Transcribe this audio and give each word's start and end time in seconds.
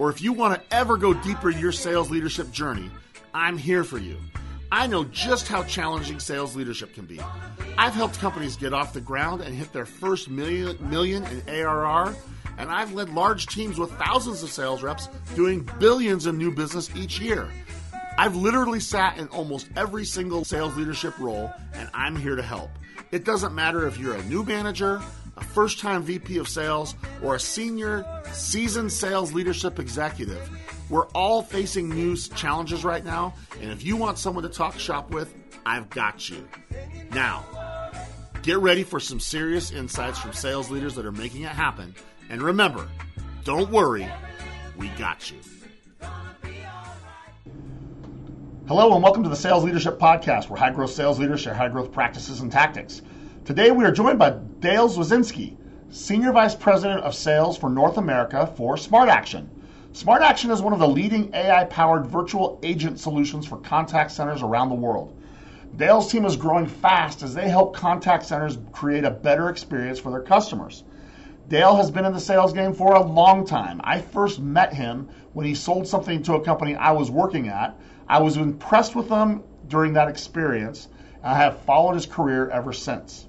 or 0.00 0.08
if 0.08 0.22
you 0.22 0.32
want 0.32 0.54
to 0.54 0.74
ever 0.74 0.96
go 0.96 1.12
deeper 1.12 1.50
in 1.50 1.58
your 1.58 1.72
sales 1.72 2.10
leadership 2.10 2.50
journey, 2.50 2.90
I'm 3.34 3.58
here 3.58 3.84
for 3.84 3.98
you. 3.98 4.16
I 4.72 4.86
know 4.86 5.04
just 5.04 5.46
how 5.46 5.62
challenging 5.64 6.18
sales 6.18 6.56
leadership 6.56 6.94
can 6.94 7.04
be. 7.04 7.20
I've 7.76 7.92
helped 7.92 8.18
companies 8.18 8.56
get 8.56 8.72
off 8.72 8.94
the 8.94 9.02
ground 9.02 9.42
and 9.42 9.54
hit 9.54 9.74
their 9.74 9.84
first 9.84 10.30
million, 10.30 10.78
million 10.88 11.26
in 11.26 11.42
ARR, 11.46 12.16
and 12.56 12.70
I've 12.70 12.94
led 12.94 13.10
large 13.10 13.48
teams 13.48 13.78
with 13.78 13.92
thousands 13.98 14.42
of 14.42 14.48
sales 14.48 14.82
reps 14.82 15.10
doing 15.34 15.68
billions 15.78 16.24
in 16.26 16.38
new 16.38 16.50
business 16.50 16.88
each 16.96 17.20
year. 17.20 17.50
I've 18.16 18.36
literally 18.36 18.80
sat 18.80 19.18
in 19.18 19.28
almost 19.28 19.68
every 19.76 20.06
single 20.06 20.46
sales 20.46 20.74
leadership 20.78 21.18
role, 21.18 21.52
and 21.74 21.90
I'm 21.92 22.16
here 22.16 22.36
to 22.36 22.42
help. 22.42 22.70
It 23.10 23.24
doesn't 23.24 23.54
matter 23.54 23.86
if 23.86 23.98
you're 23.98 24.14
a 24.14 24.22
new 24.24 24.44
manager, 24.44 25.02
a 25.40 25.44
first 25.44 25.78
time 25.78 26.02
VP 26.02 26.38
of 26.38 26.48
sales, 26.48 26.94
or 27.22 27.34
a 27.34 27.40
senior, 27.40 28.04
seasoned 28.32 28.92
sales 28.92 29.32
leadership 29.32 29.78
executive. 29.78 30.48
We're 30.88 31.06
all 31.08 31.42
facing 31.42 31.88
new 31.88 32.16
challenges 32.16 32.84
right 32.84 33.04
now, 33.04 33.34
and 33.60 33.70
if 33.70 33.84
you 33.84 33.96
want 33.96 34.18
someone 34.18 34.44
to 34.44 34.50
talk 34.50 34.78
shop 34.78 35.10
with, 35.10 35.34
I've 35.64 35.88
got 35.90 36.28
you. 36.28 36.46
Now, 37.12 37.44
get 38.42 38.58
ready 38.58 38.82
for 38.82 39.00
some 39.00 39.20
serious 39.20 39.70
insights 39.70 40.18
from 40.18 40.32
sales 40.32 40.70
leaders 40.70 40.94
that 40.96 41.06
are 41.06 41.12
making 41.12 41.42
it 41.42 41.50
happen. 41.50 41.94
And 42.28 42.42
remember, 42.42 42.88
don't 43.44 43.70
worry, 43.70 44.08
we 44.76 44.88
got 44.90 45.30
you. 45.30 45.38
Hello, 48.66 48.94
and 48.94 49.02
welcome 49.02 49.24
to 49.24 49.28
the 49.28 49.36
Sales 49.36 49.64
Leadership 49.64 49.98
Podcast, 49.98 50.48
where 50.48 50.56
high 50.56 50.70
growth 50.70 50.92
sales 50.92 51.18
leaders 51.18 51.40
share 51.40 51.54
high 51.54 51.68
growth 51.68 51.90
practices 51.90 52.40
and 52.40 52.52
tactics. 52.52 53.02
Today 53.46 53.70
we 53.70 53.84
are 53.84 53.90
joined 53.90 54.18
by 54.18 54.36
Dale 54.60 54.88
Zwazinski, 54.88 55.56
Senior 55.88 56.30
Vice 56.30 56.54
President 56.54 57.00
of 57.00 57.14
Sales 57.14 57.56
for 57.56 57.70
North 57.70 57.96
America 57.96 58.46
for 58.54 58.76
SmartAction. 58.76 59.48
SmartAction 59.92 60.50
is 60.50 60.60
one 60.60 60.74
of 60.74 60.78
the 60.78 60.86
leading 60.86 61.34
AI 61.34 61.64
powered 61.64 62.06
virtual 62.06 62.60
agent 62.62 63.00
solutions 63.00 63.46
for 63.46 63.56
contact 63.56 64.12
centers 64.12 64.42
around 64.42 64.68
the 64.68 64.74
world. 64.74 65.16
Dale's 65.74 66.12
team 66.12 66.26
is 66.26 66.36
growing 66.36 66.66
fast 66.66 67.22
as 67.22 67.34
they 67.34 67.48
help 67.48 67.74
contact 67.74 68.26
centers 68.26 68.58
create 68.72 69.04
a 69.04 69.10
better 69.10 69.48
experience 69.48 69.98
for 69.98 70.12
their 70.12 70.22
customers. 70.22 70.84
Dale 71.48 71.74
has 71.74 71.90
been 71.90 72.04
in 72.04 72.12
the 72.12 72.20
sales 72.20 72.52
game 72.52 72.74
for 72.74 72.94
a 72.94 73.02
long 73.02 73.46
time. 73.46 73.80
I 73.82 74.00
first 74.00 74.38
met 74.38 74.74
him 74.74 75.08
when 75.32 75.46
he 75.46 75.54
sold 75.54 75.88
something 75.88 76.22
to 76.24 76.34
a 76.34 76.44
company 76.44 76.76
I 76.76 76.92
was 76.92 77.10
working 77.10 77.48
at. 77.48 77.74
I 78.06 78.20
was 78.20 78.36
impressed 78.36 78.94
with 78.94 79.08
him 79.08 79.42
during 79.66 79.94
that 79.94 80.08
experience. 80.08 80.88
I 81.22 81.34
have 81.34 81.58
followed 81.62 81.94
his 81.94 82.06
career 82.06 82.48
ever 82.50 82.72
since. 82.72 83.26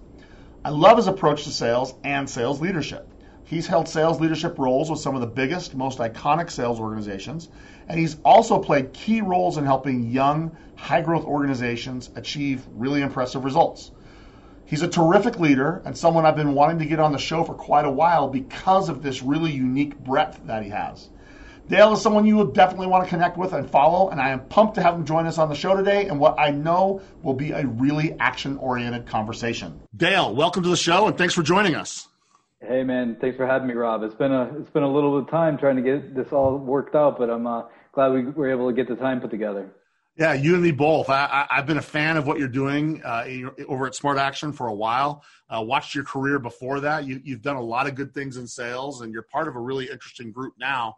I 0.63 0.69
love 0.69 0.97
his 0.97 1.07
approach 1.07 1.45
to 1.45 1.49
sales 1.49 1.95
and 2.03 2.29
sales 2.29 2.61
leadership. 2.61 3.07
He's 3.45 3.65
held 3.65 3.89
sales 3.89 4.21
leadership 4.21 4.59
roles 4.59 4.91
with 4.91 4.99
some 4.99 5.15
of 5.15 5.21
the 5.21 5.27
biggest, 5.27 5.73
most 5.73 5.97
iconic 5.97 6.51
sales 6.51 6.79
organizations, 6.79 7.49
and 7.87 7.99
he's 7.99 8.17
also 8.23 8.59
played 8.59 8.93
key 8.93 9.21
roles 9.21 9.57
in 9.57 9.65
helping 9.65 10.11
young, 10.11 10.55
high 10.75 11.01
growth 11.01 11.25
organizations 11.25 12.11
achieve 12.15 12.63
really 12.75 13.01
impressive 13.01 13.43
results. 13.43 13.89
He's 14.65 14.83
a 14.83 14.87
terrific 14.87 15.39
leader 15.39 15.81
and 15.83 15.97
someone 15.97 16.27
I've 16.27 16.35
been 16.35 16.53
wanting 16.53 16.77
to 16.77 16.85
get 16.85 16.99
on 16.99 17.11
the 17.11 17.17
show 17.17 17.43
for 17.43 17.55
quite 17.55 17.85
a 17.85 17.91
while 17.91 18.27
because 18.27 18.87
of 18.87 19.01
this 19.01 19.23
really 19.23 19.51
unique 19.51 19.97
breadth 19.97 20.41
that 20.45 20.61
he 20.61 20.69
has. 20.69 21.09
Dale 21.71 21.93
is 21.93 22.01
someone 22.01 22.25
you 22.25 22.35
will 22.35 22.51
definitely 22.51 22.87
want 22.87 23.05
to 23.05 23.09
connect 23.09 23.37
with 23.37 23.53
and 23.53 23.69
follow, 23.69 24.09
and 24.09 24.19
I 24.19 24.31
am 24.31 24.41
pumped 24.47 24.75
to 24.75 24.81
have 24.81 24.93
him 24.93 25.05
join 25.05 25.25
us 25.25 25.37
on 25.37 25.47
the 25.47 25.55
show 25.55 25.73
today 25.73 26.07
and 26.07 26.19
what 26.19 26.37
I 26.37 26.51
know 26.51 27.01
will 27.23 27.33
be 27.33 27.51
a 27.51 27.65
really 27.65 28.13
action 28.19 28.57
oriented 28.57 29.05
conversation. 29.05 29.79
Dale, 29.95 30.35
welcome 30.35 30.63
to 30.63 30.69
the 30.69 30.75
show 30.75 31.07
and 31.07 31.17
thanks 31.17 31.33
for 31.33 31.43
joining 31.43 31.75
us. 31.75 32.09
Hey 32.59 32.83
man, 32.83 33.15
thanks 33.21 33.37
for 33.37 33.47
having 33.47 33.69
me, 33.69 33.73
Rob. 33.73 34.03
It's 34.03 34.13
been 34.13 34.33
a 34.33 34.53
it's 34.59 34.69
been 34.71 34.83
a 34.83 34.91
little 34.91 35.17
bit 35.17 35.27
of 35.27 35.31
time 35.31 35.57
trying 35.57 35.77
to 35.77 35.81
get 35.81 36.13
this 36.13 36.33
all 36.33 36.57
worked 36.57 36.93
out, 36.93 37.17
but 37.17 37.29
I'm 37.29 37.47
uh, 37.47 37.61
glad 37.93 38.11
we 38.11 38.23
were 38.23 38.51
able 38.51 38.67
to 38.67 38.75
get 38.75 38.89
the 38.89 38.97
time 38.97 39.21
put 39.21 39.31
together. 39.31 39.71
Yeah, 40.17 40.33
you 40.33 40.55
and 40.55 40.63
me 40.63 40.71
both. 40.71 41.09
I, 41.09 41.47
have 41.49 41.67
been 41.67 41.77
a 41.77 41.81
fan 41.81 42.17
of 42.17 42.27
what 42.27 42.37
you're 42.37 42.49
doing 42.49 43.01
uh, 43.01 43.25
over 43.69 43.87
at 43.87 43.93
SmartAction 43.93 44.53
for 44.53 44.67
a 44.67 44.73
while. 44.73 45.23
Uh, 45.49 45.61
watched 45.61 45.95
your 45.95 46.03
career 46.03 46.37
before 46.37 46.81
that. 46.81 47.05
You, 47.05 47.21
have 47.29 47.41
done 47.41 47.55
a 47.55 47.63
lot 47.63 47.87
of 47.87 47.95
good 47.95 48.13
things 48.13 48.35
in 48.35 48.45
sales, 48.45 48.99
and 48.99 49.13
you're 49.13 49.23
part 49.23 49.47
of 49.47 49.55
a 49.55 49.59
really 49.59 49.89
interesting 49.89 50.33
group 50.33 50.55
now. 50.59 50.97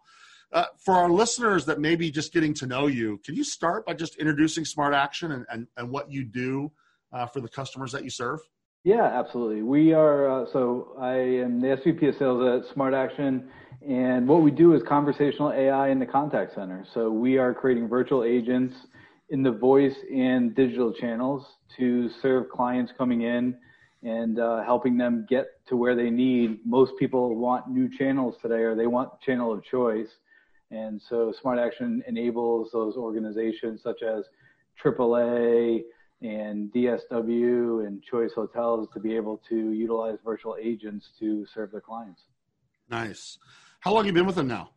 Uh, 0.54 0.66
for 0.78 0.94
our 0.94 1.10
listeners 1.10 1.66
that 1.66 1.80
may 1.80 1.96
be 1.96 2.12
just 2.12 2.32
getting 2.32 2.54
to 2.54 2.68
know 2.68 2.86
you, 2.86 3.20
can 3.26 3.36
you 3.36 3.44
start 3.44 3.88
by 3.88 3.94
just 3.94 4.18
introducing 4.18 4.64
SmartAction 4.64 5.34
and, 5.34 5.46
and, 5.50 5.68
and 5.78 5.90
what 5.90 6.12
you 6.12 6.24
do 6.24 6.72
uh, 7.12 7.26
for 7.26 7.42
the 7.42 7.50
customers 7.50 7.92
that 7.92 8.04
you 8.04 8.10
serve? 8.12 8.40
Yeah, 8.84 9.04
absolutely. 9.04 9.64
We 9.64 9.94
are, 9.94 10.44
uh, 10.44 10.46
so 10.54 10.96
I 11.00 11.16
am 11.16 11.60
the 11.60 11.68
SVP 11.68 12.10
of 12.10 12.16
sales 12.20 12.68
at 12.68 12.74
Smart 12.74 12.94
Action, 12.94 13.50
And 13.88 14.28
what 14.28 14.44
we 14.44 14.52
do 14.52 14.76
is 14.76 14.84
conversational 14.88 15.52
AI 15.52 15.90
in 15.90 16.00
the 16.00 16.06
contact 16.06 16.54
center. 16.54 16.86
So 16.94 17.10
we 17.10 17.38
are 17.38 17.54
creating 17.54 17.88
virtual 17.88 18.24
agents 18.24 18.76
in 19.30 19.42
the 19.42 19.52
voice 19.52 19.96
and 20.14 20.54
digital 20.56 20.94
channels 20.94 21.46
to 21.78 22.10
serve 22.22 22.50
clients 22.50 22.92
coming 22.98 23.24
in 23.24 23.58
and 24.04 24.40
uh, 24.40 24.64
helping 24.64 24.98
them 24.98 25.26
get 25.28 25.48
to 25.70 25.78
where 25.78 25.96
they 25.96 26.10
need. 26.10 26.60
Most 26.66 26.92
people 27.00 27.36
want 27.36 27.70
new 27.70 27.90
channels 27.98 28.36
today, 28.42 28.62
or 28.64 28.76
they 28.76 28.86
want 28.88 29.10
channel 29.22 29.52
of 29.52 29.64
choice. 29.64 30.10
And 30.74 31.00
so 31.00 31.32
SmartAction 31.44 32.00
enables 32.08 32.72
those 32.72 32.96
organizations 32.96 33.82
such 33.84 34.02
as 34.02 34.24
AAA 34.84 35.84
and 36.24 36.72
DSW 36.74 37.86
and 37.86 38.02
Choice 38.02 38.32
Hotels 38.34 38.88
to 38.94 39.00
be 39.00 39.16
able 39.16 39.40
to 39.50 39.72
utilize 39.72 40.18
virtual 40.26 40.58
agents 40.60 41.12
to 41.20 41.46
serve 41.54 41.72
their 41.72 41.82
clients. 41.82 42.24
Nice. 42.90 43.38
How 43.82 43.94
long 43.94 44.06
have 44.06 44.08
you 44.08 44.14
been 44.14 44.26
with 44.26 44.36
them 44.36 44.48
now? 44.48 44.72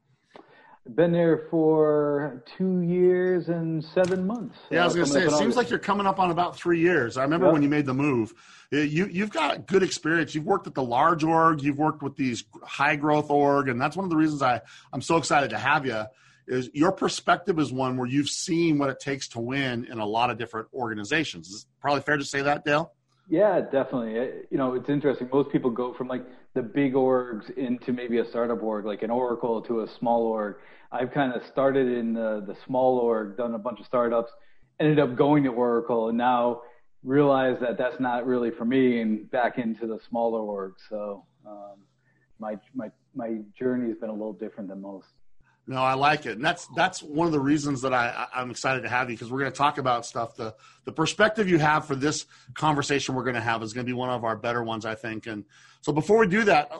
Been 0.95 1.13
there 1.13 1.47
for 1.51 2.43
two 2.57 2.81
years 2.83 3.49
and 3.49 3.85
seven 3.85 4.27
months. 4.27 4.57
Yeah, 4.71 4.83
I 4.83 4.85
was 4.85 4.95
going 4.95 5.07
to 5.07 5.13
say, 5.13 5.25
it 5.25 5.33
seems 5.33 5.57
like 5.57 5.69
you're 5.69 5.79
coming 5.79 6.07
up 6.07 6.21
on 6.21 6.31
about 6.31 6.57
three 6.57 6.81
years. 6.81 7.17
I 7.17 7.23
remember 7.23 7.47
yep. 7.47 7.53
when 7.55 7.63
you 7.63 7.69
made 7.69 7.87
the 7.87 7.95
move. 7.95 8.33
You, 8.71 9.07
you've 9.07 9.31
got 9.31 9.67
good 9.67 9.83
experience. 9.83 10.35
You've 10.35 10.45
worked 10.45 10.67
at 10.67 10.75
the 10.75 10.83
large 10.83 11.25
org, 11.25 11.63
you've 11.63 11.79
worked 11.79 12.03
with 12.03 12.17
these 12.17 12.45
high 12.63 12.97
growth 12.97 13.31
org, 13.31 13.69
and 13.69 13.81
that's 13.81 13.97
one 13.97 14.05
of 14.05 14.11
the 14.11 14.17
reasons 14.17 14.43
I, 14.43 14.61
I'm 14.93 15.03
so 15.03 15.17
excited 15.17 15.51
to 15.51 15.59
have 15.59 15.87
you. 15.87 16.05
Is 16.47 16.71
your 16.73 16.93
perspective 16.93 17.59
is 17.59 17.73
one 17.73 17.97
where 17.97 18.07
you've 18.07 18.29
seen 18.29 18.79
what 18.79 18.89
it 18.89 19.01
takes 19.01 19.29
to 19.29 19.41
win 19.41 19.85
in 19.87 19.99
a 19.99 20.07
lot 20.07 20.31
of 20.31 20.39
different 20.39 20.69
organizations. 20.73 21.49
Is 21.49 21.63
it 21.63 21.81
probably 21.81 22.03
fair 22.03 22.17
to 22.17 22.25
say 22.25 22.43
that, 22.43 22.65
Dale? 22.65 22.93
Yeah, 23.29 23.61
definitely. 23.61 24.19
Uh, 24.19 24.27
you 24.51 24.59
know, 24.59 24.75
it's 24.75 24.89
interesting. 24.89 25.29
Most 25.33 25.51
people 25.51 25.71
go 25.71 25.93
from 25.95 26.07
like 26.07 26.25
the 26.56 26.62
big 26.62 26.94
orgs 26.94 27.49
into 27.56 27.93
maybe 27.93 28.19
a 28.19 28.28
startup 28.31 28.62
org, 28.62 28.87
like 28.87 29.03
an 29.03 29.11
Oracle 29.11 29.61
to 29.62 29.83
a 29.83 29.89
small 29.99 30.22
org. 30.22 30.56
I've 30.91 31.12
kind 31.12 31.34
of 31.34 31.43
started 31.53 31.87
in 31.87 32.15
the, 32.15 32.43
the 32.47 32.56
small 32.67 32.99
org, 32.99 33.37
done 33.37 33.55
a 33.55 33.59
bunch 33.59 33.78
of 33.78 33.87
startups, 33.87 34.33
ended 34.81 34.99
up 34.99 35.16
going 35.16 35.45
to 35.45 35.50
Oracle, 35.50 36.09
and 36.09 36.16
now 36.16 36.62
realize 37.05 37.59
that 37.61 37.77
that's 37.77 38.00
not 38.00 38.27
really 38.27 38.50
for 38.50 38.65
me, 38.65 39.03
and 39.03 39.31
back 39.31 39.59
into 39.59 39.87
the 39.87 39.99
smaller 40.09 40.41
org. 40.41 40.72
So 40.89 41.27
um, 41.47 41.77
my 42.41 42.56
my 42.75 42.91
my 43.15 43.39
journey 43.59 43.89
has 43.91 43.99
been 43.99 44.09
a 44.09 44.15
little 44.15 44.33
different 44.33 44.71
than 44.71 44.81
most. 44.81 45.09
No, 45.69 45.82
I 45.82 45.94
like 45.94 46.27
it, 46.27 46.37
and 46.37 46.44
that's 46.44 46.69
that's 46.77 47.03
one 47.03 47.27
of 47.27 47.32
the 47.32 47.41
reasons 47.41 47.82
that 47.82 47.93
I, 47.93 48.28
I'm 48.33 48.53
excited 48.53 48.83
to 48.83 48.89
have 48.89 49.10
you 49.10 49.16
because 49.16 49.33
we're 49.33 49.41
going 49.41 49.51
to 49.51 49.59
talk 49.59 49.78
about 49.78 50.07
stuff. 50.07 50.36
the 50.36 50.54
The 50.84 50.92
perspective 50.92 51.48
you 51.48 51.59
have 51.59 51.86
for 51.86 51.97
this 51.97 52.27
conversation 52.54 53.16
we're 53.16 53.24
going 53.24 53.34
to 53.34 53.41
have 53.41 53.65
is 53.65 53.72
going 53.72 53.84
to 53.84 53.91
be 53.91 53.92
one 53.92 54.09
of 54.09 54.22
our 54.22 54.36
better 54.36 54.63
ones, 54.63 54.86
I 54.86 54.95
think. 54.95 55.27
And 55.27 55.45
so, 55.80 55.92
before 55.92 56.18
we 56.18 56.28
do 56.28 56.45
that, 56.45 56.71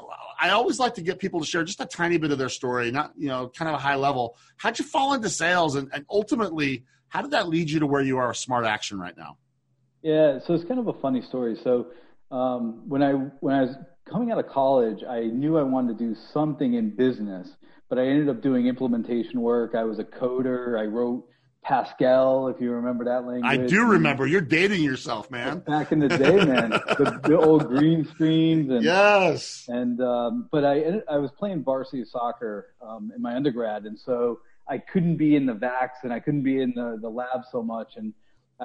I 0.41 0.51
always 0.51 0.79
like 0.79 0.95
to 0.95 1.03
get 1.03 1.19
people 1.19 1.41
to 1.41 1.47
share 1.47 1.65
just 1.65 1.81
a 1.81 1.87
tiny 1.87 2.17
bit 2.17 2.31
of 2.31 2.39
their 2.39 2.49
story, 2.49 2.93
not 2.93 3.13
you 3.17 3.27
know, 3.27 3.49
kind 3.49 3.69
of 3.69 3.75
a 3.75 3.79
high 3.79 3.97
level. 3.97 4.37
How'd 4.57 4.79
you 4.79 4.85
fall 4.85 5.15
into 5.15 5.31
sales, 5.31 5.75
and, 5.75 5.91
and 5.93 6.07
ultimately, 6.09 6.85
how 7.09 7.23
did 7.23 7.33
that 7.33 7.49
lead 7.49 7.69
you 7.69 7.81
to 7.81 7.87
where 7.89 8.03
you 8.03 8.19
are, 8.19 8.33
Smart 8.35 8.67
Action, 8.67 9.01
right 9.01 9.17
now? 9.17 9.37
Yeah, 10.03 10.39
so 10.47 10.55
it's 10.55 10.65
kind 10.65 10.79
of 10.79 10.87
a 10.87 11.01
funny 11.01 11.23
story. 11.23 11.59
So 11.65 11.89
um, 12.31 12.89
when 12.89 13.03
I 13.03 13.15
when 13.41 13.53
I 13.53 13.63
was 13.63 13.77
coming 14.09 14.31
out 14.31 14.39
of 14.39 14.47
college, 14.47 15.03
I 15.03 15.25
knew 15.25 15.59
I 15.59 15.65
wanted 15.65 15.99
to 15.99 16.05
do 16.05 16.17
something 16.33 16.75
in 16.75 16.91
business 16.91 17.49
but 17.89 17.99
I 17.99 18.07
ended 18.07 18.29
up 18.29 18.43
doing 18.43 18.67
implementation 18.67 19.41
work. 19.41 19.75
I 19.75 19.85
was 19.85 19.99
a 19.99 20.05
coder. 20.05 20.79
I 20.79 20.85
wrote 20.85 21.27
Pascal, 21.63 22.49
if 22.49 22.61
you 22.61 22.71
remember 22.71 23.05
that 23.05 23.27
language. 23.27 23.45
I 23.45 23.57
do 23.57 23.85
remember. 23.85 24.27
You're 24.27 24.41
dating 24.41 24.83
yourself, 24.83 25.31
man. 25.31 25.59
Back 25.67 25.91
in 25.91 25.99
the 25.99 26.09
day, 26.09 26.45
man, 26.45 26.71
the, 26.71 27.21
the, 27.25 27.37
old 27.37 27.67
green 27.67 28.05
screens 28.05 28.71
and 28.71 28.85
yes. 28.85 29.65
And 29.69 30.01
um, 30.01 30.49
but 30.53 30.65
I 30.65 31.03
I 31.11 31.19
was 31.19 31.31
playing 31.37 31.65
varsity 31.65 32.05
soccer 32.05 32.75
um, 32.81 33.11
in 33.15 33.21
my 33.21 33.35
undergrad, 33.35 33.85
and 33.85 33.99
so 33.99 34.39
I 34.69 34.79
couldn't 34.79 35.17
be 35.17 35.37
in 35.37 35.47
the 35.47 35.55
vacs 35.55 36.03
and 36.03 36.13
I 36.13 36.21
couldn't 36.21 36.43
be 36.43 36.61
in 36.61 36.73
the, 36.75 36.99
the 37.01 37.09
lab 37.09 37.45
so 37.51 37.63
much. 37.63 37.97
And 37.97 38.13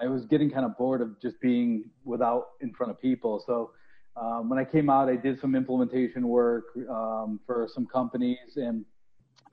I 0.02 0.08
was 0.08 0.26
getting 0.26 0.50
kind 0.50 0.66
of 0.66 0.78
bored 0.78 1.02
of 1.02 1.20
just 1.22 1.40
being 1.42 1.86
without 2.06 2.50
in 2.62 2.74
front 2.74 2.92
of 2.92 3.02
people. 3.02 3.44
So 3.46 3.72
um, 4.16 4.50
when 4.50 4.58
I 4.58 4.66
came 4.66 4.90
out, 4.90 5.10
I 5.10 5.16
did 5.16 5.40
some 5.40 5.56
implementation 5.56 6.28
work 6.28 6.66
um, 6.90 7.40
for 7.46 7.70
some 7.74 7.86
companies. 7.86 8.56
And 8.56 8.86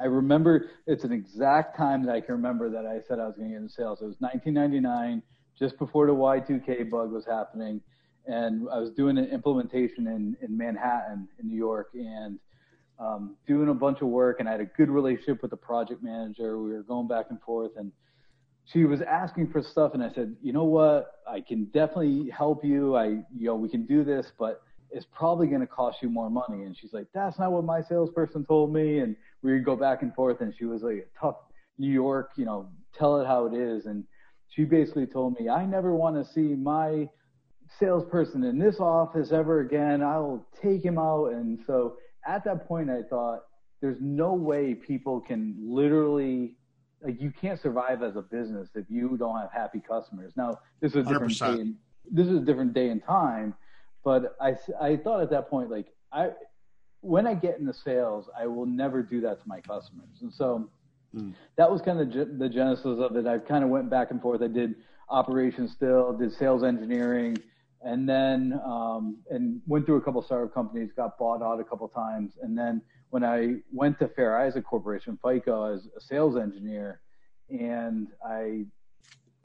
I 0.01 0.05
remember 0.05 0.71
it's 0.87 1.05
an 1.05 1.13
exact 1.13 1.77
time 1.77 2.05
that 2.07 2.15
I 2.15 2.21
can 2.21 2.35
remember 2.35 2.71
that 2.71 2.87
I 2.87 3.01
said 3.07 3.19
I 3.19 3.27
was 3.27 3.37
going 3.37 3.49
to 3.49 3.55
get 3.55 3.63
into 3.63 3.73
sales. 3.73 4.01
It 4.01 4.07
was 4.07 4.17
1999, 4.21 5.23
just 5.59 5.79
before 5.79 6.07
the 6.07 6.13
Y2K 6.13 6.89
bug 6.91 7.11
was 7.11 7.25
happening. 7.27 7.81
And 8.27 8.69
I 8.71 8.79
was 8.79 8.91
doing 8.91 9.19
an 9.19 9.25
implementation 9.27 10.07
in, 10.07 10.37
in 10.43 10.57
Manhattan, 10.57 11.29
in 11.41 11.49
New 11.49 11.57
York. 11.57 11.91
And 11.95 12.39
um, 12.99 13.37
doing 13.47 13.69
a 13.69 13.75
bunch 13.75 14.01
of 14.01 14.09
work, 14.09 14.41
and 14.41 14.49
I 14.49 14.53
had 14.53 14.61
a 14.61 14.67
good 14.67 14.91
relationship 14.91 15.43
with 15.43 15.51
the 15.51 15.57
project 15.57 16.03
manager. 16.03 16.59
We 16.59 16.73
were 16.73 16.83
going 16.83 17.07
back 17.07 17.27
and 17.31 17.41
forth, 17.43 17.73
and 17.77 17.93
she 18.65 18.85
was 18.85 19.01
asking 19.01 19.51
for 19.51 19.63
stuff, 19.63 19.95
and 19.95 20.03
I 20.03 20.11
said, 20.11 20.37
you 20.43 20.53
know 20.53 20.65
what, 20.65 21.13
I 21.27 21.41
can 21.41 21.67
definitely 21.67 22.29
help 22.31 22.65
you. 22.65 22.97
I, 22.97 23.07
you 23.07 23.47
know, 23.47 23.55
we 23.55 23.69
can 23.69 23.87
do 23.87 24.05
this, 24.05 24.31
but 24.39 24.63
it's 24.91 25.07
probably 25.13 25.47
going 25.47 25.61
to 25.61 25.67
cost 25.67 25.99
you 26.03 26.11
more 26.11 26.29
money. 26.29 26.65
And 26.65 26.77
she's 26.77 26.93
like, 26.93 27.07
that's 27.15 27.39
not 27.39 27.53
what 27.53 27.65
my 27.65 27.83
salesperson 27.83 28.45
told 28.45 28.73
me. 28.73 28.99
And 28.99 29.17
we 29.43 29.53
would 29.53 29.65
go 29.65 29.77
back 29.77 30.03
and 30.03 30.15
forth, 30.15 30.41
and 30.41 30.55
she 30.57 30.65
was 30.65 30.83
like, 30.83 30.97
a 30.97 31.21
tough 31.21 31.37
New 31.79 31.93
York, 31.93 32.33
you 32.37 32.45
know, 32.45 32.69
tell 32.97 33.21
it 33.21 33.27
how 33.27 33.47
it 33.47 33.55
is. 33.55 33.87
And 33.87 34.05
she 34.49 34.65
basically 34.65 35.07
told 35.07 35.39
me, 35.39 35.49
I 35.49 35.65
never 35.65 35.95
want 35.95 36.17
to 36.17 36.33
see 36.33 36.55
my 36.55 37.09
salesperson 37.79 38.45
in 38.45 38.59
this 38.59 38.81
office 38.81 39.31
ever 39.33 39.61
again. 39.61 40.03
I 40.03 40.19
will 40.19 40.47
take 40.61 40.85
him 40.85 40.99
out. 40.99 41.33
And 41.33 41.59
so 41.67 41.97
at 42.27 42.45
that 42.45 42.67
point, 42.67 42.91
I 42.91 43.03
thought 43.03 43.43
there's 43.81 43.99
no 44.01 44.35
way 44.35 44.75
people 44.75 45.21
can 45.21 45.57
literally 45.61 46.57
like 47.03 47.21
you 47.21 47.31
can't 47.31 47.61
survive 47.61 48.03
as 48.03 48.17
a 48.17 48.23
business 48.23 48.69
if 48.75 48.85
you 48.89 49.17
don't 49.17 49.39
have 49.39 49.53
happy 49.53 49.81
customers. 49.81 50.33
Now, 50.37 50.59
this 50.81 50.93
is 50.93 51.07
a 51.07 51.09
different 51.09 51.33
100%. 51.33 51.55
day. 51.55 51.61
In, 51.61 51.77
this 52.11 52.27
is 52.27 52.39
a 52.39 52.45
different 52.45 52.73
day 52.73 52.89
and 52.89 53.03
time, 53.05 53.55
but 54.05 54.37
I 54.41 54.57
I 54.81 54.97
thought 54.97 55.23
at 55.23 55.31
that 55.31 55.49
point 55.49 55.71
like 55.71 55.87
I 56.13 56.31
when 57.09 57.27
I 57.27 57.35
get 57.35 57.59
into 57.59 57.73
sales, 57.73 58.29
I 58.39 58.47
will 58.47 58.67
never 58.67 59.03
do 59.03 59.21
that 59.23 59.41
to 59.43 59.49
my 59.49 59.61
customers, 59.61 60.19
and 60.21 60.33
so. 60.33 60.71
Mm. 61.17 61.33
That 61.57 61.71
was 61.71 61.81
kind 61.81 62.01
of 62.01 62.39
the 62.39 62.51
genesis 62.51 62.99
of 63.01 63.17
it. 63.17 63.27
I 63.27 63.39
kind 63.39 63.65
of 63.65 63.71
went 63.71 63.89
back 63.89 64.11
and 64.11 64.21
forth. 64.21 64.43
I 64.43 64.47
did 64.47 64.75
operations 65.09 65.73
still, 65.73 66.13
did 66.13 66.35
sales 66.35 66.63
engineering, 66.63 67.39
and 67.81 68.07
then 68.07 68.61
um, 68.63 69.17
and 69.31 69.63
went 69.67 69.87
through 69.87 69.97
a 69.97 70.01
couple 70.03 70.21
startup 70.23 70.53
companies, 70.53 70.91
got 70.95 71.19
bought 71.19 71.43
out 71.43 71.61
a 71.61 71.65
couple 71.65 71.89
times, 71.89 72.33
and 72.43 72.59
then 72.59 72.83
when 73.11 73.25
I 73.25 73.57
went 73.73 73.99
to 74.01 74.09
Fair 74.09 74.39
Isaac 74.39 74.65
Corporation, 74.65 75.19
FICO, 75.23 75.75
as 75.75 75.89
a 75.97 76.01
sales 76.01 76.37
engineer, 76.37 77.01
and 77.49 78.09
I 78.25 78.67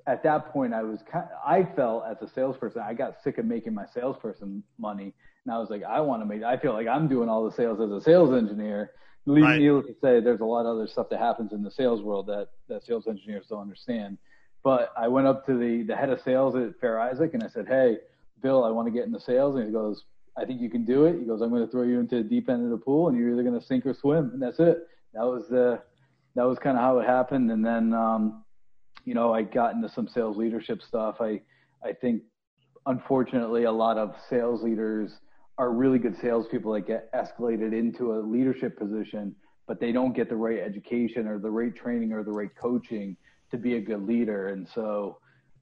at 0.05 0.21
that 0.23 0.51
point 0.51 0.73
I 0.73 0.83
was 0.83 0.99
kind 1.09 1.25
of, 1.25 1.31
I 1.45 1.63
felt 1.75 2.03
as 2.09 2.21
a 2.21 2.27
salesperson 2.33 2.81
I 2.85 2.93
got 2.93 3.21
sick 3.23 3.37
of 3.37 3.45
making 3.45 3.73
my 3.73 3.85
salesperson 3.93 4.63
money, 4.77 5.13
and 5.45 5.53
I 5.53 5.59
was 5.59 5.69
like 5.69 5.83
I 5.83 6.01
want 6.01 6.21
to 6.21 6.25
make 6.25 6.43
I 6.43 6.57
feel 6.57 6.73
like 6.73 6.87
I'm 6.87 7.07
doing 7.07 7.29
all 7.29 7.43
the 7.47 7.55
sales 7.55 7.79
as 7.79 7.91
a 7.91 8.01
sales 8.01 8.33
engineer. 8.33 8.91
Right. 9.25 9.57
Needless 9.57 9.85
to 9.85 9.93
say, 10.01 10.19
there's 10.19 10.41
a 10.41 10.45
lot 10.45 10.65
of 10.65 10.75
other 10.75 10.85
stuff 10.85 11.07
that 11.09 11.19
happens 11.19 11.53
in 11.53 11.63
the 11.63 11.71
sales 11.71 12.01
world 12.01 12.27
that 12.27 12.49
that 12.67 12.83
sales 12.83 13.07
engineers 13.07 13.45
don't 13.49 13.61
understand. 13.61 14.17
But 14.63 14.91
I 14.97 15.07
went 15.07 15.27
up 15.27 15.45
to 15.45 15.57
the 15.57 15.83
the 15.83 15.95
head 15.95 16.09
of 16.09 16.21
sales 16.21 16.55
at 16.55 16.79
Fair 16.81 16.99
Isaac 16.99 17.33
and 17.33 17.43
I 17.43 17.47
said, 17.47 17.67
hey 17.67 17.97
Bill, 18.41 18.63
I 18.65 18.69
want 18.69 18.87
to 18.87 18.91
get 18.91 19.05
into 19.05 19.19
sales. 19.19 19.55
And 19.55 19.65
he 19.65 19.71
goes, 19.71 20.03
I 20.37 20.45
think 20.45 20.61
you 20.61 20.69
can 20.69 20.83
do 20.83 21.05
it. 21.05 21.17
He 21.17 21.25
goes, 21.25 21.41
I'm 21.41 21.49
going 21.49 21.65
to 21.65 21.71
throw 21.71 21.83
you 21.83 21.99
into 21.99 22.17
the 22.17 22.23
deep 22.23 22.49
end 22.49 22.63
of 22.65 22.71
the 22.71 22.77
pool 22.77 23.07
and 23.07 23.17
you're 23.17 23.31
either 23.31 23.43
going 23.43 23.59
to 23.59 23.65
sink 23.65 23.85
or 23.85 23.93
swim. 23.93 24.31
And 24.33 24.41
that's 24.41 24.59
it. 24.59 24.79
That 25.13 25.23
was 25.23 25.47
the, 25.47 25.81
that 26.35 26.43
was 26.43 26.59
kind 26.59 26.75
of 26.75 26.83
how 26.83 26.99
it 26.99 27.05
happened. 27.05 27.51
And 27.51 27.65
then, 27.65 27.93
um, 27.93 28.43
you 29.05 29.13
know, 29.13 29.33
I 29.33 29.43
got 29.43 29.75
into 29.75 29.87
some 29.89 30.07
sales 30.07 30.37
leadership 30.37 30.81
stuff. 30.81 31.17
I, 31.21 31.41
I 31.83 31.93
think 31.93 32.23
unfortunately 32.85 33.63
a 33.63 33.71
lot 33.71 33.97
of 33.97 34.15
sales 34.29 34.63
leaders 34.63 35.19
are 35.57 35.71
really 35.71 35.99
good 35.99 36.15
salespeople 36.19 36.73
that 36.73 36.87
get 36.87 37.11
escalated 37.13 37.77
into 37.77 38.13
a 38.13 38.19
leadership 38.19 38.77
position, 38.77 39.35
but 39.67 39.79
they 39.79 39.91
don't 39.91 40.13
get 40.13 40.29
the 40.29 40.35
right 40.35 40.59
education 40.59 41.27
or 41.27 41.39
the 41.39 41.49
right 41.49 41.75
training 41.75 42.11
or 42.11 42.23
the 42.23 42.31
right 42.31 42.55
coaching 42.59 43.15
to 43.51 43.57
be 43.57 43.75
a 43.75 43.81
good 43.81 44.05
leader. 44.05 44.47
And 44.47 44.67
so, 44.73 45.17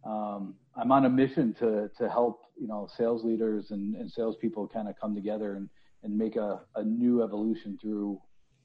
um, 0.05 0.55
I'm 0.75 0.91
on 0.91 1.05
a 1.05 1.09
mission 1.09 1.53
to 1.55 1.89
to 1.97 2.09
help 2.09 2.41
you 2.57 2.67
know 2.67 2.87
sales 2.97 3.23
leaders 3.23 3.71
and, 3.71 3.95
and 3.95 4.11
salespeople 4.11 4.67
kind 4.69 4.87
of 4.87 4.95
come 4.99 5.13
together 5.13 5.55
and 5.55 5.69
and 6.03 6.17
make 6.17 6.35
a, 6.35 6.61
a 6.75 6.83
new 6.83 7.21
evolution 7.21 7.77
through 7.79 8.19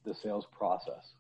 the 0.05 0.15
sales 0.15 0.47
process. 0.57 1.15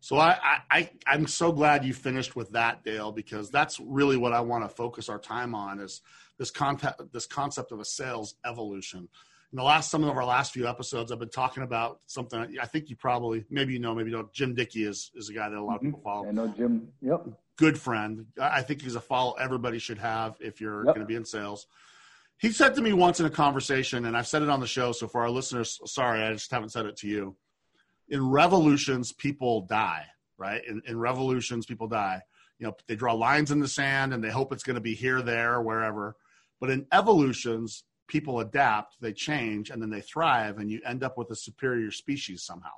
So 0.00 0.18
I, 0.18 0.58
I 0.70 0.90
I'm 1.06 1.28
so 1.28 1.52
glad 1.52 1.84
you 1.84 1.94
finished 1.94 2.34
with 2.34 2.50
that, 2.52 2.82
Dale, 2.82 3.12
because 3.12 3.50
that's 3.50 3.78
really 3.78 4.16
what 4.16 4.32
I 4.32 4.40
want 4.40 4.64
to 4.64 4.68
focus 4.68 5.08
our 5.08 5.18
time 5.18 5.54
on 5.54 5.78
is 5.78 6.00
this 6.38 6.50
concept 6.50 7.12
this 7.12 7.26
concept 7.26 7.70
of 7.70 7.78
a 7.78 7.84
sales 7.84 8.34
evolution. 8.44 9.08
In 9.52 9.56
the 9.56 9.62
last 9.62 9.90
some 9.90 10.02
of 10.02 10.16
our 10.16 10.24
last 10.24 10.52
few 10.52 10.66
episodes, 10.66 11.12
I've 11.12 11.18
been 11.18 11.28
talking 11.28 11.62
about 11.62 12.00
something 12.06 12.56
I 12.60 12.64
think 12.64 12.88
you 12.88 12.96
probably 12.96 13.44
maybe 13.50 13.74
you 13.74 13.78
know 13.78 13.94
maybe 13.94 14.10
you 14.10 14.16
don't. 14.16 14.32
Jim 14.32 14.54
Dickie 14.54 14.84
is 14.84 15.10
is 15.14 15.28
a 15.28 15.34
guy 15.34 15.48
that 15.50 15.58
a 15.58 15.62
lot 15.62 15.76
of 15.76 15.80
mm-hmm. 15.82 15.88
people 15.88 16.00
follow. 16.02 16.26
I 16.26 16.32
know 16.32 16.48
Jim. 16.48 16.88
Yep 17.02 17.26
good 17.62 17.78
friend. 17.78 18.26
I 18.40 18.62
think 18.62 18.82
he's 18.82 18.94
a 18.94 19.00
follow 19.00 19.34
everybody 19.34 19.78
should 19.78 19.98
have 19.98 20.36
if 20.40 20.60
you're 20.60 20.84
yep. 20.84 20.94
going 20.94 21.06
to 21.06 21.08
be 21.08 21.14
in 21.14 21.24
sales. 21.24 21.66
He 22.38 22.50
said 22.50 22.74
to 22.74 22.82
me 22.82 22.92
once 22.92 23.20
in 23.20 23.26
a 23.26 23.30
conversation, 23.30 24.06
and 24.06 24.16
I've 24.16 24.26
said 24.26 24.42
it 24.42 24.48
on 24.48 24.58
the 24.58 24.66
show, 24.66 24.90
so 24.90 25.06
for 25.06 25.20
our 25.20 25.30
listeners, 25.30 25.78
sorry, 25.86 26.22
I 26.22 26.32
just 26.32 26.50
haven't 26.50 26.70
said 26.70 26.86
it 26.86 26.96
to 26.96 27.06
you. 27.06 27.36
In 28.08 28.28
revolutions, 28.28 29.12
people 29.12 29.60
die, 29.60 30.06
right? 30.38 30.60
In, 30.66 30.82
in 30.86 30.98
revolutions, 30.98 31.64
people 31.64 31.86
die. 31.86 32.22
You 32.58 32.66
know, 32.66 32.76
they 32.88 32.96
draw 32.96 33.12
lines 33.12 33.52
in 33.52 33.60
the 33.60 33.68
sand 33.68 34.12
and 34.12 34.24
they 34.24 34.30
hope 34.30 34.52
it's 34.52 34.64
going 34.64 34.74
to 34.74 34.80
be 34.80 34.94
here, 34.94 35.22
there, 35.22 35.60
wherever. 35.62 36.16
But 36.60 36.70
in 36.70 36.86
evolutions, 36.92 37.84
people 38.12 38.40
adapt, 38.40 39.00
they 39.00 39.12
change, 39.14 39.70
and 39.70 39.80
then 39.80 39.88
they 39.88 40.02
thrive, 40.02 40.58
and 40.58 40.70
you 40.70 40.82
end 40.84 41.02
up 41.02 41.16
with 41.16 41.30
a 41.30 41.34
superior 41.34 41.90
species 41.90 42.42
somehow. 42.42 42.76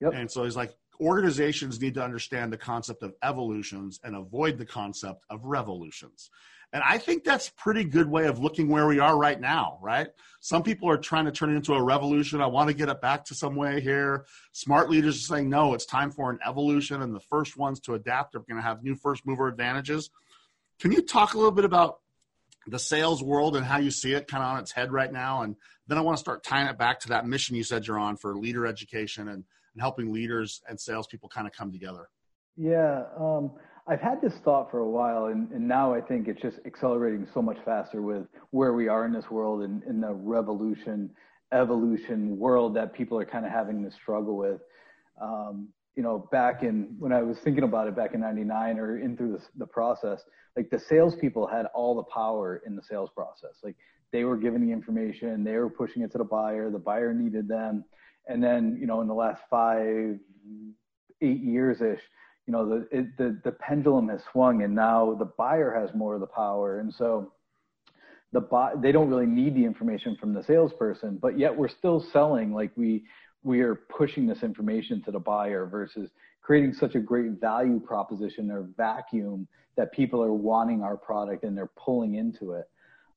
Yep. 0.00 0.14
And 0.14 0.30
so 0.30 0.44
he's 0.44 0.56
like, 0.56 0.74
organizations 0.98 1.78
need 1.78 1.92
to 1.94 2.02
understand 2.02 2.50
the 2.50 2.56
concept 2.56 3.02
of 3.02 3.12
evolutions 3.22 4.00
and 4.02 4.16
avoid 4.16 4.56
the 4.56 4.64
concept 4.64 5.26
of 5.28 5.44
revolutions. 5.44 6.30
And 6.72 6.82
I 6.88 6.96
think 6.96 7.22
that's 7.22 7.48
a 7.48 7.52
pretty 7.52 7.84
good 7.84 8.10
way 8.10 8.26
of 8.28 8.38
looking 8.38 8.68
where 8.68 8.86
we 8.86 8.98
are 8.98 9.18
right 9.18 9.38
now, 9.38 9.78
right? 9.82 10.08
Some 10.40 10.62
people 10.62 10.88
are 10.88 10.96
trying 10.96 11.26
to 11.26 11.32
turn 11.32 11.52
it 11.52 11.56
into 11.56 11.74
a 11.74 11.82
revolution. 11.82 12.40
I 12.40 12.46
want 12.46 12.68
to 12.68 12.74
get 12.74 12.88
it 12.88 13.02
back 13.02 13.26
to 13.26 13.34
some 13.34 13.54
way 13.54 13.82
here. 13.82 14.24
Smart 14.52 14.88
leaders 14.88 15.16
are 15.16 15.34
saying, 15.34 15.50
no, 15.50 15.74
it's 15.74 15.84
time 15.84 16.10
for 16.10 16.30
an 16.30 16.38
evolution. 16.46 17.02
And 17.02 17.14
the 17.14 17.20
first 17.20 17.58
ones 17.58 17.78
to 17.80 17.92
adapt 17.92 18.34
are 18.36 18.40
going 18.40 18.56
to 18.56 18.62
have 18.62 18.82
new 18.82 18.96
first 18.96 19.26
mover 19.26 19.48
advantages. 19.48 20.08
Can 20.80 20.92
you 20.92 21.02
talk 21.02 21.34
a 21.34 21.36
little 21.36 21.52
bit 21.52 21.66
about 21.66 21.98
the 22.66 22.78
sales 22.78 23.22
world 23.22 23.56
and 23.56 23.64
how 23.64 23.78
you 23.78 23.90
see 23.90 24.12
it 24.12 24.28
kind 24.28 24.42
of 24.42 24.50
on 24.50 24.58
its 24.60 24.72
head 24.72 24.92
right 24.92 25.12
now? 25.12 25.42
And 25.42 25.56
then 25.86 25.98
I 25.98 26.00
want 26.00 26.16
to 26.16 26.20
start 26.20 26.44
tying 26.44 26.68
it 26.68 26.78
back 26.78 27.00
to 27.00 27.08
that 27.08 27.26
mission 27.26 27.56
you 27.56 27.64
said 27.64 27.86
you're 27.86 27.98
on 27.98 28.16
for 28.16 28.36
leader 28.36 28.66
education 28.66 29.28
and 29.28 29.44
and 29.74 29.80
helping 29.80 30.12
leaders 30.12 30.62
and 30.68 30.78
salespeople 30.78 31.28
kind 31.28 31.46
of 31.46 31.52
come 31.52 31.72
together? 31.72 32.08
Yeah, 32.56 33.04
um, 33.18 33.52
I've 33.86 34.00
had 34.00 34.20
this 34.20 34.34
thought 34.44 34.70
for 34.70 34.80
a 34.80 34.88
while, 34.88 35.26
and, 35.26 35.50
and, 35.52 35.66
now 35.66 35.94
I 35.94 36.00
think 36.00 36.28
it's 36.28 36.40
just 36.40 36.58
accelerating 36.66 37.26
so 37.32 37.42
much 37.42 37.56
faster 37.64 38.02
with 38.02 38.26
where 38.50 38.74
we 38.74 38.88
are 38.88 39.06
in 39.06 39.12
this 39.12 39.30
world 39.30 39.62
and 39.62 39.82
in 39.84 40.00
the 40.00 40.12
revolution, 40.12 41.10
evolution 41.52 42.38
world 42.38 42.76
that 42.76 42.92
people 42.92 43.18
are 43.18 43.24
kind 43.24 43.46
of 43.46 43.50
having 43.50 43.82
to 43.84 43.90
struggle 43.90 44.36
with. 44.36 44.60
Um, 45.20 45.68
you 45.96 46.02
know, 46.02 46.28
back 46.32 46.62
in 46.62 46.96
when 46.98 47.12
I 47.12 47.22
was 47.22 47.36
thinking 47.44 47.64
about 47.64 47.86
it 47.86 47.94
back 47.94 48.14
in 48.14 48.20
'99 48.20 48.78
or 48.78 48.98
in 48.98 49.16
through 49.16 49.32
the, 49.32 49.42
the 49.58 49.66
process, 49.66 50.22
like 50.56 50.70
the 50.70 50.78
salespeople 50.78 51.46
had 51.46 51.66
all 51.74 51.94
the 51.94 52.04
power 52.04 52.62
in 52.66 52.76
the 52.76 52.82
sales 52.82 53.10
process. 53.14 53.56
Like 53.62 53.76
they 54.12 54.24
were 54.24 54.36
giving 54.36 54.66
the 54.66 54.72
information, 54.72 55.44
they 55.44 55.56
were 55.56 55.70
pushing 55.70 56.02
it 56.02 56.12
to 56.12 56.18
the 56.18 56.24
buyer, 56.24 56.70
the 56.70 56.78
buyer 56.78 57.12
needed 57.12 57.48
them. 57.48 57.84
And 58.26 58.42
then 58.42 58.78
you 58.80 58.86
know 58.86 59.00
in 59.00 59.08
the 59.08 59.14
last 59.14 59.42
five 59.50 60.18
eight 61.20 61.40
years 61.40 61.80
ish 61.80 62.00
you 62.46 62.52
know 62.52 62.68
the 62.68 62.88
it, 62.90 63.16
the 63.16 63.40
the 63.44 63.52
pendulum 63.52 64.08
has 64.08 64.22
swung 64.32 64.62
and 64.62 64.74
now 64.74 65.14
the 65.18 65.30
buyer 65.36 65.78
has 65.78 65.94
more 65.94 66.14
of 66.14 66.20
the 66.20 66.26
power. 66.26 66.78
And 66.78 66.92
so 66.92 67.32
the 68.32 68.40
buy, 68.40 68.72
they 68.80 68.92
don't 68.92 69.10
really 69.10 69.26
need 69.26 69.54
the 69.54 69.64
information 69.64 70.16
from 70.18 70.32
the 70.32 70.42
salesperson 70.42 71.18
but 71.20 71.38
yet 71.38 71.54
we're 71.54 71.68
still 71.68 72.00
selling. 72.12 72.52
Like 72.52 72.70
we 72.76 73.04
we 73.44 73.60
are 73.60 73.74
pushing 73.74 74.26
this 74.26 74.42
information 74.42 75.02
to 75.02 75.10
the 75.10 75.18
buyer 75.18 75.66
versus 75.66 76.10
creating 76.42 76.72
such 76.72 76.94
a 76.94 77.00
great 77.00 77.32
value 77.40 77.80
proposition 77.80 78.50
or 78.50 78.68
vacuum 78.76 79.46
that 79.76 79.92
people 79.92 80.22
are 80.22 80.32
wanting 80.32 80.82
our 80.82 80.96
product 80.96 81.44
and 81.44 81.56
they're 81.56 81.70
pulling 81.76 82.16
into 82.16 82.52
it 82.52 82.68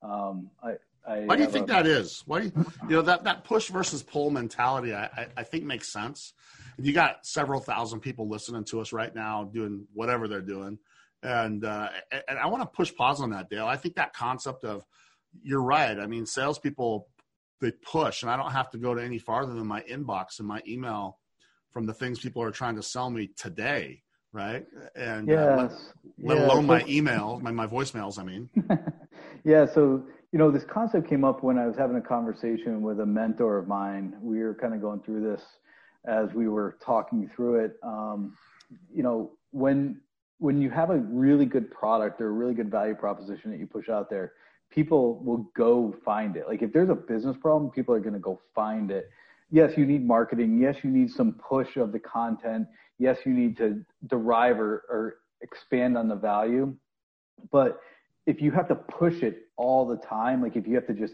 um, 0.06 0.50
I, 0.64 0.74
I 1.08 1.20
Why 1.22 1.36
do 1.36 1.44
you 1.44 1.50
think 1.50 1.70
a, 1.70 1.74
that 1.74 1.88
is? 1.88 2.24
Why 2.26 2.42
do 2.42 2.46
you, 2.46 2.66
you 2.84 2.96
know 2.96 3.02
that 3.04 3.24
that 3.24 3.44
push 3.44 3.70
versus 3.70 4.04
pull 4.04 4.30
mentality? 4.30 4.94
I, 4.94 5.06
I, 5.06 5.28
I 5.38 5.44
think 5.44 5.64
makes 5.64 5.92
sense. 5.92 6.34
You 6.78 6.94
got 6.94 7.26
several 7.26 7.60
thousand 7.60 8.02
people 8.02 8.28
listening 8.28 8.64
to 8.66 8.82
us 8.82 8.92
right 8.92 9.14
now, 9.14 9.46
doing 9.46 9.88
whatever 9.94 10.28
they're 10.28 10.42
doing, 10.42 10.78
and 11.24 11.64
uh, 11.64 11.90
and 12.28 12.38
I 12.38 12.48
want 12.48 12.64
to 12.64 12.68
push 12.68 12.94
pause 12.94 13.22
on 13.22 13.32
that, 13.32 13.50
Dale. 13.50 13.66
I 13.66 13.78
think 13.78 13.96
that 13.96 14.14
concept 14.14 14.64
of 14.64 14.86
you're 15.44 15.64
right. 15.64 16.00
I 16.00 16.08
mean, 16.08 16.26
salespeople 16.26 17.08
they 17.62 17.72
push, 17.72 18.22
and 18.22 18.32
I 18.32 18.38
don't 18.38 18.52
have 18.52 18.70
to 18.72 18.78
go 18.78 18.94
to 18.94 19.04
any 19.04 19.20
farther 19.20 19.54
than 19.54 19.68
my 19.68 19.82
inbox 19.82 20.40
and 20.40 20.48
my 20.48 20.62
email 20.68 21.20
from 21.72 21.86
the 21.86 21.94
things 21.94 22.20
people 22.20 22.42
are 22.42 22.52
trying 22.52 22.76
to 22.76 22.84
sell 22.84 23.10
me 23.10 23.30
today 23.36 24.02
right? 24.36 24.66
And 24.96 25.30
yes. 25.30 25.40
uh, 25.40 25.56
let, 25.56 25.72
let 26.20 26.38
yeah. 26.38 26.46
alone 26.46 26.66
my 26.66 26.84
email, 26.88 27.40
my 27.42 27.52
my 27.52 27.66
voicemails. 27.66 28.20
I 28.20 28.24
mean, 28.24 28.50
yeah. 29.46 29.66
So 29.66 30.06
you 30.32 30.38
know, 30.38 30.52
this 30.52 30.66
concept 30.66 31.08
came 31.08 31.24
up 31.24 31.42
when 31.42 31.58
I 31.58 31.66
was 31.66 31.78
having 31.78 31.96
a 31.96 32.02
conversation 32.02 32.82
with 32.82 33.00
a 33.00 33.06
mentor 33.06 33.58
of 33.58 33.68
mine. 33.68 34.14
We 34.22 34.44
were 34.44 34.54
kind 34.54 34.74
of 34.74 34.82
going 34.82 35.00
through 35.00 35.22
this 35.22 35.42
as 36.06 36.34
we 36.34 36.50
were 36.50 36.78
talking 36.86 37.32
through 37.34 37.64
it. 37.64 37.78
Um, 37.82 38.36
you 38.94 39.02
know, 39.02 39.32
when 39.52 40.02
when 40.40 40.62
you 40.62 40.70
have 40.70 40.90
a 40.90 40.98
really 40.98 41.46
good 41.46 41.72
product 41.72 42.20
or 42.20 42.28
a 42.28 42.32
really 42.32 42.54
good 42.54 42.70
value 42.70 42.94
proposition 42.96 43.52
that 43.52 43.58
you 43.58 43.66
push 43.66 43.88
out 43.88 44.10
there, 44.10 44.34
people 44.72 45.24
will 45.24 45.50
go 45.56 45.96
find 46.04 46.36
it. 46.36 46.48
Like 46.48 46.62
if 46.62 46.74
there's 46.74 46.90
a 46.90 46.96
business 46.96 47.38
problem, 47.42 47.72
people 47.72 47.96
are 47.96 48.00
going 48.00 48.14
to 48.14 48.20
go 48.20 48.42
find 48.54 48.92
it. 48.92 49.10
Yes, 49.52 49.72
you 49.78 49.86
need 49.86 50.06
marketing. 50.06 50.60
Yes, 50.60 50.78
you 50.84 50.90
need 50.90 51.10
some 51.12 51.34
push 51.34 51.78
of 51.78 51.92
the 51.92 52.00
content. 52.00 52.68
Yes, 52.98 53.20
you 53.26 53.34
need 53.34 53.58
to 53.58 53.84
derive 54.08 54.60
or, 54.60 54.84
or 54.90 55.16
expand 55.42 55.98
on 55.98 56.08
the 56.08 56.16
value. 56.16 56.76
But 57.52 57.80
if 58.26 58.42
you 58.42 58.52
have 58.52 58.68
to 58.70 58.76
push 58.76 59.22
it 59.22 59.44
all 59.56 59.88
the 59.88 59.98
time, 59.98 60.42
like 60.42 60.56
if 60.56 60.68
you 60.68 60.76
have 60.76 60.88
to 60.88 60.94
just 60.94 61.14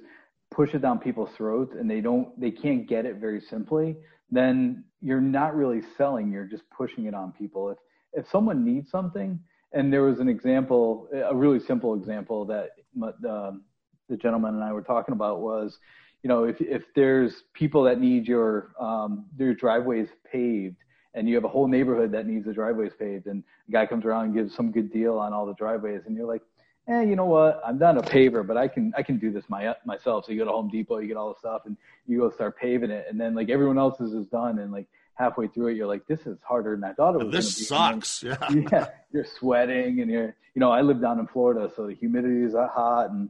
push 0.50 0.74
it 0.74 0.82
down 0.82 1.00
people's 1.00 1.30
throats 1.36 1.76
and 1.78 1.90
they 1.90 2.02
don't, 2.02 2.40
they 2.40 2.52
can't 2.52 2.88
get 2.88 3.06
it 3.06 3.18
very 3.18 3.42
simply, 3.42 3.98
then 4.30 4.86
you're 5.02 5.22
not 5.22 5.56
really 5.56 5.82
selling. 5.98 6.32
You're 6.32 6.46
just 6.46 6.64
pushing 6.76 7.06
it 7.06 7.14
on 7.14 7.34
people. 7.34 7.70
If 7.70 7.78
if 8.14 8.30
someone 8.30 8.66
needs 8.66 8.92
something, 8.92 9.40
and 9.74 9.92
there 9.92 10.04
was 10.04 10.20
an 10.20 10.28
example, 10.28 11.08
a 11.14 11.36
really 11.36 11.60
simple 11.60 11.94
example 11.96 12.46
that 12.46 12.72
the, 12.96 13.62
the 14.10 14.18
gentleman 14.18 14.56
and 14.56 14.64
I 14.64 14.74
were 14.74 14.82
talking 14.82 15.14
about 15.14 15.40
was, 15.42 15.80
you 16.24 16.28
know, 16.28 16.44
if 16.44 16.62
if 16.62 16.84
there's 16.96 17.44
people 17.54 17.84
that 17.84 18.00
need 18.00 18.28
your 18.28 18.74
um, 18.80 19.26
their 19.36 19.54
driveways 19.54 20.10
paved, 20.30 20.78
and 21.16 21.28
you 21.28 21.36
have 21.36 21.46
a 21.46 21.50
whole 21.50 21.68
neighborhood 21.68 22.12
that 22.12 22.28
needs 22.28 22.46
the 22.46 22.54
driveways 22.54 22.92
paved, 23.00 23.26
and 23.26 23.44
a 23.68 23.72
guy 23.72 23.86
comes 23.86 24.06
around 24.06 24.26
and 24.26 24.34
gives 24.36 24.56
some 24.56 24.72
good 24.72 24.92
deal 24.92 25.18
on 25.18 25.34
all 25.34 25.46
the 25.46 25.56
driveways, 25.56 26.02
and 26.06 26.16
you're 26.16 26.28
like, 26.28 26.44
eh, 26.90 27.02
you 27.02 27.16
know 27.16 27.26
what? 27.26 27.60
I'm 27.66 27.80
not 27.80 27.98
a 27.98 28.02
paver, 28.02 28.46
but 28.46 28.56
I 28.56 28.68
can 28.68 28.94
I 28.96 29.02
can 29.02 29.18
do 29.18 29.32
this 29.32 29.46
my 29.50 29.74
myself. 29.86 30.26
So 30.26 30.32
you 30.32 30.40
go 30.40 30.46
to 30.46 30.52
Home 30.52 30.70
Depot, 30.70 31.00
you 31.00 31.08
get 31.08 31.18
all 31.18 31.30
the 31.30 31.40
stuff, 31.40 31.64
and 31.66 31.76
you 32.06 32.20
go 32.20 32.30
start 32.30 32.58
paving 32.58 32.92
it, 32.92 33.08
and 33.10 33.20
then 33.20 33.34
like 33.34 33.50
everyone 33.50 33.80
else's 33.80 34.14
is 34.14 34.28
done, 34.28 34.60
and 34.60 34.72
like 34.72 34.88
halfway 35.22 35.48
through 35.48 35.68
it, 35.68 35.76
you're 35.76 35.88
like, 35.88 36.06
this 36.08 36.22
is 36.26 36.38
harder 36.44 36.76
than 36.76 36.84
I 36.84 36.94
thought 36.94 37.16
it 37.16 37.26
was. 37.26 37.34
This 37.34 37.68
sucks. 37.68 38.24
yeah. 38.24 38.36
yeah. 38.72 38.88
You're 39.12 39.26
sweating, 39.26 40.02
and 40.02 40.10
you're 40.10 40.36
you 40.56 40.60
know 40.60 40.72
I 40.72 40.82
live 40.82 41.02
down 41.02 41.20
in 41.20 41.28
Florida, 41.28 41.72
so 41.76 41.88
the 41.88 41.94
humidity 41.94 42.44
is 42.44 42.54
hot, 42.54 43.12
and 43.12 43.30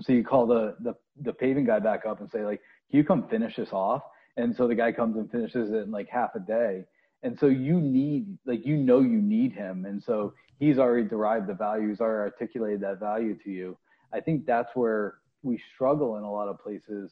so 0.00 0.12
you 0.12 0.24
call 0.24 0.46
the 0.46 0.76
the 0.80 0.94
the 1.20 1.32
paving 1.32 1.64
guy 1.64 1.78
back 1.78 2.06
up 2.06 2.20
and 2.20 2.30
say 2.30 2.44
like, 2.44 2.60
can 2.90 2.98
you 2.98 3.04
come 3.04 3.28
finish 3.28 3.56
this 3.56 3.72
off? 3.72 4.02
And 4.36 4.54
so 4.54 4.66
the 4.66 4.74
guy 4.74 4.92
comes 4.92 5.16
and 5.16 5.30
finishes 5.30 5.70
it 5.70 5.76
in 5.76 5.90
like 5.90 6.08
half 6.08 6.34
a 6.34 6.40
day. 6.40 6.84
And 7.22 7.38
so 7.38 7.46
you 7.46 7.80
need 7.80 8.26
like 8.46 8.66
you 8.66 8.76
know 8.76 9.00
you 9.00 9.20
need 9.20 9.52
him, 9.52 9.84
and 9.84 10.02
so 10.02 10.34
he's 10.58 10.78
already 10.78 11.08
derived 11.08 11.48
the 11.48 11.54
value, 11.54 11.88
he's 11.88 12.00
already 12.00 12.30
articulated 12.32 12.80
that 12.80 13.00
value 13.00 13.36
to 13.44 13.50
you. 13.50 13.76
I 14.12 14.20
think 14.20 14.46
that's 14.46 14.70
where 14.74 15.14
we 15.42 15.60
struggle 15.74 16.16
in 16.16 16.24
a 16.24 16.30
lot 16.30 16.48
of 16.48 16.58
places. 16.58 17.10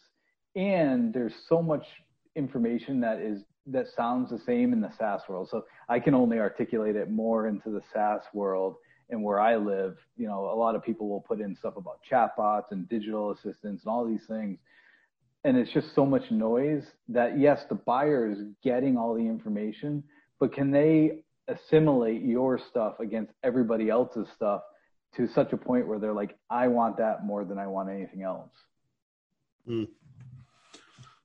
And 0.56 1.12
there's 1.12 1.34
so 1.48 1.62
much 1.62 1.86
information 2.36 3.00
that 3.00 3.20
is 3.20 3.42
that 3.66 3.86
sounds 3.96 4.30
the 4.30 4.38
same 4.38 4.72
in 4.72 4.80
the 4.80 4.90
SaaS 4.98 5.22
world. 5.28 5.48
So 5.50 5.64
I 5.88 6.00
can 6.00 6.14
only 6.14 6.38
articulate 6.38 6.96
it 6.96 7.10
more 7.10 7.46
into 7.46 7.70
the 7.70 7.82
SaaS 7.92 8.22
world 8.32 8.76
and 9.10 9.22
where 9.22 9.40
I 9.40 9.56
live, 9.56 9.96
you 10.16 10.26
know, 10.26 10.50
a 10.50 10.56
lot 10.56 10.74
of 10.74 10.82
people 10.82 11.08
will 11.08 11.20
put 11.20 11.40
in 11.40 11.56
stuff 11.56 11.76
about 11.76 12.00
chatbots 12.10 12.70
and 12.70 12.88
digital 12.88 13.32
assistants 13.32 13.84
and 13.84 13.86
all 13.86 14.06
these 14.06 14.24
things. 14.28 14.58
And 15.44 15.56
it's 15.56 15.72
just 15.72 15.94
so 15.94 16.06
much 16.06 16.30
noise 16.30 16.84
that 17.08 17.38
yes, 17.38 17.64
the 17.68 17.74
buyer 17.74 18.30
is 18.30 18.38
getting 18.62 18.96
all 18.96 19.14
the 19.14 19.20
information, 19.20 20.04
but 20.38 20.52
can 20.52 20.70
they 20.70 21.22
assimilate 21.48 22.22
your 22.22 22.60
stuff 22.70 23.00
against 23.00 23.32
everybody 23.42 23.90
else's 23.90 24.28
stuff 24.36 24.62
to 25.16 25.26
such 25.34 25.52
a 25.52 25.56
point 25.56 25.88
where 25.88 25.98
they're 25.98 26.12
like, 26.12 26.36
I 26.48 26.68
want 26.68 26.96
that 26.98 27.24
more 27.24 27.44
than 27.44 27.58
I 27.58 27.66
want 27.66 27.90
anything 27.90 28.22
else. 28.22 28.50
Mm. 29.68 29.88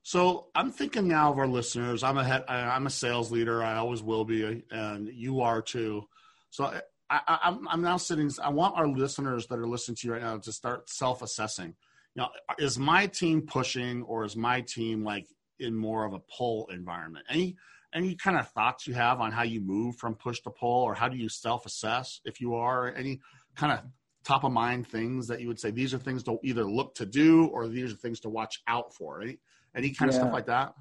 So 0.06 0.46
I'm 0.54 0.70
thinking 0.70 1.08
now 1.08 1.32
of 1.32 1.38
our 1.40 1.48
listeners. 1.48 2.04
I'm 2.04 2.16
a 2.16 2.22
head, 2.22 2.44
I'm 2.46 2.86
a 2.86 2.90
sales 2.90 3.32
leader. 3.32 3.60
I 3.64 3.74
always 3.74 4.04
will 4.04 4.24
be, 4.24 4.62
and 4.70 5.08
you 5.08 5.40
are 5.40 5.60
too. 5.60 6.04
So 6.50 6.66
I, 7.10 7.20
I, 7.26 7.38
I'm 7.42 7.66
I'm 7.66 7.82
now 7.82 7.96
sitting. 7.96 8.30
I 8.40 8.50
want 8.50 8.76
our 8.78 8.86
listeners 8.86 9.48
that 9.48 9.58
are 9.58 9.66
listening 9.66 9.96
to 9.96 10.06
you 10.06 10.12
right 10.12 10.22
now 10.22 10.36
to 10.38 10.52
start 10.52 10.88
self-assessing. 10.88 11.74
Know, 12.14 12.28
is 12.56 12.78
my 12.78 13.08
team 13.08 13.42
pushing, 13.42 14.04
or 14.04 14.24
is 14.24 14.36
my 14.36 14.60
team 14.60 15.02
like 15.02 15.26
in 15.58 15.74
more 15.74 16.04
of 16.04 16.12
a 16.12 16.20
pull 16.20 16.68
environment? 16.68 17.26
Any 17.28 17.56
any 17.92 18.14
kind 18.14 18.38
of 18.38 18.48
thoughts 18.50 18.86
you 18.86 18.94
have 18.94 19.20
on 19.20 19.32
how 19.32 19.42
you 19.42 19.60
move 19.60 19.96
from 19.96 20.14
push 20.14 20.38
to 20.42 20.50
pull 20.50 20.84
or 20.84 20.94
how 20.94 21.08
do 21.08 21.16
you 21.16 21.28
self-assess 21.28 22.20
if 22.24 22.40
you 22.40 22.54
are 22.54 22.94
any 22.94 23.18
kind 23.56 23.72
of 23.72 23.80
top 24.22 24.44
of 24.44 24.52
mind 24.52 24.86
things 24.86 25.26
that 25.26 25.40
you 25.40 25.48
would 25.48 25.58
say 25.58 25.72
these 25.72 25.92
are 25.92 25.98
things 25.98 26.22
to 26.22 26.38
either 26.44 26.64
look 26.64 26.94
to 26.94 27.06
do 27.06 27.46
or 27.46 27.66
these 27.66 27.92
are 27.92 27.96
things 27.96 28.20
to 28.20 28.28
watch 28.28 28.62
out 28.68 28.94
for 28.94 29.20
any 29.20 29.38
any 29.76 29.90
kind 29.90 30.10
yeah. 30.10 30.16
of 30.16 30.22
stuff 30.22 30.32
like 30.32 30.46
that? 30.46 30.74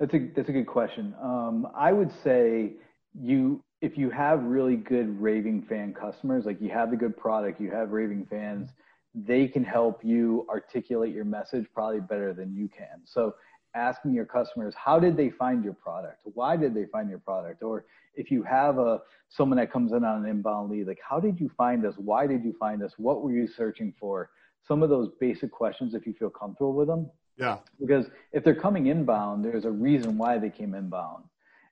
That's 0.00 0.12
a 0.12 0.30
that's 0.34 0.48
a 0.48 0.52
good 0.52 0.66
question. 0.66 1.14
Um, 1.22 1.68
i 1.74 1.92
would 1.92 2.10
say 2.22 2.74
you 3.18 3.62
if 3.80 3.96
you 3.96 4.10
have 4.10 4.42
really 4.42 4.76
good 4.76 5.20
raving 5.20 5.62
fan 5.62 5.94
customers 5.94 6.44
like 6.44 6.60
you 6.60 6.70
have 6.70 6.90
the 6.90 6.96
good 6.96 7.16
product 7.16 7.60
you 7.60 7.70
have 7.70 7.90
raving 7.90 8.26
fans 8.28 8.70
they 9.14 9.46
can 9.46 9.62
help 9.62 10.04
you 10.04 10.44
articulate 10.48 11.14
your 11.14 11.24
message 11.24 11.66
probably 11.72 12.00
better 12.00 12.34
than 12.34 12.52
you 12.52 12.68
can. 12.68 13.00
So 13.04 13.34
asking 13.76 14.12
your 14.12 14.24
customers 14.24 14.74
how 14.76 14.98
did 14.98 15.16
they 15.16 15.30
find 15.30 15.62
your 15.62 15.74
product? 15.74 16.20
Why 16.24 16.56
did 16.56 16.74
they 16.74 16.86
find 16.86 17.08
your 17.08 17.20
product? 17.20 17.62
Or 17.62 17.84
if 18.16 18.30
you 18.30 18.42
have 18.42 18.78
a 18.78 19.00
someone 19.28 19.58
that 19.58 19.72
comes 19.72 19.92
in 19.92 20.04
on 20.04 20.24
an 20.24 20.30
inbound 20.30 20.70
lead 20.70 20.88
like 20.88 20.98
how 21.08 21.20
did 21.20 21.38
you 21.38 21.48
find 21.56 21.86
us? 21.86 21.94
Why 21.96 22.26
did 22.26 22.44
you 22.44 22.54
find 22.58 22.82
us? 22.82 22.94
What 22.96 23.22
were 23.22 23.32
you 23.32 23.46
searching 23.46 23.94
for? 24.00 24.30
Some 24.66 24.82
of 24.82 24.88
those 24.90 25.10
basic 25.20 25.52
questions 25.52 25.94
if 25.94 26.06
you 26.06 26.14
feel 26.14 26.30
comfortable 26.30 26.72
with 26.72 26.88
them 26.88 27.10
yeah 27.36 27.58
because 27.80 28.06
if 28.32 28.44
they're 28.44 28.54
coming 28.54 28.86
inbound 28.86 29.44
there's 29.44 29.64
a 29.64 29.70
reason 29.70 30.16
why 30.16 30.38
they 30.38 30.50
came 30.50 30.74
inbound 30.74 31.24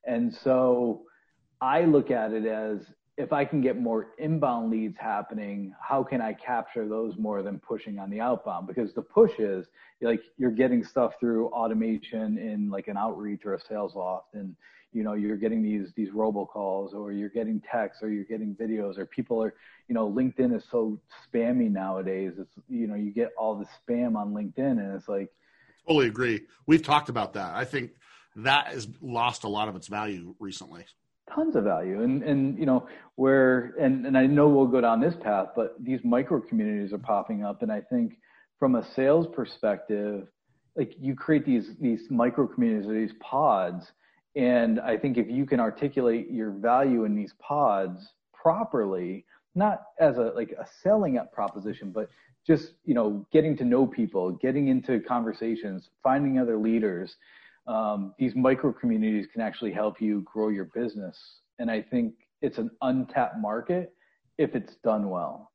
and 0.05 0.33
so 0.33 1.03
i 1.61 1.83
look 1.83 2.11
at 2.11 2.31
it 2.31 2.45
as 2.45 2.79
if 3.17 3.31
I 3.31 3.45
can 3.45 3.61
get 3.61 3.79
more 3.79 4.07
inbound 4.17 4.71
leads 4.71 4.97
happening, 4.97 5.73
how 5.79 6.03
can 6.03 6.19
I 6.19 6.33
capture 6.33 6.87
those 6.87 7.15
more 7.17 7.43
than 7.43 7.59
pushing 7.59 7.99
on 7.99 8.09
the 8.09 8.19
outbound? 8.19 8.65
Because 8.65 8.93
the 8.93 9.03
push 9.03 9.33
is 9.37 9.67
like 10.01 10.21
you're 10.37 10.51
getting 10.51 10.83
stuff 10.83 11.13
through 11.19 11.49
automation 11.49 12.37
in 12.39 12.69
like 12.69 12.87
an 12.87 12.97
outreach 12.97 13.45
or 13.45 13.53
a 13.53 13.59
Salesloft, 13.59 14.33
and 14.33 14.55
you 14.93 15.03
know 15.03 15.13
you're 15.13 15.37
getting 15.37 15.61
these 15.61 15.93
these 15.95 16.09
robocalls, 16.09 16.93
or 16.95 17.11
you're 17.11 17.29
getting 17.29 17.61
texts, 17.61 18.01
or 18.01 18.09
you're 18.09 18.23
getting 18.23 18.55
videos, 18.55 18.97
or 18.97 19.05
people 19.05 19.43
are 19.43 19.53
you 19.87 19.93
know 19.93 20.11
LinkedIn 20.11 20.55
is 20.55 20.63
so 20.71 20.99
spammy 21.23 21.69
nowadays. 21.69 22.33
It's 22.39 22.53
you 22.67 22.87
know 22.87 22.95
you 22.95 23.11
get 23.11 23.29
all 23.37 23.55
the 23.55 23.67
spam 23.87 24.15
on 24.15 24.33
LinkedIn, 24.33 24.79
and 24.79 24.95
it's 24.95 25.07
like 25.07 25.29
totally 25.87 26.07
agree. 26.07 26.41
We've 26.65 26.83
talked 26.83 27.09
about 27.09 27.33
that. 27.33 27.55
I 27.55 27.65
think 27.65 27.91
that 28.35 28.67
has 28.67 28.87
lost 29.01 29.43
a 29.43 29.47
lot 29.47 29.67
of 29.67 29.75
its 29.75 29.87
value 29.87 30.35
recently 30.39 30.85
tons 31.33 31.55
of 31.55 31.63
value 31.63 32.03
and 32.03 32.21
and 32.23 32.57
you 32.57 32.65
know 32.65 32.87
where 33.15 33.73
and 33.79 34.05
and 34.05 34.17
I 34.17 34.25
know 34.25 34.49
we'll 34.49 34.67
go 34.67 34.81
down 34.81 34.99
this 34.99 35.15
path 35.21 35.49
but 35.55 35.75
these 35.79 35.99
micro 36.03 36.41
communities 36.41 36.93
are 36.93 36.97
popping 36.97 37.43
up 37.43 37.61
and 37.61 37.71
I 37.71 37.81
think 37.81 38.17
from 38.59 38.75
a 38.75 38.85
sales 38.93 39.27
perspective 39.33 40.27
like 40.75 40.93
you 40.99 41.15
create 41.15 41.45
these 41.45 41.71
these 41.79 42.01
micro 42.09 42.47
communities 42.47 42.89
or 42.89 42.93
these 42.93 43.13
pods 43.21 43.91
and 44.35 44.79
I 44.79 44.97
think 44.97 45.17
if 45.17 45.29
you 45.29 45.45
can 45.45 45.59
articulate 45.59 46.29
your 46.29 46.51
value 46.51 47.05
in 47.05 47.15
these 47.15 47.33
pods 47.39 48.13
properly 48.33 49.25
not 49.55 49.83
as 49.99 50.17
a 50.17 50.33
like 50.35 50.51
a 50.51 50.67
selling 50.81 51.17
up 51.17 51.31
proposition 51.31 51.91
but 51.91 52.09
just 52.45 52.73
you 52.85 52.93
know 52.93 53.25
getting 53.31 53.55
to 53.57 53.63
know 53.63 53.87
people 53.87 54.31
getting 54.31 54.67
into 54.67 54.99
conversations 54.99 55.89
finding 56.03 56.39
other 56.39 56.57
leaders 56.57 57.15
um, 57.67 58.13
these 58.19 58.35
micro 58.35 58.73
communities 58.73 59.27
can 59.31 59.41
actually 59.41 59.71
help 59.71 60.01
you 60.01 60.21
grow 60.21 60.49
your 60.49 60.65
business. 60.65 61.39
And 61.59 61.71
I 61.71 61.81
think 61.81 62.13
it's 62.41 62.57
an 62.57 62.71
untapped 62.81 63.37
market 63.37 63.93
if 64.37 64.55
it's 64.55 64.75
done 64.83 65.09
well. 65.09 65.51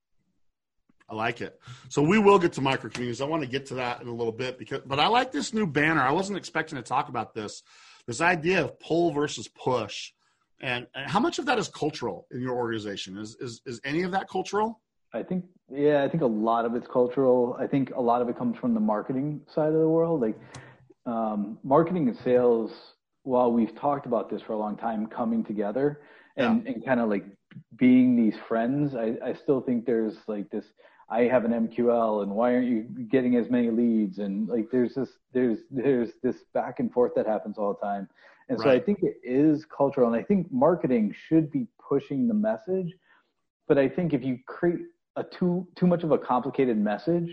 I 1.10 1.14
like 1.14 1.40
it. 1.40 1.58
So 1.88 2.02
we 2.02 2.18
will 2.18 2.38
get 2.38 2.52
to 2.54 2.60
micro 2.60 2.90
communities. 2.90 3.20
I 3.20 3.24
want 3.24 3.42
to 3.42 3.48
get 3.48 3.66
to 3.66 3.74
that 3.74 4.02
in 4.02 4.08
a 4.08 4.14
little 4.14 4.32
bit 4.32 4.58
because, 4.58 4.82
but 4.84 5.00
I 5.00 5.06
like 5.06 5.32
this 5.32 5.54
new 5.54 5.66
banner. 5.66 6.02
I 6.02 6.12
wasn't 6.12 6.38
expecting 6.38 6.76
to 6.76 6.82
talk 6.82 7.08
about 7.08 7.34
this. 7.34 7.62
This 8.06 8.20
idea 8.20 8.64
of 8.64 8.78
pull 8.78 9.10
versus 9.12 9.48
push, 9.48 10.12
and, 10.60 10.86
and 10.94 11.10
how 11.10 11.20
much 11.20 11.38
of 11.38 11.46
that 11.46 11.58
is 11.58 11.68
cultural 11.68 12.26
in 12.30 12.40
your 12.40 12.56
organization? 12.56 13.18
Is 13.18 13.36
is 13.38 13.60
is 13.66 13.80
any 13.84 14.02
of 14.02 14.12
that 14.12 14.28
cultural? 14.28 14.80
I 15.14 15.22
think 15.22 15.44
yeah, 15.70 16.02
I 16.02 16.08
think 16.08 16.22
a 16.22 16.26
lot 16.26 16.64
of 16.64 16.74
it's 16.74 16.86
cultural. 16.86 17.56
I 17.58 17.66
think 17.66 17.90
a 17.94 18.00
lot 18.00 18.22
of 18.22 18.28
it 18.28 18.38
comes 18.38 18.56
from 18.58 18.74
the 18.74 18.80
marketing 18.80 19.42
side 19.54 19.68
of 19.68 19.80
the 19.80 19.88
world. 19.88 20.20
Like 20.20 20.38
um, 21.06 21.58
marketing 21.62 22.08
and 22.08 22.16
sales, 22.16 22.72
while 23.22 23.52
we've 23.52 23.74
talked 23.74 24.06
about 24.06 24.30
this 24.30 24.40
for 24.42 24.54
a 24.54 24.58
long 24.58 24.76
time, 24.76 25.06
coming 25.06 25.44
together 25.44 26.00
and, 26.36 26.64
yeah. 26.64 26.72
and 26.72 26.84
kind 26.84 27.00
of 27.00 27.10
like 27.10 27.24
being 27.76 28.16
these 28.16 28.34
friends, 28.46 28.94
I, 28.94 29.16
I 29.24 29.34
still 29.34 29.60
think 29.60 29.84
there's 29.84 30.16
like 30.26 30.50
this. 30.50 30.64
I 31.10 31.22
have 31.22 31.46
an 31.46 31.68
MQL, 31.68 32.22
and 32.22 32.32
why 32.32 32.54
aren't 32.54 32.68
you 32.68 32.86
getting 33.10 33.36
as 33.36 33.48
many 33.48 33.70
leads? 33.70 34.18
And 34.18 34.46
like, 34.46 34.66
there's 34.70 34.94
this, 34.94 35.08
there's, 35.32 35.60
there's 35.70 36.10
this 36.22 36.36
back 36.52 36.80
and 36.80 36.92
forth 36.92 37.12
that 37.16 37.26
happens 37.26 37.56
all 37.56 37.72
the 37.72 37.86
time. 37.86 38.08
And 38.50 38.60
so 38.60 38.70
I 38.70 38.78
think 38.78 38.98
it 39.02 39.16
is 39.22 39.64
cultural, 39.66 40.06
and 40.06 40.16
I 40.16 40.22
think 40.22 40.52
marketing 40.52 41.14
should 41.28 41.50
be 41.50 41.66
pushing 41.86 42.28
the 42.28 42.34
message. 42.34 42.94
But 43.66 43.78
I 43.78 43.88
think 43.88 44.12
if 44.12 44.22
you 44.22 44.38
create 44.46 44.80
a 45.18 45.24
too 45.38 45.66
too 45.76 45.86
much 45.86 46.04
of 46.04 46.12
a 46.12 46.18
complicated 46.18 46.78
message, 46.78 47.28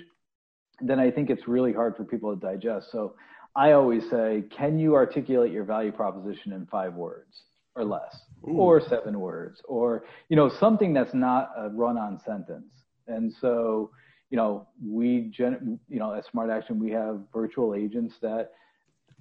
then 0.82 1.00
I 1.00 1.12
think 1.12 1.30
it's 1.30 1.48
really 1.48 1.72
hard 1.72 1.96
for 1.96 2.04
people 2.04 2.36
to 2.36 2.40
digest. 2.40 2.88
So 2.92 3.16
I 3.56 3.72
always 3.72 4.04
say, 4.10 4.44
can 4.56 4.78
you 4.80 4.96
articulate 4.96 5.52
your 5.52 5.64
value 5.64 5.92
proposition 5.92 6.52
in 6.52 6.66
five 6.66 6.94
words 6.96 7.44
or 7.76 7.86
less, 7.86 8.18
Ooh. 8.48 8.58
or 8.58 8.82
seven 8.82 9.20
words, 9.20 9.62
or 9.66 10.06
you 10.30 10.36
know 10.36 10.50
something 10.60 10.94
that's 10.94 11.14
not 11.14 11.52
a 11.58 11.70
run-on 11.70 12.20
sentence? 12.26 12.72
And 13.08 13.32
so 13.40 13.92
you 14.32 14.38
know 14.38 14.68
we 14.84 15.32
gen 15.32 15.80
you 15.88 16.00
know 16.00 16.14
at 16.14 16.26
Smart 16.32 16.50
Action 16.50 16.80
we 16.80 16.92
have 16.92 17.22
virtual 17.34 17.76
agents 17.76 18.16
that 18.22 18.52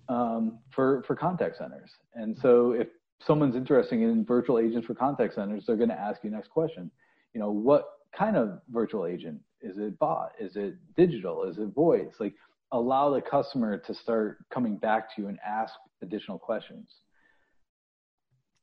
um, 0.08 0.58
for 0.74 1.02
for 1.06 1.14
contact 1.14 1.58
centers. 1.58 1.90
And 2.14 2.36
so 2.40 2.72
if 2.72 2.88
someone's 3.26 3.56
interested 3.56 4.00
in 4.00 4.24
virtual 4.24 4.58
agents 4.58 4.86
for 4.86 4.94
contact 4.94 5.34
centers, 5.34 5.64
they're 5.66 5.76
going 5.76 5.88
to 5.90 6.00
ask 6.00 6.24
you 6.24 6.30
next 6.30 6.48
question. 6.48 6.90
You 7.34 7.40
know, 7.40 7.50
what 7.50 7.84
kind 8.16 8.36
of 8.36 8.60
virtual 8.68 9.06
agent 9.06 9.40
is 9.64 9.78
it? 9.78 9.98
Bot? 9.98 10.32
Is 10.38 10.56
it 10.56 10.76
digital? 10.96 11.44
Is 11.44 11.58
it 11.58 11.68
voice? 11.74 12.12
Like, 12.20 12.34
allow 12.70 13.10
the 13.10 13.22
customer 13.22 13.78
to 13.78 13.94
start 13.94 14.38
coming 14.52 14.76
back 14.76 15.14
to 15.14 15.22
you 15.22 15.28
and 15.28 15.38
ask 15.44 15.72
additional 16.02 16.38
questions. 16.38 16.90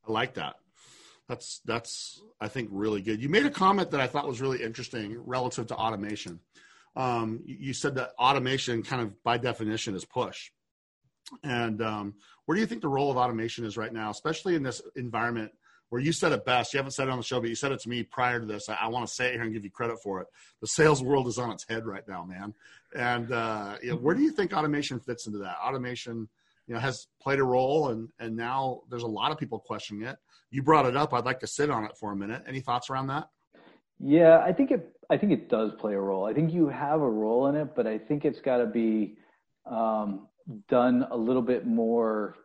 I 0.07 0.11
like 0.11 0.35
that. 0.35 0.55
That's 1.27 1.61
that's 1.65 2.21
I 2.39 2.47
think 2.47 2.69
really 2.71 3.01
good. 3.01 3.21
You 3.21 3.29
made 3.29 3.45
a 3.45 3.49
comment 3.51 3.91
that 3.91 4.01
I 4.01 4.07
thought 4.07 4.27
was 4.27 4.41
really 4.41 4.61
interesting 4.61 5.17
relative 5.25 5.67
to 5.67 5.75
automation. 5.75 6.39
Um, 6.95 7.41
you 7.45 7.73
said 7.73 7.95
that 7.95 8.11
automation, 8.19 8.83
kind 8.83 9.01
of 9.01 9.23
by 9.23 9.37
definition, 9.37 9.95
is 9.95 10.03
push. 10.03 10.51
And 11.43 11.81
um, 11.81 12.15
where 12.45 12.55
do 12.55 12.59
you 12.59 12.67
think 12.67 12.81
the 12.81 12.89
role 12.89 13.09
of 13.09 13.17
automation 13.17 13.63
is 13.63 13.77
right 13.77 13.93
now, 13.93 14.09
especially 14.09 14.55
in 14.55 14.63
this 14.63 14.81
environment 14.97 15.51
where 15.91 16.01
you 16.01 16.13
said 16.13 16.31
it 16.31 16.45
best? 16.45 16.73
You 16.73 16.77
haven't 16.77 16.93
said 16.93 17.09
it 17.09 17.11
on 17.11 17.17
the 17.17 17.23
show, 17.23 17.41
but 17.41 17.49
you 17.49 17.55
said 17.55 17.73
it 17.73 17.81
to 17.81 17.89
me 17.89 18.01
prior 18.01 18.39
to 18.39 18.45
this. 18.45 18.69
I, 18.69 18.75
I 18.75 18.87
want 18.87 19.05
to 19.05 19.13
say 19.13 19.27
it 19.27 19.33
here 19.33 19.41
and 19.41 19.53
give 19.53 19.65
you 19.65 19.69
credit 19.69 19.97
for 20.01 20.21
it. 20.21 20.27
The 20.61 20.67
sales 20.67 21.03
world 21.03 21.27
is 21.27 21.37
on 21.37 21.51
its 21.51 21.65
head 21.67 21.85
right 21.85 22.07
now, 22.07 22.23
man. 22.23 22.53
And 22.95 23.29
uh, 23.33 23.75
where 23.99 24.15
do 24.15 24.21
you 24.21 24.31
think 24.31 24.53
automation 24.53 25.01
fits 25.01 25.27
into 25.27 25.39
that? 25.39 25.57
Automation, 25.61 26.29
you 26.65 26.73
know, 26.73 26.79
has 26.79 27.07
played 27.21 27.39
a 27.39 27.43
role, 27.43 27.89
and 27.89 28.07
and 28.19 28.37
now 28.37 28.83
there's 28.89 29.03
a 29.03 29.07
lot 29.07 29.33
of 29.33 29.37
people 29.37 29.59
questioning 29.59 30.07
it. 30.07 30.15
You 30.49 30.63
brought 30.63 30.85
it 30.85 30.95
up. 30.95 31.13
I'd 31.13 31.25
like 31.25 31.41
to 31.41 31.47
sit 31.47 31.69
on 31.69 31.83
it 31.83 31.97
for 31.97 32.13
a 32.13 32.15
minute. 32.15 32.43
Any 32.47 32.61
thoughts 32.61 32.89
around 32.89 33.07
that? 33.07 33.27
Yeah, 33.99 34.39
I 34.39 34.53
think 34.53 34.71
it. 34.71 34.95
I 35.09 35.17
think 35.17 35.33
it 35.33 35.49
does 35.49 35.73
play 35.77 35.93
a 35.93 35.99
role. 35.99 36.25
I 36.25 36.33
think 36.33 36.53
you 36.53 36.69
have 36.69 37.01
a 37.01 37.09
role 37.09 37.47
in 37.47 37.55
it, 37.55 37.75
but 37.75 37.85
I 37.85 37.97
think 37.97 38.23
it's 38.23 38.39
got 38.39 38.59
to 38.59 38.65
be 38.65 39.17
um, 39.65 40.29
done 40.69 41.05
a 41.11 41.17
little 41.17 41.41
bit 41.41 41.67
more 41.67 42.37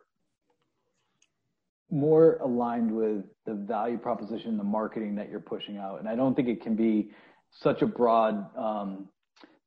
more 1.89 2.37
aligned 2.37 2.91
with 2.91 3.23
the 3.45 3.53
value 3.53 3.97
proposition, 3.97 4.57
the 4.57 4.63
marketing 4.63 5.15
that 5.15 5.29
you're 5.29 5.39
pushing 5.39 5.77
out. 5.77 5.99
And 5.99 6.09
I 6.09 6.15
don't 6.15 6.35
think 6.35 6.47
it 6.47 6.61
can 6.61 6.75
be 6.75 7.11
such 7.51 7.81
a 7.81 7.87
broad, 7.87 8.45
um, 8.57 9.07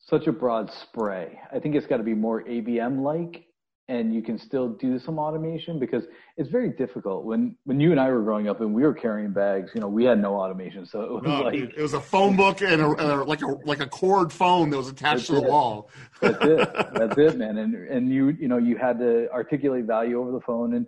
such 0.06 0.26
a 0.26 0.32
broad 0.32 0.70
spray. 0.82 1.38
I 1.52 1.58
think 1.58 1.74
it's 1.74 1.86
got 1.86 1.96
to 1.96 2.02
be 2.02 2.14
more 2.14 2.42
ABM 2.44 3.02
like 3.02 3.46
and 3.90 4.14
you 4.14 4.22
can 4.22 4.38
still 4.38 4.68
do 4.68 5.00
some 5.00 5.18
automation 5.18 5.80
because 5.80 6.04
it's 6.36 6.48
very 6.48 6.70
difficult 6.70 7.24
when 7.24 7.56
when 7.64 7.80
you 7.80 7.90
and 7.90 7.98
I 7.98 8.08
were 8.08 8.22
growing 8.22 8.48
up 8.48 8.60
and 8.60 8.72
we 8.72 8.82
were 8.82 8.94
carrying 8.94 9.32
bags 9.32 9.72
you 9.74 9.80
know 9.80 9.88
we 9.88 10.04
had 10.04 10.22
no 10.22 10.36
automation 10.36 10.86
so 10.86 11.02
it 11.02 11.10
was 11.10 11.22
no, 11.24 11.42
like 11.42 11.54
it 11.54 11.82
was 11.82 11.94
a 11.94 12.00
phone 12.00 12.36
book 12.36 12.62
and 12.62 12.80
a, 12.80 12.86
uh, 12.86 13.24
like 13.24 13.42
a 13.42 13.48
like 13.66 13.80
a 13.80 13.88
cord 13.88 14.32
phone 14.32 14.70
that 14.70 14.76
was 14.76 14.88
attached 14.88 15.26
to 15.26 15.32
the 15.32 15.42
it. 15.42 15.50
wall 15.50 15.90
that's 16.20 16.38
it 16.40 16.72
that's 16.94 17.18
it 17.18 17.36
man 17.36 17.58
and 17.58 17.74
and 17.74 18.10
you 18.10 18.28
you 18.28 18.46
know 18.46 18.58
you 18.58 18.76
had 18.76 18.96
to 18.98 19.28
articulate 19.32 19.84
value 19.84 20.20
over 20.20 20.30
the 20.30 20.40
phone 20.40 20.74
and 20.74 20.86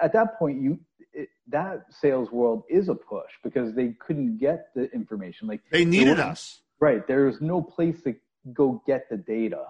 at 0.00 0.12
that 0.12 0.38
point 0.38 0.60
you 0.60 0.78
it, 1.12 1.28
that 1.48 1.84
sales 1.90 2.30
world 2.30 2.64
is 2.68 2.88
a 2.88 2.94
push 2.94 3.30
because 3.42 3.74
they 3.74 3.94
couldn't 4.00 4.38
get 4.38 4.66
the 4.74 4.90
information 4.92 5.46
like 5.46 5.60
they 5.70 5.84
needed 5.84 6.18
us 6.18 6.60
right 6.80 7.06
there 7.06 7.26
was 7.26 7.40
no 7.40 7.62
place 7.62 8.02
to 8.02 8.14
go 8.52 8.82
get 8.86 9.08
the 9.10 9.16
data 9.16 9.64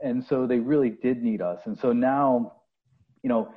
and 0.00 0.24
so 0.24 0.46
they 0.46 0.58
really 0.58 0.90
did 0.90 1.22
need 1.22 1.40
us. 1.40 1.60
And 1.64 1.78
so 1.78 1.92
now, 1.92 2.52
you 3.22 3.28
know, 3.28 3.52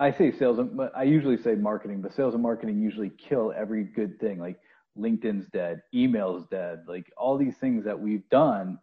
I 0.00 0.12
say 0.12 0.32
sales, 0.32 0.60
I 0.96 1.04
usually 1.04 1.40
say 1.40 1.54
marketing, 1.54 2.02
but 2.02 2.14
sales 2.14 2.34
and 2.34 2.42
marketing 2.42 2.80
usually 2.80 3.10
kill 3.10 3.52
every 3.56 3.84
good 3.84 4.18
thing. 4.18 4.38
Like 4.38 4.58
LinkedIn's 4.98 5.46
dead, 5.52 5.82
email's 5.94 6.46
dead, 6.50 6.84
like 6.86 7.12
all 7.16 7.38
these 7.38 7.56
things 7.56 7.84
that 7.84 7.98
we've 7.98 8.28
done. 8.28 8.78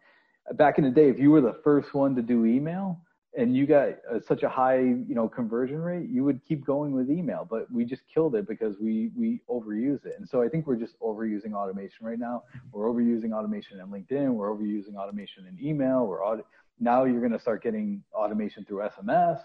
Back 0.53 0.77
in 0.77 0.83
the 0.83 0.89
day, 0.89 1.09
if 1.09 1.19
you 1.19 1.31
were 1.31 1.41
the 1.41 1.59
first 1.63 1.93
one 1.93 2.15
to 2.15 2.21
do 2.21 2.45
email 2.45 2.99
and 3.37 3.55
you 3.55 3.65
got 3.65 3.89
uh, 4.11 4.19
such 4.27 4.43
a 4.43 4.49
high, 4.49 4.79
you 4.79 5.15
know, 5.15 5.27
conversion 5.27 5.81
rate, 5.81 6.09
you 6.09 6.23
would 6.23 6.41
keep 6.45 6.65
going 6.65 6.91
with 6.91 7.09
email. 7.09 7.47
But 7.49 7.71
we 7.71 7.85
just 7.85 8.01
killed 8.13 8.35
it 8.35 8.47
because 8.47 8.75
we 8.79 9.11
we 9.17 9.39
overuse 9.49 10.05
it. 10.05 10.15
And 10.17 10.27
so 10.27 10.41
I 10.41 10.49
think 10.49 10.67
we're 10.67 10.75
just 10.75 10.99
overusing 10.99 11.53
automation 11.53 12.05
right 12.05 12.19
now. 12.19 12.43
We're 12.71 12.87
overusing 12.87 13.31
automation 13.31 13.79
in 13.79 13.87
LinkedIn. 13.87 14.33
We're 14.33 14.49
overusing 14.49 14.95
automation 14.95 15.45
in 15.47 15.65
email. 15.65 16.05
We're 16.05 16.41
now 16.79 17.05
you're 17.05 17.19
going 17.19 17.31
to 17.31 17.39
start 17.39 17.63
getting 17.63 18.03
automation 18.13 18.65
through 18.65 18.89
SMS. 18.97 19.39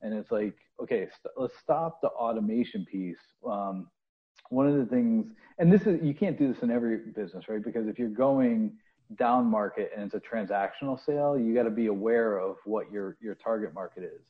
And 0.00 0.14
it's 0.14 0.30
like, 0.32 0.56
okay, 0.82 1.06
st- 1.06 1.34
let's 1.36 1.54
stop 1.62 2.00
the 2.00 2.08
automation 2.08 2.86
piece. 2.90 3.18
Um, 3.46 3.88
one 4.50 4.66
of 4.66 4.76
the 4.76 4.86
things, 4.86 5.26
and 5.58 5.70
this 5.70 5.82
is, 5.82 6.02
you 6.02 6.14
can't 6.14 6.38
do 6.38 6.52
this 6.52 6.62
in 6.62 6.70
every 6.70 6.98
business, 6.98 7.48
right? 7.48 7.62
Because 7.62 7.86
if 7.86 7.98
you're 7.98 8.08
going 8.08 8.72
down 9.16 9.46
market 9.46 9.90
and 9.94 10.04
it's 10.04 10.14
a 10.14 10.20
transactional 10.20 11.04
sale, 11.04 11.38
you 11.38 11.54
got 11.54 11.64
to 11.64 11.70
be 11.70 11.86
aware 11.86 12.38
of 12.38 12.56
what 12.64 12.90
your, 12.90 13.16
your 13.20 13.34
target 13.34 13.74
market 13.74 14.02
is. 14.02 14.22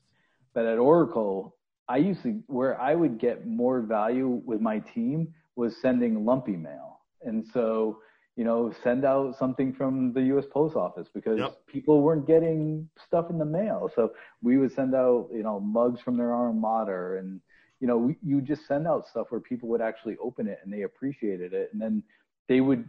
But 0.54 0.66
at 0.66 0.78
Oracle, 0.78 1.54
I 1.88 1.98
used 1.98 2.22
to, 2.22 2.42
where 2.46 2.80
I 2.80 2.94
would 2.94 3.18
get 3.18 3.46
more 3.46 3.80
value 3.80 4.40
with 4.44 4.60
my 4.60 4.78
team 4.78 5.34
was 5.56 5.76
sending 5.80 6.24
lumpy 6.24 6.56
mail. 6.56 7.00
And 7.24 7.44
so 7.52 7.98
you 8.38 8.44
know, 8.44 8.72
send 8.84 9.04
out 9.04 9.36
something 9.36 9.72
from 9.72 10.12
the 10.12 10.22
U.S. 10.26 10.44
Post 10.48 10.76
Office 10.76 11.08
because 11.12 11.40
yep. 11.40 11.58
people 11.66 12.02
weren't 12.02 12.24
getting 12.24 12.88
stuff 13.04 13.30
in 13.30 13.38
the 13.38 13.44
mail. 13.44 13.90
So 13.96 14.12
we 14.44 14.58
would 14.58 14.72
send 14.72 14.94
out, 14.94 15.28
you 15.32 15.42
know, 15.42 15.58
mugs 15.58 16.00
from 16.00 16.16
their 16.16 16.32
alma 16.32 16.52
mater, 16.52 17.16
and 17.16 17.40
you 17.80 17.88
know, 17.88 17.98
we, 17.98 18.16
you 18.22 18.40
just 18.40 18.64
send 18.68 18.86
out 18.86 19.08
stuff 19.08 19.26
where 19.30 19.40
people 19.40 19.68
would 19.70 19.80
actually 19.80 20.16
open 20.22 20.46
it 20.46 20.60
and 20.62 20.72
they 20.72 20.82
appreciated 20.82 21.52
it, 21.52 21.70
and 21.72 21.82
then 21.82 22.00
they 22.48 22.60
would, 22.60 22.88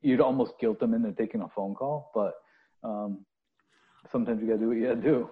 you'd 0.00 0.20
almost 0.20 0.58
guilt 0.58 0.80
them 0.80 0.94
into 0.94 1.12
taking 1.12 1.42
a 1.42 1.48
phone 1.48 1.74
call, 1.74 2.10
but 2.14 2.34
um, 2.82 3.24
sometimes 4.10 4.40
you 4.40 4.48
got 4.48 4.54
to 4.54 4.60
do 4.60 4.68
what 4.68 4.76
you 4.76 4.86
got 4.86 4.94
to 4.94 5.00
do. 5.00 5.30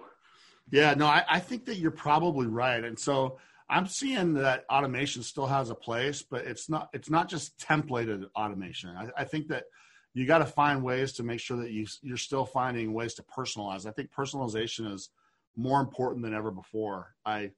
Yeah, 0.71 0.93
no, 0.95 1.05
I, 1.05 1.23
I 1.29 1.39
think 1.39 1.65
that 1.65 1.77
you're 1.77 1.91
probably 1.91 2.47
right, 2.47 2.83
and 2.83 2.97
so 2.97 3.37
I'm 3.69 3.87
seeing 3.87 4.33
that 4.35 4.65
automation 4.69 5.23
still 5.23 5.47
has 5.47 5.69
a 5.69 5.75
place, 5.75 6.23
but 6.23 6.45
it's 6.45 6.69
not 6.69 6.89
it's 6.93 7.09
not 7.09 7.29
just 7.29 7.57
templated 7.59 8.25
automation. 8.35 8.89
I, 8.89 9.09
I 9.17 9.23
think 9.25 9.47
that 9.49 9.65
you 10.13 10.25
got 10.25 10.39
to 10.39 10.45
find 10.45 10.83
ways 10.83 11.13
to 11.13 11.23
make 11.23 11.39
sure 11.39 11.57
that 11.57 11.71
you 11.71 11.85
you're 12.01 12.17
still 12.17 12.45
finding 12.45 12.93
ways 12.93 13.13
to 13.15 13.23
personalize. 13.23 13.85
I 13.85 13.91
think 13.91 14.11
personalization 14.11 14.91
is 14.91 15.09
more 15.55 15.81
important 15.81 16.23
than 16.23 16.33
ever 16.33 16.51
before. 16.51 17.15
I 17.25 17.51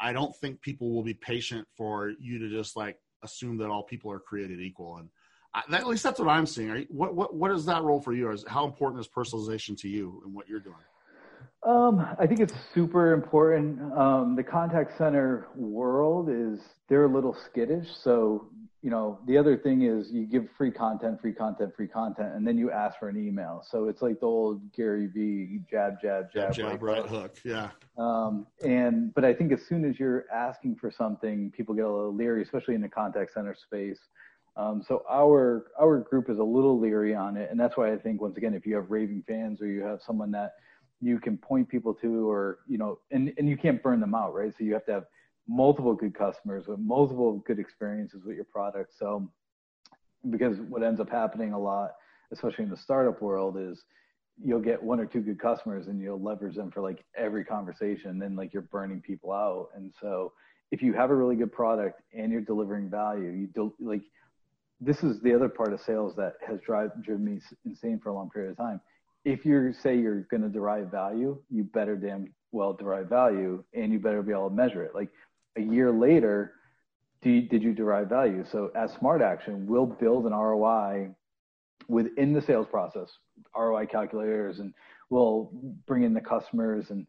I 0.00 0.12
don't 0.12 0.34
think 0.36 0.60
people 0.60 0.92
will 0.94 1.02
be 1.02 1.14
patient 1.14 1.66
for 1.76 2.12
you 2.20 2.38
to 2.38 2.48
just 2.50 2.76
like 2.76 2.98
assume 3.22 3.56
that 3.58 3.68
all 3.68 3.82
people 3.82 4.12
are 4.12 4.20
created 4.20 4.60
equal, 4.60 4.98
and 4.98 5.08
at 5.72 5.86
least 5.86 6.02
that's 6.02 6.18
what 6.18 6.28
I'm 6.28 6.46
seeing. 6.46 6.68
You, 6.68 6.86
what 6.90 7.14
what 7.14 7.34
what 7.34 7.50
is 7.50 7.64
that 7.66 7.82
role 7.82 8.00
for 8.00 8.12
you? 8.12 8.30
Is 8.30 8.44
how 8.48 8.64
important 8.66 9.00
is 9.00 9.08
personalization 9.08 9.76
to 9.80 9.88
you 9.88 10.22
and 10.24 10.34
what 10.34 10.48
you're 10.48 10.60
doing? 10.60 10.76
Um, 11.66 12.06
I 12.18 12.26
think 12.26 12.40
it's 12.40 12.54
super 12.72 13.12
important. 13.12 13.80
Um, 13.92 14.36
the 14.36 14.44
contact 14.44 14.96
center 14.96 15.48
world 15.56 16.28
is 16.30 16.60
they're 16.88 17.04
a 17.04 17.12
little 17.12 17.34
skittish. 17.34 17.88
So, 18.02 18.48
you 18.80 18.90
know, 18.90 19.18
the 19.26 19.36
other 19.36 19.56
thing 19.56 19.82
is 19.82 20.08
you 20.12 20.24
give 20.24 20.46
free 20.56 20.70
content, 20.70 21.20
free 21.20 21.32
content, 21.32 21.74
free 21.74 21.88
content, 21.88 22.34
and 22.36 22.46
then 22.46 22.56
you 22.56 22.70
ask 22.70 22.98
for 23.00 23.08
an 23.08 23.16
email. 23.16 23.64
So 23.68 23.88
it's 23.88 24.02
like 24.02 24.20
the 24.20 24.26
old 24.26 24.72
Gary 24.72 25.08
V 25.08 25.58
jab, 25.68 26.00
jab, 26.00 26.32
jab, 26.32 26.54
jab, 26.54 26.80
right, 26.80 27.02
right 27.02 27.06
hook. 27.06 27.36
Yeah. 27.44 27.70
Um, 27.98 28.46
and 28.64 29.12
but 29.14 29.24
I 29.24 29.34
think 29.34 29.52
as 29.52 29.62
soon 29.66 29.84
as 29.84 29.98
you're 29.98 30.26
asking 30.32 30.76
for 30.76 30.92
something, 30.92 31.50
people 31.50 31.74
get 31.74 31.84
a 31.84 31.90
little 31.90 32.14
leery, 32.14 32.42
especially 32.42 32.76
in 32.76 32.80
the 32.80 32.88
contact 32.88 33.32
center 33.34 33.54
space. 33.54 33.98
Um, 34.58 34.82
so 34.86 35.04
our 35.08 35.66
our 35.80 36.00
group 36.00 36.28
is 36.28 36.38
a 36.38 36.44
little 36.44 36.78
leery 36.78 37.14
on 37.14 37.36
it, 37.36 37.50
and 37.50 37.58
that's 37.58 37.76
why 37.76 37.92
I 37.92 37.96
think 37.96 38.20
once 38.20 38.36
again, 38.36 38.54
if 38.54 38.66
you 38.66 38.74
have 38.74 38.90
raving 38.90 39.22
fans 39.26 39.62
or 39.62 39.66
you 39.66 39.82
have 39.82 40.02
someone 40.02 40.32
that 40.32 40.54
you 41.00 41.20
can 41.20 41.38
point 41.38 41.68
people 41.68 41.94
to 41.94 42.28
or 42.28 42.58
you 42.66 42.76
know 42.76 42.98
and, 43.10 43.32
and 43.38 43.48
you 43.48 43.56
can't 43.56 43.82
burn 43.82 44.00
them 44.00 44.14
out 44.14 44.34
right? 44.34 44.52
So 44.58 44.64
you 44.64 44.74
have 44.74 44.84
to 44.86 44.92
have 44.92 45.04
multiple 45.46 45.94
good 45.94 46.14
customers 46.14 46.66
with 46.66 46.78
multiple 46.78 47.42
good 47.46 47.58
experiences 47.58 48.24
with 48.24 48.36
your 48.36 48.44
product. 48.44 48.92
So 48.98 49.30
because 50.30 50.58
what 50.58 50.82
ends 50.82 51.00
up 51.00 51.08
happening 51.08 51.52
a 51.52 51.58
lot 51.58 51.92
especially 52.32 52.64
in 52.64 52.70
the 52.70 52.76
startup 52.76 53.22
world 53.22 53.56
is 53.58 53.84
you'll 54.44 54.60
get 54.60 54.82
one 54.82 55.00
or 55.00 55.06
two 55.06 55.20
good 55.20 55.40
customers 55.40 55.86
and 55.86 56.00
you'll 56.00 56.22
leverage 56.22 56.54
them 56.54 56.70
for 56.70 56.80
like 56.80 57.04
every 57.16 57.44
conversation 57.44 58.10
And 58.10 58.20
then 58.20 58.36
like 58.36 58.52
you're 58.52 58.62
burning 58.62 59.00
people 59.00 59.32
out. 59.32 59.68
And 59.74 59.92
so 60.00 60.32
if 60.70 60.82
you 60.82 60.92
have 60.92 61.10
a 61.10 61.14
really 61.14 61.36
good 61.36 61.52
product 61.52 62.02
and 62.12 62.30
you're 62.30 62.42
delivering 62.42 62.90
value 62.90 63.30
you 63.30 63.48
don't 63.54 63.72
like 63.80 64.02
this 64.80 65.02
is 65.02 65.20
the 65.20 65.34
other 65.34 65.48
part 65.48 65.72
of 65.72 65.80
sales 65.80 66.14
that 66.16 66.34
has 66.46 66.60
drive, 66.60 66.90
driven 67.02 67.24
me 67.24 67.40
insane 67.64 68.00
for 68.02 68.10
a 68.10 68.14
long 68.14 68.30
period 68.30 68.52
of 68.52 68.56
time 68.56 68.80
if 69.24 69.44
you 69.44 69.72
say 69.82 69.96
you're 69.96 70.22
going 70.30 70.42
to 70.42 70.48
derive 70.48 70.90
value, 70.90 71.38
you 71.50 71.64
better 71.64 71.96
damn 71.96 72.32
well 72.52 72.72
derive 72.72 73.08
value 73.08 73.62
and 73.74 73.92
you 73.92 73.98
better 73.98 74.22
be 74.22 74.32
able 74.32 74.48
to 74.48 74.54
measure 74.54 74.82
it. 74.82 74.94
Like 74.94 75.10
a 75.56 75.60
year 75.60 75.92
later, 75.92 76.54
you, 77.22 77.42
did 77.42 77.62
you 77.62 77.74
derive 77.74 78.08
value? 78.08 78.44
So 78.50 78.70
as 78.74 78.92
Smart 78.98 79.20
Action, 79.20 79.66
we'll 79.66 79.86
build 79.86 80.24
an 80.24 80.32
ROI 80.32 81.10
within 81.88 82.32
the 82.32 82.40
sales 82.40 82.66
process, 82.70 83.10
ROI 83.56 83.86
calculators, 83.86 84.60
and 84.60 84.72
we'll 85.10 85.50
bring 85.86 86.04
in 86.04 86.14
the 86.14 86.20
customers 86.20 86.90
and 86.90 87.06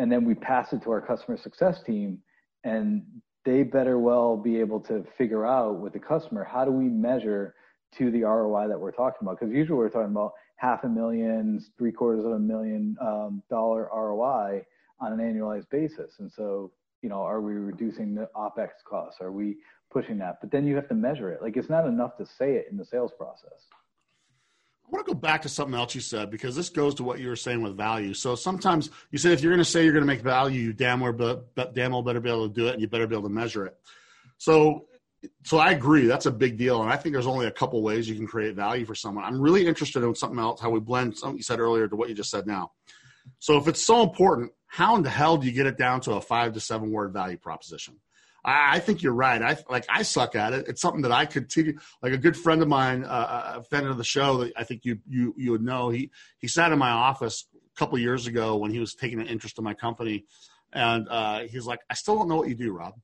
and 0.00 0.12
then 0.12 0.24
we 0.24 0.34
pass 0.34 0.72
it 0.72 0.80
to 0.84 0.92
our 0.92 1.00
customer 1.00 1.36
success 1.36 1.82
team 1.84 2.20
and 2.62 3.02
they 3.48 3.62
better 3.62 3.98
well 3.98 4.36
be 4.36 4.60
able 4.60 4.78
to 4.78 5.02
figure 5.16 5.46
out 5.46 5.80
with 5.80 5.94
the 5.94 5.98
customer 5.98 6.44
how 6.44 6.66
do 6.66 6.70
we 6.70 6.84
measure 6.84 7.54
to 7.96 8.10
the 8.10 8.22
ROI 8.22 8.68
that 8.68 8.78
we're 8.78 8.92
talking 8.92 9.20
about 9.22 9.40
because 9.40 9.54
usually 9.54 9.78
we're 9.78 9.88
talking 9.88 10.10
about 10.10 10.34
half 10.56 10.84
a 10.84 10.88
million, 10.88 11.64
three 11.78 11.90
quarters 11.90 12.26
of 12.26 12.32
a 12.32 12.38
million 12.38 12.94
um, 13.00 13.42
dollar 13.48 13.88
ROI 13.90 14.62
on 15.00 15.12
an 15.12 15.18
annualized 15.18 15.70
basis. 15.70 16.16
And 16.18 16.30
so, 16.30 16.70
you 17.00 17.08
know, 17.08 17.22
are 17.22 17.40
we 17.40 17.54
reducing 17.54 18.14
the 18.14 18.28
OPEX 18.36 18.68
costs? 18.84 19.22
Are 19.22 19.32
we 19.32 19.56
pushing 19.90 20.18
that? 20.18 20.42
But 20.42 20.50
then 20.50 20.66
you 20.66 20.76
have 20.76 20.88
to 20.88 20.94
measure 20.94 21.30
it. 21.30 21.40
Like 21.40 21.56
it's 21.56 21.70
not 21.70 21.86
enough 21.86 22.18
to 22.18 22.26
say 22.26 22.56
it 22.56 22.66
in 22.70 22.76
the 22.76 22.84
sales 22.84 23.12
process. 23.16 23.66
I 24.88 24.90
want 24.90 25.06
to 25.06 25.12
go 25.12 25.18
back 25.18 25.42
to 25.42 25.50
something 25.50 25.78
else 25.78 25.94
you 25.94 26.00
said 26.00 26.30
because 26.30 26.56
this 26.56 26.70
goes 26.70 26.94
to 26.94 27.04
what 27.04 27.18
you 27.18 27.28
were 27.28 27.36
saying 27.36 27.60
with 27.60 27.76
value. 27.76 28.14
So 28.14 28.34
sometimes 28.34 28.88
you 29.10 29.18
said 29.18 29.32
if 29.32 29.42
you're 29.42 29.52
going 29.52 29.62
to 29.62 29.70
say 29.70 29.84
you're 29.84 29.92
going 29.92 30.02
to 30.02 30.06
make 30.06 30.22
value, 30.22 30.62
you 30.62 30.72
damn 30.72 31.00
well, 31.00 31.44
damn 31.74 31.92
well 31.92 32.02
better 32.02 32.20
be 32.20 32.30
able 32.30 32.48
to 32.48 32.54
do 32.54 32.68
it, 32.68 32.72
and 32.72 32.80
you 32.80 32.88
better 32.88 33.06
be 33.06 33.14
able 33.14 33.28
to 33.28 33.34
measure 33.34 33.66
it. 33.66 33.76
So, 34.38 34.86
so 35.44 35.58
I 35.58 35.72
agree 35.72 36.06
that's 36.06 36.24
a 36.24 36.30
big 36.30 36.56
deal, 36.56 36.80
and 36.80 36.90
I 36.90 36.96
think 36.96 37.12
there's 37.12 37.26
only 37.26 37.46
a 37.46 37.50
couple 37.50 37.82
ways 37.82 38.08
you 38.08 38.14
can 38.14 38.26
create 38.26 38.54
value 38.54 38.86
for 38.86 38.94
someone. 38.94 39.24
I'm 39.24 39.38
really 39.38 39.66
interested 39.66 40.02
in 40.02 40.14
something 40.14 40.38
else, 40.38 40.58
how 40.58 40.70
we 40.70 40.80
blend 40.80 41.18
something 41.18 41.36
you 41.36 41.42
said 41.42 41.60
earlier 41.60 41.86
to 41.86 41.94
what 41.94 42.08
you 42.08 42.14
just 42.14 42.30
said 42.30 42.46
now. 42.46 42.72
So 43.40 43.58
if 43.58 43.68
it's 43.68 43.82
so 43.82 44.02
important, 44.02 44.52
how 44.68 44.96
in 44.96 45.02
the 45.02 45.10
hell 45.10 45.36
do 45.36 45.46
you 45.46 45.52
get 45.52 45.66
it 45.66 45.76
down 45.76 46.00
to 46.02 46.12
a 46.12 46.20
five 46.20 46.54
to 46.54 46.60
seven 46.60 46.90
word 46.90 47.12
value 47.12 47.36
proposition? 47.36 47.96
I, 48.48 48.76
I 48.76 48.78
think 48.78 49.02
you're 49.02 49.12
right. 49.12 49.42
I 49.42 49.56
like 49.68 49.84
I 49.88 50.02
suck 50.02 50.34
at 50.34 50.52
it. 50.54 50.68
It's 50.68 50.80
something 50.80 51.02
that 51.02 51.12
I 51.12 51.26
continue. 51.26 51.78
Like 52.02 52.12
a 52.12 52.18
good 52.18 52.36
friend 52.36 52.62
of 52.62 52.68
mine, 52.68 53.04
uh, 53.04 53.54
a 53.56 53.62
friend 53.62 53.86
of 53.86 53.98
the 53.98 54.04
show 54.04 54.38
that 54.38 54.52
I 54.56 54.64
think 54.64 54.84
you 54.84 54.98
you 55.06 55.34
you 55.36 55.50
would 55.50 55.62
know. 55.62 55.90
He 55.90 56.10
he 56.38 56.48
sat 56.48 56.72
in 56.72 56.78
my 56.78 56.90
office 56.90 57.46
a 57.54 57.78
couple 57.78 57.98
years 57.98 58.26
ago 58.26 58.56
when 58.56 58.70
he 58.70 58.78
was 58.78 58.94
taking 58.94 59.20
an 59.20 59.26
interest 59.26 59.58
in 59.58 59.64
my 59.64 59.74
company, 59.74 60.24
and 60.72 61.06
uh, 61.10 61.40
he's 61.40 61.66
like, 61.66 61.80
"I 61.90 61.94
still 61.94 62.16
don't 62.16 62.28
know 62.28 62.36
what 62.36 62.48
you 62.48 62.54
do, 62.54 62.72
Rob." 62.72 62.94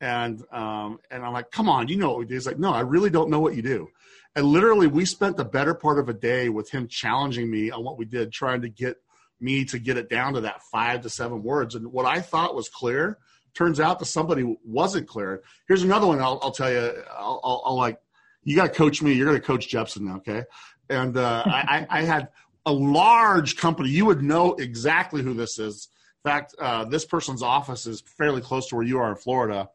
And 0.00 0.42
um, 0.52 0.98
and 1.10 1.24
I'm 1.24 1.32
like, 1.32 1.50
"Come 1.50 1.68
on, 1.68 1.88
you 1.88 1.96
know 1.96 2.10
what 2.10 2.18
we 2.20 2.26
do." 2.26 2.34
He's 2.34 2.46
like, 2.46 2.58
"No, 2.58 2.72
I 2.72 2.80
really 2.80 3.10
don't 3.10 3.30
know 3.30 3.40
what 3.40 3.56
you 3.56 3.62
do." 3.62 3.88
And 4.36 4.46
literally, 4.46 4.86
we 4.86 5.04
spent 5.04 5.36
the 5.36 5.44
better 5.44 5.74
part 5.74 5.98
of 5.98 6.08
a 6.08 6.14
day 6.14 6.48
with 6.48 6.70
him 6.70 6.86
challenging 6.88 7.50
me 7.50 7.70
on 7.70 7.82
what 7.82 7.98
we 7.98 8.04
did, 8.04 8.32
trying 8.32 8.62
to 8.62 8.68
get 8.68 8.96
me 9.40 9.64
to 9.64 9.78
get 9.80 9.96
it 9.96 10.08
down 10.08 10.34
to 10.34 10.42
that 10.42 10.62
five 10.70 11.02
to 11.02 11.10
seven 11.10 11.42
words. 11.42 11.74
And 11.74 11.92
what 11.92 12.06
I 12.06 12.20
thought 12.20 12.54
was 12.54 12.68
clear 12.68 13.18
turns 13.54 13.80
out 13.80 13.98
that 13.98 14.06
somebody 14.06 14.56
wasn't 14.64 15.08
clear. 15.08 15.42
Here's 15.68 15.82
another 15.82 16.06
one. 16.06 16.20
I'll, 16.20 16.38
I'll 16.42 16.50
tell 16.50 16.70
you. 16.70 17.02
I'll, 17.10 17.40
I'll, 17.44 17.62
I'll, 17.64 17.76
like 17.76 17.98
you 18.42 18.56
got 18.56 18.64
to 18.64 18.72
coach 18.78 19.02
me. 19.02 19.12
You're 19.12 19.26
going 19.26 19.40
to 19.40 19.46
coach 19.46 19.68
Jepson, 19.68 20.10
okay? 20.16 20.44
And 20.90 21.16
uh, 21.16 21.42
I, 21.46 21.86
I, 21.88 22.02
had 22.02 22.28
a 22.66 22.72
large 22.72 23.56
company. 23.56 23.88
You 23.88 24.04
would 24.06 24.22
know 24.22 24.54
exactly 24.54 25.22
who 25.22 25.32
this 25.32 25.58
is. 25.58 25.88
In 26.24 26.30
fact, 26.30 26.54
uh, 26.58 26.84
this 26.84 27.04
person's 27.04 27.42
office 27.42 27.86
is 27.86 28.02
fairly 28.02 28.42
close 28.42 28.68
to 28.68 28.76
where 28.76 28.84
you 28.84 28.98
are 28.98 29.10
in 29.10 29.16
Florida. 29.16 29.70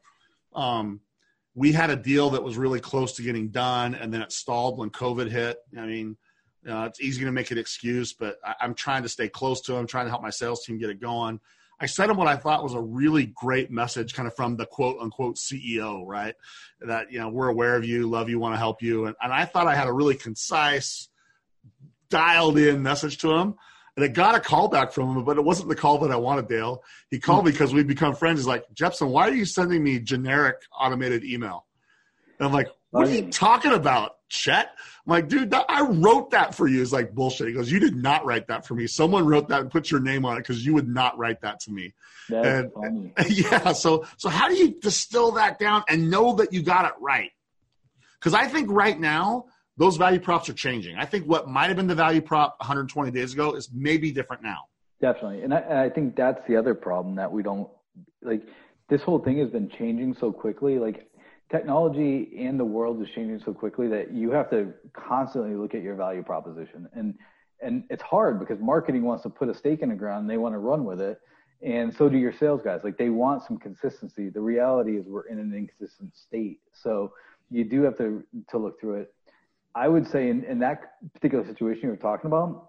Um, 0.53 1.01
we 1.55 1.71
had 1.71 1.89
a 1.89 1.95
deal 1.95 2.31
that 2.31 2.43
was 2.43 2.57
really 2.57 2.79
close 2.79 3.13
to 3.13 3.23
getting 3.23 3.49
done, 3.49 3.95
and 3.95 4.13
then 4.13 4.21
it 4.21 4.31
stalled 4.31 4.77
when 4.77 4.89
COVID 4.91 5.29
hit. 5.29 5.57
I 5.77 5.85
mean, 5.85 6.15
uh, 6.67 6.85
it's 6.89 7.01
easy 7.01 7.25
to 7.25 7.31
make 7.31 7.51
an 7.51 7.57
excuse, 7.57 8.13
but 8.13 8.37
I, 8.43 8.55
am 8.61 8.73
trying 8.73 9.03
to 9.03 9.09
stay 9.09 9.29
close 9.29 9.61
to 9.61 9.73
them, 9.73 9.87
trying 9.87 10.05
to 10.05 10.09
help 10.09 10.21
my 10.21 10.29
sales 10.29 10.63
team 10.63 10.77
get 10.77 10.89
it 10.89 10.99
going. 10.99 11.39
I 11.79 11.85
sent 11.85 12.11
him 12.11 12.17
what 12.17 12.27
I 12.27 12.35
thought 12.35 12.63
was 12.63 12.73
a 12.73 12.81
really 12.81 13.27
great 13.27 13.71
message, 13.71 14.13
kind 14.13 14.27
of 14.27 14.35
from 14.35 14.57
the 14.57 14.65
quote 14.65 14.97
unquote 14.99 15.37
CEO, 15.37 16.05
right? 16.05 16.35
That, 16.81 17.11
you 17.11 17.19
know, 17.19 17.29
we're 17.29 17.47
aware 17.47 17.75
of 17.75 17.85
you, 17.85 18.07
love 18.07 18.29
you, 18.29 18.39
want 18.39 18.53
to 18.53 18.57
help 18.57 18.81
you. 18.81 19.05
And, 19.05 19.15
and 19.21 19.31
I 19.31 19.45
thought 19.45 19.67
I 19.67 19.75
had 19.75 19.87
a 19.87 19.93
really 19.93 20.15
concise, 20.15 21.07
dialed 22.09 22.57
in 22.57 22.83
message 22.83 23.19
to 23.19 23.31
him. 23.31 23.55
And 23.95 24.05
I 24.05 24.07
got 24.07 24.35
a 24.35 24.39
call 24.39 24.67
back 24.67 24.91
from 24.91 25.17
him, 25.17 25.23
but 25.23 25.37
it 25.37 25.43
wasn't 25.43 25.69
the 25.69 25.75
call 25.75 25.97
that 25.99 26.11
I 26.11 26.15
wanted, 26.15 26.47
Dale. 26.47 26.83
He 27.09 27.19
called 27.19 27.45
me 27.45 27.51
because 27.51 27.73
we've 27.73 27.87
become 27.87 28.15
friends. 28.15 28.39
He's 28.39 28.47
like, 28.47 28.63
Jepson, 28.73 29.09
why 29.09 29.27
are 29.27 29.33
you 29.33 29.45
sending 29.45 29.83
me 29.83 29.99
generic 29.99 30.57
automated 30.77 31.23
email? 31.23 31.65
And 32.39 32.47
I'm 32.47 32.53
like, 32.53 32.69
what 32.91 33.07
are 33.07 33.11
you 33.11 33.29
talking 33.29 33.71
about, 33.71 34.15
Chet? 34.29 34.69
I'm 35.05 35.11
like, 35.11 35.27
dude, 35.27 35.53
I 35.53 35.81
wrote 35.81 36.31
that 36.31 36.55
for 36.55 36.67
you. 36.67 36.81
It's 36.81 36.91
like 36.91 37.13
bullshit. 37.13 37.47
He 37.47 37.53
goes, 37.53 37.71
you 37.71 37.79
did 37.79 37.95
not 37.95 38.25
write 38.25 38.47
that 38.47 38.65
for 38.65 38.75
me. 38.75 38.87
Someone 38.87 39.25
wrote 39.25 39.49
that 39.49 39.61
and 39.61 39.71
put 39.71 39.91
your 39.91 39.99
name 39.99 40.25
on 40.25 40.37
it 40.37 40.41
because 40.41 40.65
you 40.65 40.73
would 40.73 40.87
not 40.87 41.17
write 41.17 41.41
that 41.41 41.59
to 41.61 41.71
me. 41.71 41.93
That's 42.29 42.47
and, 42.47 42.73
funny. 43.15 43.29
Yeah. 43.29 43.73
So, 43.73 44.05
so 44.17 44.29
how 44.29 44.47
do 44.47 44.55
you 44.55 44.79
distill 44.79 45.31
that 45.33 45.59
down 45.59 45.83
and 45.87 46.09
know 46.09 46.35
that 46.35 46.53
you 46.53 46.61
got 46.61 46.85
it 46.85 46.93
right? 46.99 47.31
Because 48.19 48.33
I 48.33 48.47
think 48.47 48.69
right 48.71 48.99
now 48.99 49.45
those 49.77 49.97
value 49.97 50.19
props 50.19 50.49
are 50.49 50.53
changing. 50.53 50.97
I 50.97 51.05
think 51.05 51.25
what 51.25 51.47
might 51.47 51.67
have 51.67 51.77
been 51.77 51.87
the 51.87 51.95
value 51.95 52.21
prop 52.21 52.55
120 52.59 53.11
days 53.11 53.33
ago 53.33 53.53
is 53.53 53.69
maybe 53.73 54.11
different 54.11 54.43
now. 54.43 54.65
Definitely, 55.01 55.43
and 55.43 55.53
I, 55.53 55.59
and 55.59 55.79
I 55.79 55.89
think 55.89 56.17
that's 56.17 56.45
the 56.45 56.57
other 56.57 56.75
problem 56.75 57.15
that 57.15 57.31
we 57.31 57.41
don't 57.41 57.69
like. 58.21 58.43
This 58.89 59.01
whole 59.01 59.19
thing 59.19 59.39
has 59.39 59.49
been 59.49 59.69
changing 59.69 60.17
so 60.19 60.33
quickly. 60.33 60.77
Like 60.77 61.08
technology 61.49 62.31
and 62.37 62.59
the 62.59 62.65
world 62.65 63.01
is 63.01 63.09
changing 63.09 63.41
so 63.43 63.53
quickly 63.53 63.87
that 63.87 64.13
you 64.13 64.31
have 64.31 64.49
to 64.51 64.73
constantly 64.93 65.55
look 65.55 65.73
at 65.73 65.81
your 65.81 65.95
value 65.95 66.23
proposition. 66.23 66.87
And 66.93 67.15
and 67.61 67.83
it's 67.89 68.03
hard 68.03 68.39
because 68.39 68.59
marketing 68.59 69.03
wants 69.03 69.23
to 69.23 69.29
put 69.29 69.49
a 69.49 69.53
stake 69.53 69.81
in 69.81 69.89
the 69.89 69.95
ground. 69.95 70.21
And 70.21 70.29
they 70.29 70.37
want 70.37 70.53
to 70.53 70.59
run 70.59 70.85
with 70.85 71.01
it. 71.01 71.19
And 71.61 71.93
so 71.93 72.07
do 72.07 72.17
your 72.17 72.31
sales 72.31 72.61
guys. 72.63 72.81
Like 72.85 72.97
they 72.97 73.09
want 73.09 73.43
some 73.45 73.57
consistency. 73.57 74.29
The 74.29 74.39
reality 74.39 74.97
is 74.97 75.05
we're 75.05 75.27
in 75.27 75.39
an 75.39 75.53
inconsistent 75.53 76.15
state. 76.15 76.59
So 76.71 77.11
you 77.49 77.65
do 77.65 77.81
have 77.83 77.97
to 77.97 78.23
to 78.49 78.57
look 78.57 78.79
through 78.79 79.01
it. 79.01 79.13
I 79.75 79.87
would 79.87 80.07
say 80.09 80.29
in, 80.29 80.43
in 80.45 80.59
that 80.59 80.93
particular 81.13 81.45
situation 81.45 81.83
you 81.83 81.89
were 81.89 81.97
talking 81.97 82.27
about 82.27 82.67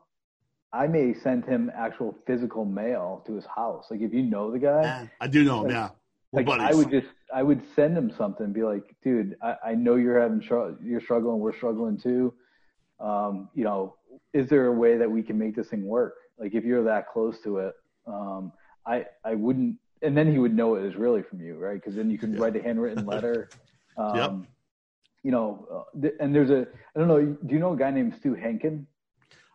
i 0.73 0.87
may 0.87 1.12
send 1.12 1.45
him 1.45 1.69
actual 1.75 2.16
physical 2.29 2.64
mail 2.64 3.25
to 3.27 3.35
his 3.35 3.45
house. 3.45 3.87
Like 3.90 4.01
if 4.01 4.12
you 4.12 4.23
know 4.23 4.53
the 4.53 4.59
guy 4.59 4.83
yeah, 4.83 5.07
i 5.21 5.27
do 5.27 5.43
know 5.43 5.64
him 5.64 5.64
like, 5.64 5.73
yeah. 5.73 5.88
Like 6.33 6.49
I 6.49 6.75
would 6.75 6.90
just 6.90 7.09
I 7.35 7.43
would 7.43 7.62
send 7.75 7.97
him 7.97 8.12
something, 8.16 8.47
and 8.47 8.55
be 8.55 8.62
like, 8.62 8.95
dude, 9.03 9.37
I, 9.43 9.57
I 9.66 9.75
know 9.75 9.97
you're 9.97 10.21
having 10.21 10.40
tr- 10.40 10.75
you're 10.83 11.01
struggling, 11.01 11.38
we're 11.38 11.57
struggling 11.57 11.99
too. 11.99 12.35
Um, 12.99 13.49
you 13.55 13.64
know, 13.64 13.97
is 14.33 14.49
there 14.49 14.66
a 14.66 14.73
way 14.73 14.97
that 14.97 15.11
we 15.11 15.23
can 15.23 15.38
make 15.38 15.57
this 15.57 15.69
thing 15.69 15.85
work? 15.85 16.14
Like 16.38 16.55
if 16.55 16.64
you're 16.64 16.85
that 16.85 17.09
close 17.09 17.40
to 17.45 17.59
it, 17.59 17.75
um, 18.07 18.53
I 18.87 19.07
I 19.25 19.35
wouldn't, 19.35 19.77
and 20.03 20.16
then 20.16 20.31
he 20.31 20.38
would 20.38 20.55
know 20.55 20.75
it 20.75 20.85
is 20.85 20.97
really 20.97 21.23
from 21.23 21.40
you, 21.40 21.57
right? 21.57 21.75
Because 21.75 21.95
then 21.95 22.11
you 22.11 22.19
can 22.19 22.35
yeah. 22.35 22.40
write 22.40 22.57
a 22.57 22.62
handwritten 22.62 23.07
letter. 23.14 23.49
Um, 23.97 24.16
yep. 24.16 24.33
You 25.23 25.31
know, 25.33 25.87
and 26.19 26.35
there's 26.35 26.51
a 26.51 26.66
I 26.95 26.99
don't 26.99 27.09
know. 27.09 27.21
Do 27.21 27.55
you 27.55 27.61
know 27.61 27.73
a 27.75 27.77
guy 27.77 27.90
named 27.90 28.14
Stu 28.19 28.35
Heinecke? 28.35 28.85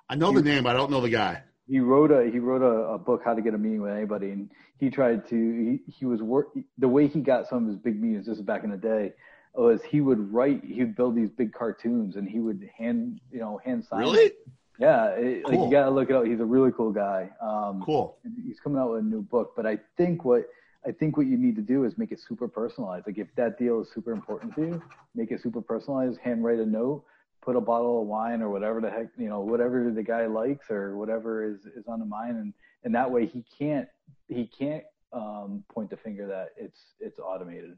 I 0.09 0.15
know 0.15 0.31
the 0.31 0.43
name, 0.43 0.63
but 0.63 0.75
I 0.75 0.77
don't 0.77 0.91
know 0.91 1.01
the 1.01 1.09
guy 1.09 1.41
he 1.67 1.79
wrote 1.79 2.11
a 2.11 2.29
he 2.29 2.39
wrote 2.39 2.61
a, 2.61 2.93
a, 2.93 2.97
book 2.97 3.21
how 3.23 3.33
to 3.33 3.41
get 3.41 3.53
a 3.53 3.57
meeting 3.57 3.81
with 3.81 3.91
anybody 3.91 4.31
and 4.31 4.49
he 4.77 4.89
tried 4.89 5.27
to 5.27 5.79
he, 5.85 5.91
he 5.91 6.05
was 6.05 6.21
work 6.21 6.49
the 6.77 6.87
way 6.87 7.07
he 7.07 7.19
got 7.19 7.47
some 7.47 7.63
of 7.63 7.67
his 7.67 7.77
big 7.77 8.01
meetings 8.01 8.25
just 8.25 8.45
back 8.45 8.63
in 8.63 8.71
the 8.71 8.77
day 8.77 9.11
was 9.53 9.81
he 9.83 10.01
would 10.01 10.31
write 10.33 10.63
he 10.63 10.81
would 10.81 10.95
build 10.95 11.15
these 11.15 11.29
big 11.29 11.53
cartoons 11.53 12.15
and 12.15 12.29
he 12.29 12.39
would 12.39 12.69
hand 12.77 13.19
you 13.31 13.39
know 13.39 13.59
hand 13.63 13.85
sign 13.89 14.01
really? 14.01 14.31
yeah 14.79 15.07
it, 15.11 15.43
cool. 15.43 15.51
like 15.51 15.65
you 15.65 15.71
gotta 15.71 15.91
look 15.91 16.09
it 16.09 16.15
up. 16.15 16.25
He's 16.25 16.39
a 16.39 16.45
really 16.45 16.71
cool 16.71 16.91
guy. 16.91 17.29
Um 17.41 17.81
cool. 17.85 18.17
he's 18.45 18.59
coming 18.59 18.79
out 18.79 18.91
with 18.91 18.99
a 19.01 19.03
new 19.03 19.21
book 19.21 19.53
but 19.55 19.65
i 19.65 19.77
think 19.97 20.25
what 20.25 20.43
i 20.85 20.91
think 20.91 21.17
what 21.17 21.25
you 21.25 21.37
need 21.37 21.55
to 21.55 21.61
do 21.61 21.85
is 21.85 21.97
make 21.97 22.11
it 22.11 22.19
super 22.19 22.47
personalized. 22.47 23.07
Like 23.07 23.17
if 23.17 23.27
that 23.37 23.57
deal 23.57 23.81
is 23.81 23.87
super 23.93 24.11
important 24.11 24.53
to 24.55 24.61
you 24.61 24.83
make 25.15 25.31
it 25.31 25.41
super 25.41 25.61
personalized 25.61 26.19
hand 26.19 26.43
write 26.43 26.59
a 26.59 26.65
note 26.65 27.03
put 27.45 27.55
a 27.55 27.61
bottle 27.61 28.01
of 28.01 28.07
wine 28.07 28.41
or 28.41 28.49
whatever 28.49 28.81
the 28.81 28.89
heck 28.89 29.07
you 29.17 29.29
know 29.29 29.39
whatever 29.39 29.91
the 29.91 30.01
guy 30.01 30.25
likes 30.25 30.71
or 30.71 30.97
whatever 30.97 31.47
is 31.47 31.65
is 31.77 31.87
on 31.87 31.99
the 31.99 32.05
mind 32.05 32.37
and 32.37 32.53
and 32.83 32.95
that 32.95 33.09
way 33.09 33.25
he 33.25 33.45
can't 33.57 33.87
he 34.27 34.47
can't 34.47 34.83
um, 35.13 35.63
point 35.71 35.89
the 35.91 35.95
finger 35.95 36.25
that 36.27 36.49
it's 36.57 36.95
it's 36.99 37.19
automated 37.19 37.77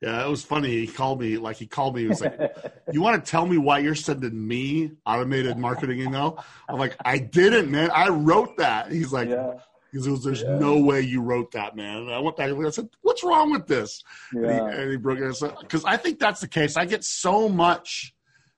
yeah 0.00 0.24
it 0.24 0.30
was 0.30 0.42
funny 0.42 0.70
he 0.70 0.86
called 0.86 1.20
me 1.20 1.36
like 1.36 1.56
he 1.56 1.66
called 1.66 1.94
me 1.94 2.02
he 2.02 2.08
was 2.08 2.22
like 2.22 2.56
you 2.92 3.02
want 3.02 3.22
to 3.22 3.30
tell 3.30 3.46
me 3.46 3.58
why 3.58 3.78
you're 3.78 3.94
sending 3.94 4.48
me 4.48 4.92
automated 5.04 5.58
marketing 5.58 6.00
email 6.00 6.42
i'm 6.68 6.78
like 6.78 6.96
i 7.04 7.18
didn't 7.18 7.70
man 7.70 7.90
i 7.92 8.08
wrote 8.08 8.56
that 8.56 8.90
he's 8.90 9.12
like 9.12 9.28
yeah. 9.28 9.52
"There's 9.92 10.42
yeah. 10.42 10.58
no 10.58 10.78
way 10.78 11.02
you 11.02 11.20
wrote 11.20 11.52
that, 11.52 11.76
man." 11.76 11.98
And 11.98 12.10
I 12.10 12.18
went 12.18 12.36
back 12.36 12.50
and 12.50 12.66
I 12.66 12.70
said, 12.70 12.88
"What's 13.02 13.22
wrong 13.22 13.52
with 13.52 13.68
this?" 13.68 14.02
Yeah. 14.32 14.40
And, 14.40 14.50
he, 14.50 14.80
and 14.80 14.90
he 14.90 14.96
broke 14.96 15.20
it 15.20 15.60
because 15.60 15.84
I 15.84 15.96
think 15.96 16.18
that's 16.18 16.40
the 16.40 16.48
case. 16.48 16.76
I 16.76 16.84
get 16.84 17.04
so 17.04 17.48
much 17.48 18.13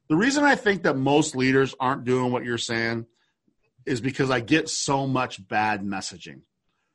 the 0.09 0.17
reason 0.17 0.45
I 0.45 0.55
think 0.55 0.83
that 0.85 0.97
most 0.97 1.35
leaders 1.35 1.75
aren't 1.81 2.05
doing 2.05 2.33
what 2.33 2.45
you're 2.45 2.59
saying 2.59 3.07
is 3.85 4.01
because 4.01 4.31
I 4.31 4.41
get 4.41 4.69
so 4.69 5.07
much 5.07 5.47
bad 5.47 5.83
messaging. 5.83 6.43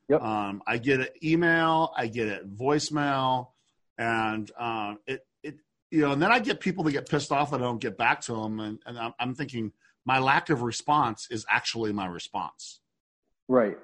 Yep. 0.08 0.22
Um, 0.22 0.62
I 0.66 0.78
get 0.78 1.00
an 1.00 1.08
email, 1.22 1.92
I 1.96 2.06
get 2.06 2.28
it 2.28 2.54
voicemail, 2.54 3.48
and 3.96 4.50
um, 4.58 4.98
it 5.06 5.24
it 5.42 5.56
you 5.90 6.02
know, 6.02 6.12
and 6.12 6.20
then 6.20 6.30
I 6.30 6.38
get 6.38 6.60
people 6.60 6.84
that 6.84 6.92
get 6.92 7.08
pissed 7.08 7.32
off 7.32 7.50
that 7.50 7.60
I 7.60 7.64
don't 7.64 7.80
get 7.80 7.96
back 7.96 8.20
to 8.22 8.34
them, 8.34 8.60
and, 8.60 8.78
and 8.84 8.98
I'm, 8.98 9.12
I'm 9.18 9.34
thinking 9.34 9.72
my 10.04 10.18
lack 10.18 10.50
of 10.50 10.62
response 10.62 11.28
is 11.30 11.46
actually 11.48 11.92
my 11.92 12.06
response. 12.06 12.80
Right, 13.48 13.78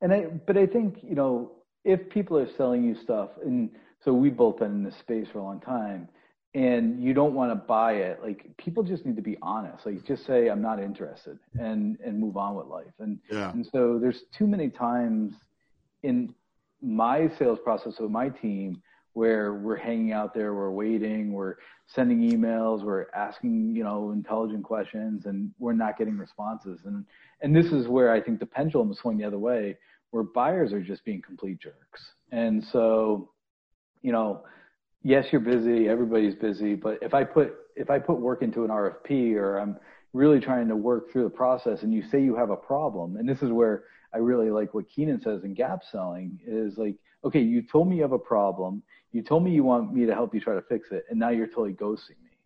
and 0.00 0.12
I 0.12 0.26
but 0.46 0.56
I 0.56 0.66
think 0.66 0.98
you 1.02 1.14
know 1.14 1.52
if 1.84 2.08
people 2.08 2.38
are 2.38 2.48
selling 2.56 2.84
you 2.84 2.96
stuff, 3.02 3.30
and 3.44 3.70
so 4.04 4.12
we've 4.12 4.36
both 4.36 4.58
been 4.58 4.70
in 4.70 4.84
this 4.84 4.96
space 4.96 5.26
for 5.32 5.38
a 5.38 5.42
long 5.42 5.60
time, 5.60 6.08
and 6.54 7.02
you 7.02 7.14
don't 7.14 7.34
want 7.34 7.50
to 7.50 7.56
buy 7.56 7.94
it, 7.94 8.22
like 8.22 8.46
people 8.56 8.84
just 8.84 9.04
need 9.04 9.16
to 9.16 9.22
be 9.22 9.36
honest. 9.42 9.84
Like 9.84 10.04
just 10.06 10.24
say 10.24 10.48
I'm 10.48 10.62
not 10.62 10.80
interested, 10.80 11.38
and 11.58 11.98
and 12.04 12.18
move 12.18 12.36
on 12.36 12.54
with 12.54 12.66
life. 12.66 12.92
And 13.00 13.18
yeah. 13.30 13.50
and 13.52 13.66
so 13.72 13.98
there's 14.00 14.22
too 14.36 14.46
many 14.46 14.70
times 14.70 15.34
in 16.02 16.34
my 16.80 17.28
sales 17.38 17.58
process 17.64 17.94
with 17.98 18.10
my 18.10 18.28
team 18.28 18.80
where 19.14 19.54
we're 19.54 19.76
hanging 19.76 20.12
out 20.12 20.34
there, 20.34 20.54
we're 20.54 20.70
waiting, 20.70 21.32
we're 21.32 21.54
sending 21.86 22.28
emails, 22.28 22.82
we're 22.82 23.06
asking, 23.14 23.74
you 23.74 23.84
know, 23.84 24.10
intelligent 24.10 24.64
questions 24.64 25.26
and 25.26 25.50
we're 25.58 25.72
not 25.72 25.96
getting 25.96 26.18
responses. 26.18 26.80
And 26.84 27.04
and 27.40 27.54
this 27.54 27.66
is 27.66 27.88
where 27.88 28.12
I 28.12 28.20
think 28.20 28.38
the 28.38 28.46
pendulum 28.46 28.92
is 28.92 28.98
swinging 28.98 29.22
the 29.22 29.26
other 29.26 29.38
way, 29.38 29.76
where 30.10 30.22
buyers 30.22 30.72
are 30.72 30.80
just 30.80 31.04
being 31.04 31.20
complete 31.20 31.58
jerks. 31.58 32.12
And 32.30 32.62
so, 32.62 33.30
you 34.02 34.12
know, 34.12 34.44
yes, 35.04 35.26
you're 35.30 35.40
busy, 35.40 35.88
everybody's 35.88 36.34
busy, 36.34 36.74
but 36.74 36.98
if 37.00 37.14
I 37.14 37.22
put 37.22 37.54
if 37.76 37.90
I 37.90 37.98
put 37.98 38.18
work 38.18 38.42
into 38.42 38.64
an 38.64 38.70
RFP 38.70 39.34
or 39.36 39.58
I'm 39.58 39.76
really 40.12 40.40
trying 40.40 40.68
to 40.68 40.76
work 40.76 41.12
through 41.12 41.24
the 41.24 41.30
process 41.30 41.82
and 41.82 41.92
you 41.92 42.02
say 42.10 42.20
you 42.22 42.34
have 42.34 42.50
a 42.50 42.56
problem, 42.56 43.16
and 43.16 43.28
this 43.28 43.42
is 43.42 43.50
where 43.50 43.84
I 44.12 44.18
really 44.18 44.50
like 44.50 44.74
what 44.74 44.88
Keenan 44.88 45.20
says 45.20 45.44
in 45.44 45.54
gap 45.54 45.82
selling 45.90 46.40
is 46.46 46.76
like, 46.78 46.96
okay, 47.24 47.40
you 47.40 47.62
told 47.62 47.88
me 47.88 47.96
you 47.96 48.02
have 48.02 48.12
a 48.12 48.18
problem 48.18 48.82
you 49.14 49.22
told 49.22 49.44
me 49.44 49.52
you 49.52 49.62
want 49.62 49.94
me 49.94 50.04
to 50.06 50.12
help 50.12 50.34
you 50.34 50.40
try 50.40 50.54
to 50.54 50.62
fix 50.62 50.88
it, 50.90 51.04
and 51.08 51.18
now 51.18 51.30
you're 51.30 51.46
totally 51.46 51.72
ghosting 51.72 52.20
me. 52.22 52.36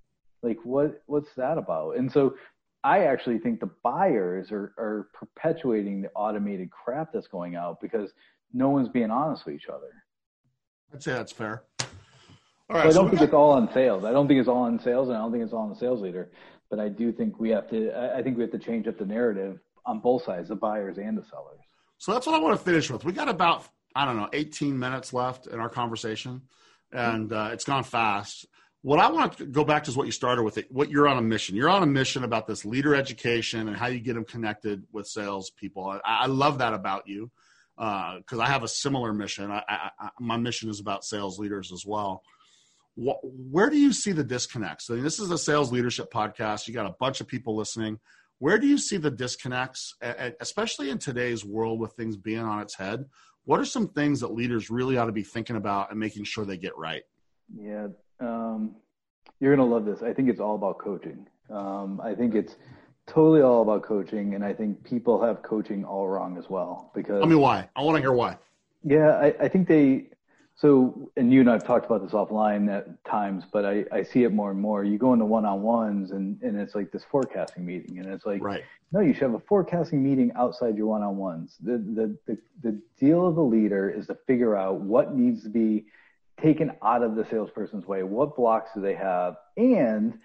Like, 0.42 0.58
what 0.64 1.02
what's 1.06 1.30
that 1.36 1.56
about? 1.56 1.96
And 1.96 2.12
so 2.12 2.34
I 2.84 3.04
actually 3.04 3.38
think 3.38 3.58
the 3.58 3.70
buyers 3.82 4.52
are, 4.52 4.74
are 4.78 5.08
perpetuating 5.14 6.02
the 6.02 6.10
automated 6.10 6.70
crap 6.70 7.12
that's 7.12 7.26
going 7.26 7.56
out 7.56 7.80
because 7.80 8.10
no 8.52 8.68
one's 8.68 8.90
being 8.90 9.10
honest 9.10 9.46
with 9.46 9.54
each 9.54 9.68
other. 9.68 9.90
I'd 10.92 11.02
say 11.02 11.12
that's 11.12 11.32
fair. 11.32 11.64
All 12.70 12.76
right, 12.76 12.92
so 12.92 13.00
I 13.00 13.02
don't 13.02 13.10
think 13.10 13.20
got... 13.20 13.24
it's 13.26 13.34
all 13.34 13.50
on 13.50 13.72
sales. 13.72 14.04
I 14.04 14.10
don't 14.12 14.28
think 14.28 14.40
it's 14.40 14.48
all 14.48 14.62
on 14.62 14.78
sales, 14.80 15.08
and 15.08 15.16
I 15.16 15.20
don't 15.20 15.32
think 15.32 15.44
it's 15.44 15.52
all 15.52 15.62
on 15.62 15.70
the 15.70 15.76
sales 15.76 16.00
leader. 16.00 16.30
But 16.70 16.80
I 16.80 16.88
do 16.88 17.12
think 17.12 17.40
we 17.40 17.50
have 17.50 17.68
to. 17.70 18.14
I 18.14 18.22
think 18.22 18.36
we 18.36 18.42
have 18.42 18.52
to 18.52 18.58
change 18.58 18.86
up 18.86 18.98
the 18.98 19.06
narrative 19.06 19.58
on 19.86 20.00
both 20.00 20.24
sides, 20.24 20.48
the 20.48 20.56
buyers 20.56 20.98
and 20.98 21.16
the 21.16 21.24
sellers. 21.24 21.60
So 21.96 22.12
that's 22.12 22.26
what 22.26 22.34
I 22.34 22.38
want 22.38 22.58
to 22.58 22.64
finish 22.64 22.90
with. 22.90 23.04
We 23.04 23.12
got 23.12 23.28
about 23.28 23.64
I 23.94 24.04
don't 24.04 24.16
know 24.16 24.28
18 24.32 24.78
minutes 24.78 25.12
left 25.12 25.46
in 25.46 25.58
our 25.58 25.68
conversation 25.68 26.42
and 26.92 27.32
uh, 27.32 27.50
it's 27.52 27.64
gone 27.64 27.84
fast. 27.84 28.46
What 28.82 29.00
I 29.00 29.10
want 29.10 29.38
to 29.38 29.46
go 29.46 29.64
back 29.64 29.84
to 29.84 29.90
is 29.90 29.96
what 29.96 30.06
you 30.06 30.12
started 30.12 30.44
with 30.44 30.56
it. 30.56 30.70
What 30.70 30.88
you're 30.88 31.08
on 31.08 31.18
a 31.18 31.22
mission. 31.22 31.56
You're 31.56 31.68
on 31.68 31.82
a 31.82 31.86
mission 31.86 32.24
about 32.24 32.46
this 32.46 32.64
leader 32.64 32.94
education 32.94 33.66
and 33.68 33.76
how 33.76 33.88
you 33.88 33.98
get 33.98 34.14
them 34.14 34.24
connected 34.24 34.84
with 34.92 35.06
sales 35.06 35.50
people. 35.50 35.88
I, 35.88 36.00
I 36.04 36.26
love 36.26 36.58
that 36.58 36.74
about 36.74 37.08
you 37.08 37.30
because 37.76 38.38
uh, 38.38 38.40
I 38.40 38.46
have 38.46 38.62
a 38.62 38.68
similar 38.68 39.12
mission. 39.12 39.50
I, 39.50 39.62
I, 39.68 40.10
my 40.20 40.36
mission 40.36 40.70
is 40.70 40.80
about 40.80 41.04
sales 41.04 41.38
leaders 41.38 41.72
as 41.72 41.84
well. 41.84 42.22
Where 43.00 43.70
do 43.70 43.78
you 43.78 43.92
see 43.92 44.10
the 44.10 44.24
disconnects? 44.24 44.86
So 44.86 44.96
this 44.96 45.20
is 45.20 45.30
a 45.30 45.38
sales 45.38 45.70
leadership 45.70 46.12
podcast. 46.12 46.66
You 46.66 46.74
got 46.74 46.86
a 46.86 46.96
bunch 46.98 47.20
of 47.20 47.28
people 47.28 47.54
listening. 47.54 48.00
Where 48.40 48.58
do 48.58 48.66
you 48.66 48.76
see 48.76 48.96
the 48.96 49.10
disconnects, 49.10 49.94
especially 50.40 50.90
in 50.90 50.98
today's 50.98 51.44
world 51.44 51.78
with 51.78 51.92
things 51.92 52.16
being 52.16 52.40
on 52.40 52.60
its 52.60 52.74
head? 52.76 53.04
What 53.44 53.60
are 53.60 53.64
some 53.64 53.88
things 53.88 54.20
that 54.20 54.32
leaders 54.32 54.68
really 54.68 54.98
ought 54.98 55.06
to 55.06 55.12
be 55.12 55.22
thinking 55.22 55.56
about 55.56 55.90
and 55.90 55.98
making 56.00 56.24
sure 56.24 56.44
they 56.44 56.58
get 56.58 56.76
right? 56.76 57.02
Yeah, 57.56 57.86
um, 58.20 58.74
you're 59.40 59.54
going 59.54 59.66
to 59.66 59.74
love 59.74 59.84
this. 59.84 60.02
I 60.02 60.12
think 60.12 60.28
it's 60.28 60.40
all 60.40 60.56
about 60.56 60.78
coaching. 60.78 61.26
Um, 61.50 62.00
I 62.02 62.14
think 62.14 62.34
it's 62.34 62.56
totally 63.06 63.42
all 63.42 63.62
about 63.62 63.84
coaching, 63.84 64.34
and 64.34 64.44
I 64.44 64.52
think 64.52 64.84
people 64.84 65.24
have 65.24 65.42
coaching 65.42 65.84
all 65.84 66.08
wrong 66.08 66.36
as 66.36 66.50
well. 66.50 66.90
Because 66.94 67.20
tell 67.20 67.28
me 67.28 67.36
why. 67.36 67.68
I 67.74 67.82
want 67.82 67.96
to 67.96 68.02
hear 68.02 68.12
why. 68.12 68.36
Yeah, 68.84 69.12
I, 69.12 69.34
I 69.40 69.48
think 69.48 69.66
they 69.66 70.08
so, 70.60 71.12
and 71.16 71.32
you 71.32 71.40
and 71.40 71.48
I've 71.48 71.64
talked 71.64 71.86
about 71.86 72.02
this 72.02 72.10
offline 72.10 72.68
at 72.68 73.04
times, 73.04 73.44
but 73.52 73.64
I, 73.64 73.84
I 73.92 74.02
see 74.02 74.24
it 74.24 74.32
more 74.32 74.50
and 74.50 74.58
more. 74.60 74.82
You 74.82 74.98
go 74.98 75.12
into 75.12 75.24
one-on-ones 75.24 76.10
and, 76.10 76.42
and 76.42 76.58
it's 76.58 76.74
like 76.74 76.90
this 76.90 77.04
forecasting 77.08 77.64
meeting 77.64 78.00
and 78.00 78.08
it's 78.08 78.26
like, 78.26 78.42
right. 78.42 78.64
no, 78.90 78.98
you 78.98 79.14
should 79.14 79.22
have 79.22 79.34
a 79.34 79.40
forecasting 79.40 80.02
meeting 80.02 80.32
outside 80.34 80.76
your 80.76 80.88
one-on-ones. 80.88 81.54
The, 81.62 81.78
the, 81.78 82.18
the, 82.26 82.38
the 82.64 82.82
deal 82.98 83.24
of 83.24 83.36
the 83.36 83.42
leader 83.42 83.88
is 83.88 84.08
to 84.08 84.16
figure 84.26 84.56
out 84.56 84.80
what 84.80 85.14
needs 85.14 85.44
to 85.44 85.48
be 85.48 85.86
taken 86.42 86.72
out 86.82 87.04
of 87.04 87.14
the 87.14 87.24
salesperson's 87.30 87.86
way. 87.86 88.02
What 88.02 88.34
blocks 88.34 88.70
do 88.74 88.80
they 88.80 88.96
have? 88.96 89.36
And 89.56 90.18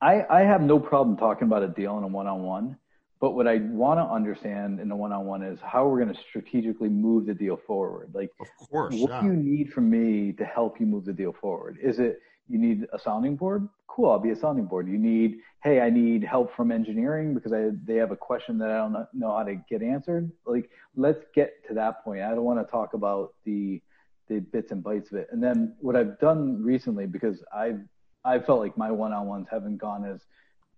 I, 0.00 0.24
I 0.30 0.40
have 0.42 0.62
no 0.62 0.78
problem 0.78 1.16
talking 1.16 1.48
about 1.48 1.64
a 1.64 1.68
deal 1.68 1.98
in 1.98 2.04
a 2.04 2.08
one-on-one 2.08 2.76
but 3.20 3.32
what 3.32 3.46
I 3.46 3.58
want 3.58 4.00
to 4.00 4.04
understand 4.04 4.80
in 4.80 4.88
the 4.88 4.96
one-on-one 4.96 5.42
is 5.42 5.58
how 5.62 5.86
we're 5.86 6.02
going 6.02 6.14
to 6.14 6.20
strategically 6.28 6.88
move 6.88 7.26
the 7.26 7.34
deal 7.34 7.58
forward. 7.66 8.10
Like, 8.12 8.30
of 8.40 8.68
course, 8.68 8.94
what 8.94 9.10
yeah. 9.10 9.20
do 9.20 9.26
you 9.28 9.32
need 9.34 9.72
from 9.72 9.88
me 9.88 10.32
to 10.32 10.44
help 10.44 10.80
you 10.80 10.86
move 10.86 11.04
the 11.04 11.12
deal 11.12 11.34
forward? 11.40 11.78
Is 11.82 11.98
it 11.98 12.20
you 12.48 12.58
need 12.58 12.86
a 12.92 12.98
sounding 12.98 13.36
board? 13.36 13.68
Cool, 13.86 14.10
I'll 14.10 14.18
be 14.18 14.30
a 14.30 14.36
sounding 14.36 14.66
board. 14.66 14.88
You 14.88 14.98
need, 14.98 15.38
hey, 15.62 15.80
I 15.80 15.88
need 15.88 16.24
help 16.24 16.54
from 16.54 16.72
engineering 16.72 17.32
because 17.34 17.52
I 17.52 17.70
they 17.84 17.94
have 17.94 18.10
a 18.10 18.16
question 18.16 18.58
that 18.58 18.70
I 18.70 18.78
don't 18.78 19.06
know 19.12 19.36
how 19.36 19.44
to 19.44 19.54
get 19.70 19.82
answered. 19.82 20.30
Like, 20.44 20.68
let's 20.96 21.24
get 21.34 21.66
to 21.68 21.74
that 21.74 22.04
point. 22.04 22.22
I 22.22 22.30
don't 22.30 22.44
want 22.44 22.66
to 22.66 22.70
talk 22.70 22.94
about 22.94 23.34
the 23.44 23.80
the 24.28 24.40
bits 24.40 24.72
and 24.72 24.82
bytes 24.82 25.12
of 25.12 25.18
it. 25.18 25.28
And 25.32 25.42
then 25.42 25.74
what 25.80 25.96
I've 25.96 26.18
done 26.18 26.62
recently 26.62 27.06
because 27.06 27.42
I've 27.54 27.80
I 28.24 28.38
felt 28.38 28.60
like 28.60 28.76
my 28.76 28.90
one-on-ones 28.90 29.48
haven't 29.50 29.76
gone 29.76 30.04
as 30.04 30.20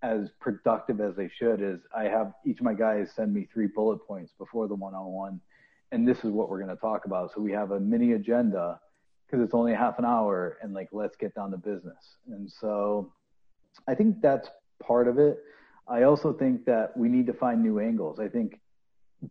as 0.02 0.30
productive 0.40 1.00
as 1.00 1.16
they 1.16 1.28
should 1.28 1.62
is 1.62 1.80
I 1.96 2.04
have 2.04 2.32
each 2.44 2.58
of 2.58 2.64
my 2.64 2.74
guys 2.74 3.10
send 3.14 3.32
me 3.32 3.48
three 3.52 3.66
bullet 3.66 3.98
points 4.06 4.32
before 4.38 4.68
the 4.68 4.74
one-on-one, 4.74 5.40
and 5.92 6.06
this 6.06 6.18
is 6.18 6.30
what 6.30 6.48
we're 6.48 6.62
going 6.62 6.74
to 6.74 6.80
talk 6.80 7.06
about. 7.06 7.32
So 7.34 7.40
we 7.40 7.52
have 7.52 7.70
a 7.70 7.80
mini 7.80 8.12
agenda 8.12 8.80
because 9.26 9.44
it's 9.44 9.54
only 9.54 9.74
half 9.74 9.98
an 9.98 10.04
hour, 10.04 10.58
and 10.62 10.74
like 10.74 10.88
let's 10.92 11.16
get 11.16 11.34
down 11.34 11.50
to 11.50 11.56
business. 11.56 12.16
And 12.28 12.50
so 12.50 13.12
I 13.88 13.94
think 13.94 14.20
that's 14.20 14.48
part 14.82 15.08
of 15.08 15.18
it. 15.18 15.38
I 15.88 16.02
also 16.02 16.32
think 16.32 16.64
that 16.66 16.96
we 16.96 17.08
need 17.08 17.26
to 17.26 17.32
find 17.32 17.62
new 17.62 17.78
angles. 17.78 18.18
I 18.18 18.28
think 18.28 18.60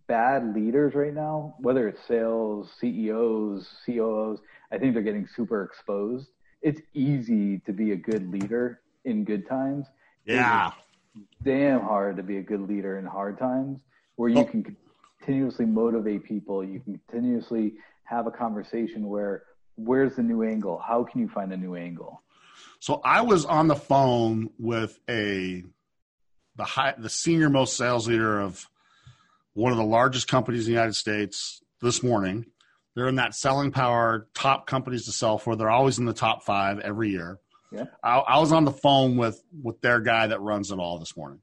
bad 0.07 0.55
leaders 0.55 0.95
right 0.95 1.13
now, 1.13 1.55
whether 1.59 1.87
it's 1.87 2.01
sales, 2.07 2.71
CEOs, 2.79 3.69
COOs, 3.85 4.39
I 4.71 4.77
think 4.77 4.93
they're 4.93 5.03
getting 5.03 5.27
super 5.27 5.63
exposed. 5.63 6.29
It's 6.61 6.81
easy 6.93 7.59
to 7.59 7.73
be 7.73 7.91
a 7.91 7.95
good 7.95 8.31
leader 8.31 8.81
in 9.03 9.23
good 9.23 9.47
times 9.47 9.85
yeah. 10.25 10.71
damn 11.43 11.81
hard 11.81 12.17
to 12.17 12.23
be 12.23 12.37
a 12.37 12.41
good 12.41 12.61
leader 12.61 12.97
in 12.97 13.05
hard 13.05 13.37
times 13.37 13.79
where 14.15 14.29
you 14.29 14.39
oh. 14.39 14.45
can 14.45 14.75
continuously 15.19 15.65
motivate 15.65 16.23
people. 16.23 16.63
You 16.63 16.79
can 16.79 16.99
continuously 17.09 17.73
have 18.03 18.27
a 18.27 18.31
conversation 18.31 19.07
where 19.07 19.43
where's 19.75 20.15
the 20.15 20.23
new 20.23 20.43
angle? 20.43 20.81
How 20.85 21.03
can 21.03 21.21
you 21.21 21.27
find 21.27 21.51
a 21.51 21.57
new 21.57 21.75
angle? 21.75 22.21
So 22.79 23.01
I 23.03 23.21
was 23.21 23.45
on 23.45 23.67
the 23.67 23.75
phone 23.75 24.49
with 24.57 24.99
a 25.09 25.63
the 26.55 26.63
high 26.63 26.93
the 26.97 27.09
senior 27.09 27.49
most 27.49 27.75
sales 27.75 28.07
leader 28.07 28.39
of 28.39 28.67
one 29.53 29.71
of 29.71 29.77
the 29.77 29.83
largest 29.83 30.27
companies 30.27 30.61
in 30.61 30.73
the 30.73 30.77
United 30.77 30.95
States 30.95 31.61
this 31.81 32.03
morning. 32.03 32.45
They're 32.95 33.07
in 33.07 33.15
that 33.15 33.35
selling 33.35 33.71
power 33.71 34.27
top 34.33 34.67
companies 34.67 35.05
to 35.05 35.11
sell 35.11 35.37
for. 35.37 35.55
They're 35.55 35.69
always 35.69 35.99
in 35.99 36.05
the 36.05 36.13
top 36.13 36.43
five 36.43 36.79
every 36.79 37.09
year. 37.09 37.39
Yeah. 37.75 37.85
I, 38.03 38.17
I, 38.19 38.39
was 38.39 38.51
on 38.51 38.65
the 38.65 38.71
phone 38.71 39.17
with 39.17 39.41
with 39.61 39.81
their 39.81 39.99
guy 39.99 40.27
that 40.27 40.41
runs 40.41 40.71
it 40.71 40.79
all 40.79 40.99
this 40.99 41.15
morning, 41.17 41.41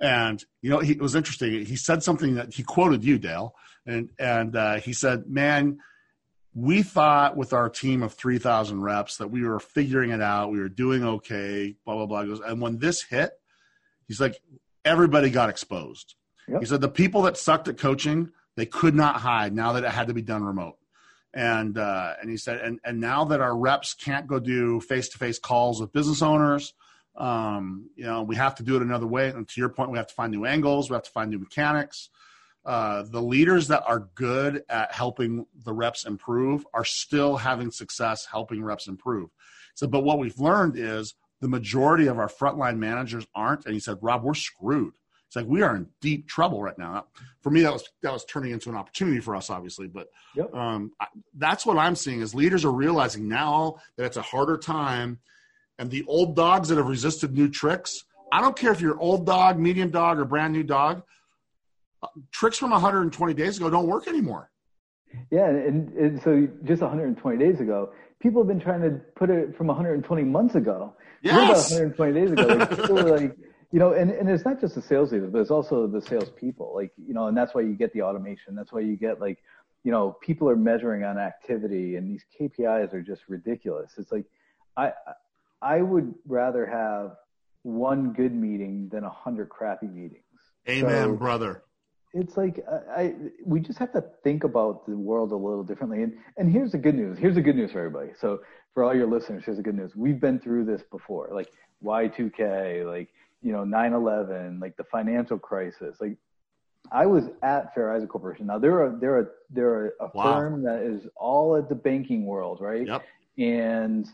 and 0.00 0.42
you 0.62 0.70
know 0.70 0.78
he, 0.78 0.92
it 0.92 1.00
was 1.00 1.14
interesting. 1.14 1.64
He 1.64 1.76
said 1.76 2.02
something 2.02 2.34
that 2.36 2.54
he 2.54 2.62
quoted 2.62 3.04
you, 3.04 3.18
Dale, 3.18 3.54
and 3.86 4.10
and 4.18 4.56
uh, 4.56 4.76
he 4.76 4.92
said, 4.92 5.24
"Man, 5.26 5.78
we 6.54 6.82
thought 6.82 7.36
with 7.36 7.52
our 7.52 7.68
team 7.68 8.02
of 8.02 8.14
three 8.14 8.38
thousand 8.38 8.82
reps 8.82 9.18
that 9.18 9.28
we 9.28 9.42
were 9.42 9.60
figuring 9.60 10.10
it 10.10 10.22
out. 10.22 10.50
We 10.50 10.60
were 10.60 10.68
doing 10.68 11.04
okay. 11.04 11.76
Blah 11.84 11.94
blah 11.96 12.06
blah." 12.06 12.24
Goes, 12.24 12.40
and 12.40 12.60
when 12.60 12.78
this 12.78 13.02
hit, 13.02 13.32
he's 14.08 14.20
like, 14.20 14.40
everybody 14.84 15.30
got 15.30 15.50
exposed. 15.50 16.14
Yep. 16.48 16.60
He 16.60 16.66
said 16.66 16.80
the 16.80 16.88
people 16.88 17.22
that 17.22 17.36
sucked 17.36 17.68
at 17.68 17.78
coaching 17.78 18.30
they 18.56 18.66
could 18.66 18.94
not 18.94 19.16
hide 19.16 19.54
now 19.54 19.72
that 19.72 19.84
it 19.84 19.90
had 19.90 20.08
to 20.08 20.14
be 20.14 20.22
done 20.22 20.42
remote 20.42 20.76
and 21.34 21.78
uh, 21.78 22.14
and 22.20 22.30
he 22.30 22.36
said 22.36 22.60
and 22.60 22.80
and 22.84 23.00
now 23.00 23.24
that 23.24 23.40
our 23.40 23.56
reps 23.56 23.94
can't 23.94 24.26
go 24.26 24.38
do 24.38 24.80
face 24.80 25.08
to 25.10 25.18
face 25.18 25.38
calls 25.38 25.80
with 25.80 25.92
business 25.92 26.22
owners, 26.22 26.74
um, 27.16 27.88
you 27.94 28.04
know 28.04 28.22
we 28.22 28.36
have 28.36 28.54
to 28.56 28.62
do 28.62 28.76
it 28.76 28.82
another 28.82 29.06
way. 29.06 29.28
And 29.28 29.48
to 29.48 29.60
your 29.60 29.68
point, 29.68 29.90
we 29.90 29.98
have 29.98 30.08
to 30.08 30.14
find 30.14 30.32
new 30.32 30.44
angles, 30.44 30.90
we 30.90 30.94
have 30.94 31.04
to 31.04 31.10
find 31.10 31.30
new 31.30 31.38
mechanics. 31.38 32.10
Uh, 32.64 33.04
the 33.04 33.22
leaders 33.22 33.68
that 33.68 33.82
are 33.86 34.10
good 34.14 34.62
at 34.68 34.92
helping 34.92 35.46
the 35.64 35.72
reps 35.72 36.04
improve 36.04 36.66
are 36.74 36.84
still 36.84 37.36
having 37.36 37.70
success 37.70 38.26
helping 38.26 38.62
reps 38.62 38.86
improve. 38.86 39.30
So, 39.74 39.86
but 39.86 40.04
what 40.04 40.18
we've 40.18 40.38
learned 40.38 40.76
is 40.76 41.14
the 41.40 41.48
majority 41.48 42.06
of 42.06 42.18
our 42.18 42.28
frontline 42.28 42.76
managers 42.76 43.26
aren't. 43.34 43.64
And 43.64 43.72
he 43.72 43.80
said, 43.80 43.96
Rob, 44.02 44.22
we're 44.22 44.34
screwed 44.34 44.92
it's 45.30 45.36
like 45.36 45.46
we 45.46 45.62
are 45.62 45.76
in 45.76 45.86
deep 46.00 46.26
trouble 46.26 46.60
right 46.60 46.76
now. 46.76 47.04
For 47.40 47.50
me, 47.50 47.60
that 47.60 47.72
was 47.72 47.88
that 48.02 48.12
was 48.12 48.24
turning 48.24 48.50
into 48.50 48.68
an 48.68 48.74
opportunity 48.74 49.20
for 49.20 49.36
us, 49.36 49.48
obviously. 49.48 49.86
But 49.86 50.08
yep. 50.34 50.52
um, 50.52 50.90
I, 50.98 51.06
that's 51.36 51.64
what 51.64 51.78
I'm 51.78 51.94
seeing 51.94 52.20
is 52.20 52.34
leaders 52.34 52.64
are 52.64 52.72
realizing 52.72 53.28
now 53.28 53.76
that 53.94 54.06
it's 54.06 54.16
a 54.16 54.22
harder 54.22 54.58
time, 54.58 55.20
and 55.78 55.88
the 55.88 56.04
old 56.08 56.34
dogs 56.34 56.68
that 56.70 56.78
have 56.78 56.88
resisted 56.88 57.32
new 57.32 57.48
tricks. 57.48 58.02
I 58.32 58.40
don't 58.40 58.56
care 58.56 58.72
if 58.72 58.80
you're 58.80 58.98
old 58.98 59.24
dog, 59.24 59.56
medium 59.56 59.90
dog, 59.90 60.18
or 60.18 60.24
brand 60.24 60.52
new 60.52 60.64
dog. 60.64 61.04
Uh, 62.02 62.08
tricks 62.32 62.58
from 62.58 62.70
120 62.70 63.32
days 63.32 63.56
ago 63.56 63.70
don't 63.70 63.86
work 63.86 64.08
anymore. 64.08 64.50
Yeah, 65.30 65.46
and, 65.46 65.92
and 65.92 66.20
so 66.22 66.48
just 66.64 66.82
120 66.82 67.38
days 67.38 67.60
ago, 67.60 67.92
people 68.20 68.42
have 68.42 68.48
been 68.48 68.60
trying 68.60 68.82
to 68.82 69.00
put 69.14 69.30
it 69.30 69.56
from 69.56 69.68
120 69.68 70.24
months 70.24 70.56
ago. 70.56 70.92
Yes. 71.22 71.70
120 71.70 72.12
days 72.12 72.32
ago, 72.32 72.46
like, 72.46 72.70
people 72.70 72.94
were 72.96 73.16
like, 73.16 73.36
you 73.72 73.78
know, 73.78 73.92
and, 73.92 74.10
and 74.10 74.28
it's 74.28 74.44
not 74.44 74.60
just 74.60 74.74
the 74.74 74.82
sales 74.82 75.12
leaders, 75.12 75.30
but 75.30 75.40
it's 75.40 75.50
also 75.50 75.86
the 75.86 76.02
sales 76.02 76.30
people. 76.30 76.72
Like, 76.74 76.92
you 76.96 77.14
know, 77.14 77.28
and 77.28 77.36
that's 77.36 77.54
why 77.54 77.60
you 77.62 77.74
get 77.74 77.92
the 77.92 78.02
automation. 78.02 78.54
That's 78.54 78.72
why 78.72 78.80
you 78.80 78.96
get 78.96 79.20
like, 79.20 79.38
you 79.84 79.92
know, 79.92 80.16
people 80.20 80.48
are 80.48 80.56
measuring 80.56 81.04
on 81.04 81.18
activity, 81.18 81.96
and 81.96 82.08
these 82.10 82.24
KPIs 82.38 82.92
are 82.92 83.02
just 83.02 83.22
ridiculous. 83.28 83.92
It's 83.96 84.12
like, 84.12 84.26
I 84.76 84.92
I 85.62 85.82
would 85.82 86.14
rather 86.26 86.66
have 86.66 87.16
one 87.62 88.12
good 88.12 88.34
meeting 88.34 88.88
than 88.90 89.04
a 89.04 89.10
hundred 89.10 89.48
crappy 89.48 89.86
meetings. 89.86 90.24
Amen, 90.68 91.10
so, 91.10 91.16
brother 91.16 91.62
it's 92.12 92.36
like 92.36 92.64
I, 92.68 93.00
I, 93.00 93.14
we 93.44 93.60
just 93.60 93.78
have 93.78 93.92
to 93.92 94.04
think 94.24 94.44
about 94.44 94.86
the 94.86 94.96
world 94.96 95.32
a 95.32 95.36
little 95.36 95.62
differently. 95.62 96.02
And 96.02 96.14
and 96.36 96.50
here's 96.50 96.72
the 96.72 96.78
good 96.78 96.94
news. 96.94 97.18
Here's 97.18 97.36
the 97.36 97.40
good 97.40 97.56
news 97.56 97.72
for 97.72 97.78
everybody. 97.78 98.10
So 98.20 98.40
for 98.74 98.84
all 98.84 98.94
your 98.94 99.06
listeners, 99.06 99.44
here's 99.44 99.58
the 99.58 99.62
good 99.62 99.76
news. 99.76 99.94
We've 99.94 100.20
been 100.20 100.38
through 100.38 100.64
this 100.64 100.82
before, 100.90 101.28
like 101.32 101.52
Y2K, 101.84 102.86
like 102.86 103.08
you 103.42 103.52
know 103.52 103.64
9/11, 103.64 104.60
like 104.60 104.76
the 104.76 104.84
financial 104.84 105.38
crisis. 105.38 105.96
Like 106.00 106.16
I 106.92 107.06
was 107.06 107.24
at 107.42 107.74
Fair 107.74 107.92
Isaac 107.92 108.08
Corporation. 108.08 108.46
Now 108.46 108.58
they're 108.58 108.86
a 108.86 108.98
they're 108.98 109.20
a 109.20 109.26
they're 109.50 109.86
a 110.00 110.10
wow. 110.14 110.34
firm 110.34 110.62
that 110.64 110.82
is 110.82 111.06
all 111.16 111.56
at 111.56 111.68
the 111.68 111.74
banking 111.74 112.26
world, 112.26 112.60
right? 112.60 112.86
Yep. 112.86 113.02
And 113.38 114.06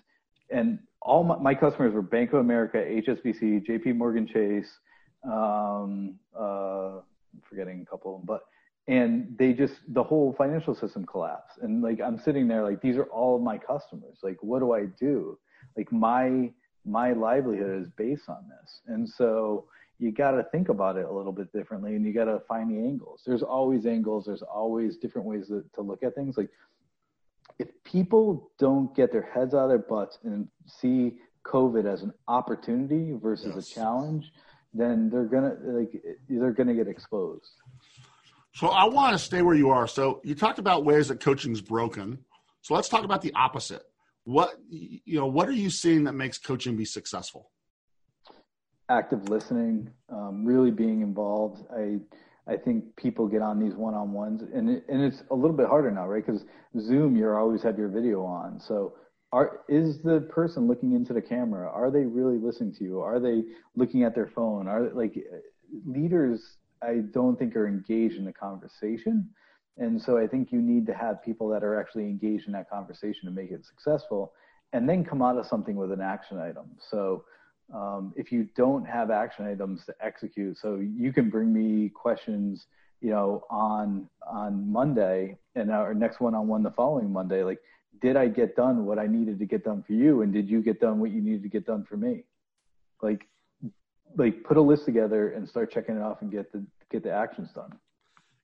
and 0.51 0.79
all 1.03 1.25
my, 1.25 1.37
my 1.37 1.55
customers 1.55 1.95
were 1.95 2.03
Bank 2.03 2.33
of 2.33 2.41
America, 2.41 2.79
HSBC, 2.79 3.65
J.P. 3.67 3.93
Morgan 3.93 4.27
Chase. 4.27 4.71
Um, 5.25 6.19
uh, 6.39 7.01
forgetting 7.49 7.83
a 7.83 7.91
couple, 7.91 8.23
but 8.25 8.43
and 8.89 9.35
they 9.39 9.53
just 9.53 9.75
the 9.89 10.03
whole 10.03 10.35
financial 10.39 10.75
system 10.75 11.05
collapsed. 11.05 11.59
And 11.63 11.83
like 11.83 12.01
I'm 12.01 12.19
sitting 12.19 12.47
there 12.47 12.63
like 12.63 12.81
these 12.81 12.97
are 12.97 13.05
all 13.05 13.39
my 13.39 13.59
customers. 13.59 14.19
Like 14.23 14.37
what 14.41 14.61
do 14.61 14.73
I 14.73 14.87
do? 14.99 15.39
Like 15.77 15.91
my 15.91 16.51
my 16.87 17.13
livelihood 17.13 17.83
is 17.83 17.91
based 17.97 18.29
on 18.29 18.45
this. 18.49 18.81
And 18.87 19.09
so 19.09 19.67
you 19.99 20.13
got 20.13 20.33
to 20.33 20.45
think 20.45 20.69
about 20.69 20.97
it 20.97 21.05
a 21.05 21.13
little 21.13 21.33
bit 21.33 21.53
differently 21.53 21.97
and 21.97 22.05
you 22.05 22.13
got 22.13 22.27
to 22.27 22.41
find 22.47 22.71
the 22.71 22.79
angles. 22.79 23.23
There's 23.27 23.43
always 23.43 23.87
angles, 23.87 24.27
there's 24.27 24.43
always 24.43 24.97
different 24.97 25.27
ways 25.27 25.49
to, 25.49 25.65
to 25.75 25.81
look 25.81 26.03
at 26.03 26.15
things. 26.15 26.37
Like 26.37 26.51
if 27.59 27.69
people 27.85 28.51
don't 28.59 28.95
get 28.95 29.11
their 29.11 29.29
heads 29.35 29.55
out 29.55 29.65
of 29.65 29.69
their 29.69 29.79
butts 29.79 30.19
and 30.25 30.49
see 30.67 31.15
COVID 31.45 31.91
as 31.91 32.03
an 32.03 32.13
opportunity 32.29 33.13
versus 33.13 33.53
yes. 33.55 33.71
a 33.71 33.75
challenge, 33.75 34.33
then 34.75 35.09
they're 35.09 35.25
gonna 35.25 35.57
like 35.65 36.03
they're 36.29 36.53
gonna 36.53 36.75
get 36.75 36.89
exposed. 36.89 37.51
So 38.53 38.69
I 38.69 38.85
want 38.85 39.13
to 39.13 39.19
stay 39.19 39.43
where 39.43 39.55
you 39.55 39.71
are. 39.71 39.87
So 39.87 40.21
you 40.25 40.35
talked 40.35 40.59
about 40.59 40.85
ways 40.85 41.09
that 41.09 41.21
coaching's 41.21 41.61
broken. 41.61 42.19
So 42.63 42.75
let's 42.75 42.89
talk 42.89 43.05
about 43.05 43.23
the 43.23 43.33
opposite. 43.35 43.83
What 44.27 44.51
you 44.69 45.19
know, 45.21 45.27
what 45.27 45.49
are 45.49 45.53
you 45.53 45.71
seeing 45.71 46.05
that 46.05 46.15
makes 46.15 46.37
coaching 46.37 46.77
be 46.77 46.85
successful? 46.85 47.51
Active 48.89 49.29
listening, 49.29 49.89
um, 50.09 50.45
really 50.45 50.73
being 50.73 51.01
involved. 51.01 51.65
I 51.73 52.01
I 52.49 52.57
think 52.57 52.85
people 52.97 53.29
get 53.29 53.41
on 53.41 53.61
these 53.61 53.75
one-on-ones, 53.75 54.43
and 54.53 54.69
it, 54.69 54.85
and 54.89 55.03
it's 55.03 55.23
a 55.31 55.35
little 55.35 55.57
bit 55.57 55.69
harder 55.69 55.91
now, 55.93 56.09
right? 56.09 56.25
Because 56.27 56.45
Zoom, 56.79 57.17
you're 57.17 57.39
always 57.39 57.63
have 57.63 57.79
your 57.79 57.89
video 57.89 58.25
on, 58.25 58.61
so 58.61 58.95
are 59.33 59.61
is 59.69 60.01
the 60.03 60.21
person 60.23 60.67
looking 60.67 60.93
into 60.93 61.13
the 61.13 61.21
camera 61.21 61.69
are 61.69 61.91
they 61.91 62.05
really 62.05 62.39
listening 62.39 62.73
to 62.73 62.85
you 62.85 63.01
are 63.01 63.19
they 63.19 63.43
looking 63.75 64.03
at 64.05 64.15
their 64.15 64.29
phone 64.29 64.69
are 64.69 64.91
like 64.95 65.15
leaders 65.85 66.59
i 66.83 66.99
don't 67.13 67.39
think 67.39 67.57
are 67.57 67.67
engaged 67.67 68.17
in 68.17 68.25
the 68.25 68.33
conversation 68.33 69.29
and 69.79 70.01
so 70.01 70.19
i 70.19 70.27
think 70.27 70.53
you 70.53 70.61
need 70.61 70.87
to 70.87 70.95
have 70.95 71.23
people 71.23 71.49
that 71.49 71.63
are 71.63 71.79
actually 71.79 72.05
engaged 72.05 72.47
in 72.47 72.53
that 72.53 72.69
conversation 72.69 73.25
to 73.27 73.31
make 73.31 73.51
it 73.51 73.65
successful 73.65 74.33
and 74.73 74.89
then 74.89 75.05
come 75.05 75.23
out 75.23 75.39
of 75.39 75.47
something 75.47 75.77
with 75.77 75.93
an 75.93 76.01
action 76.01 76.39
item 76.39 76.67
so 76.79 77.25
um, 77.75 78.13
if 78.17 78.31
you 78.31 78.49
don't 78.55 78.85
have 78.85 79.11
action 79.11 79.45
items 79.47 79.85
to 79.85 79.95
execute 80.01 80.57
so 80.57 80.77
you 80.77 81.13
can 81.13 81.29
bring 81.29 81.53
me 81.53 81.89
questions 81.89 82.67
you 83.01 83.11
know 83.11 83.45
on 83.51 84.09
on 84.27 84.71
monday 84.71 85.37
and 85.55 85.71
our 85.71 85.95
next 85.95 86.21
one 86.21 86.35
on 86.35 86.47
one 86.47 86.63
the 86.63 86.71
following 86.71 87.13
monday 87.13 87.43
like 87.43 87.59
did 88.01 88.17
I 88.17 88.29
get 88.29 88.57
done 88.57 88.85
what 88.85 88.99
I 88.99 89.07
needed 89.07 89.39
to 89.39 89.47
get 89.47 89.65
done 89.65 89.83
for 89.87 89.93
you? 89.93 90.23
And 90.23 90.33
did 90.33 90.49
you 90.49 90.63
get 90.63 90.81
done 90.81 91.01
what 91.01 91.11
you 91.11 91.21
needed 91.21 91.43
to 91.43 91.49
get 91.49 91.67
done 91.67 91.85
for 91.85 91.97
me? 91.97 92.25
Like, 93.03 93.27
like 94.17 94.45
put 94.45 94.57
a 94.57 94.61
list 94.61 94.85
together 94.85 95.31
and 95.33 95.49
start 95.49 95.71
checking 95.71 95.97
it 95.97 96.03
off 96.03 96.23
and 96.23 96.31
get 96.31 96.53
the, 96.53 96.65
get 96.91 97.03
the 97.03 97.13
actions 97.13 97.51
done. 97.55 97.73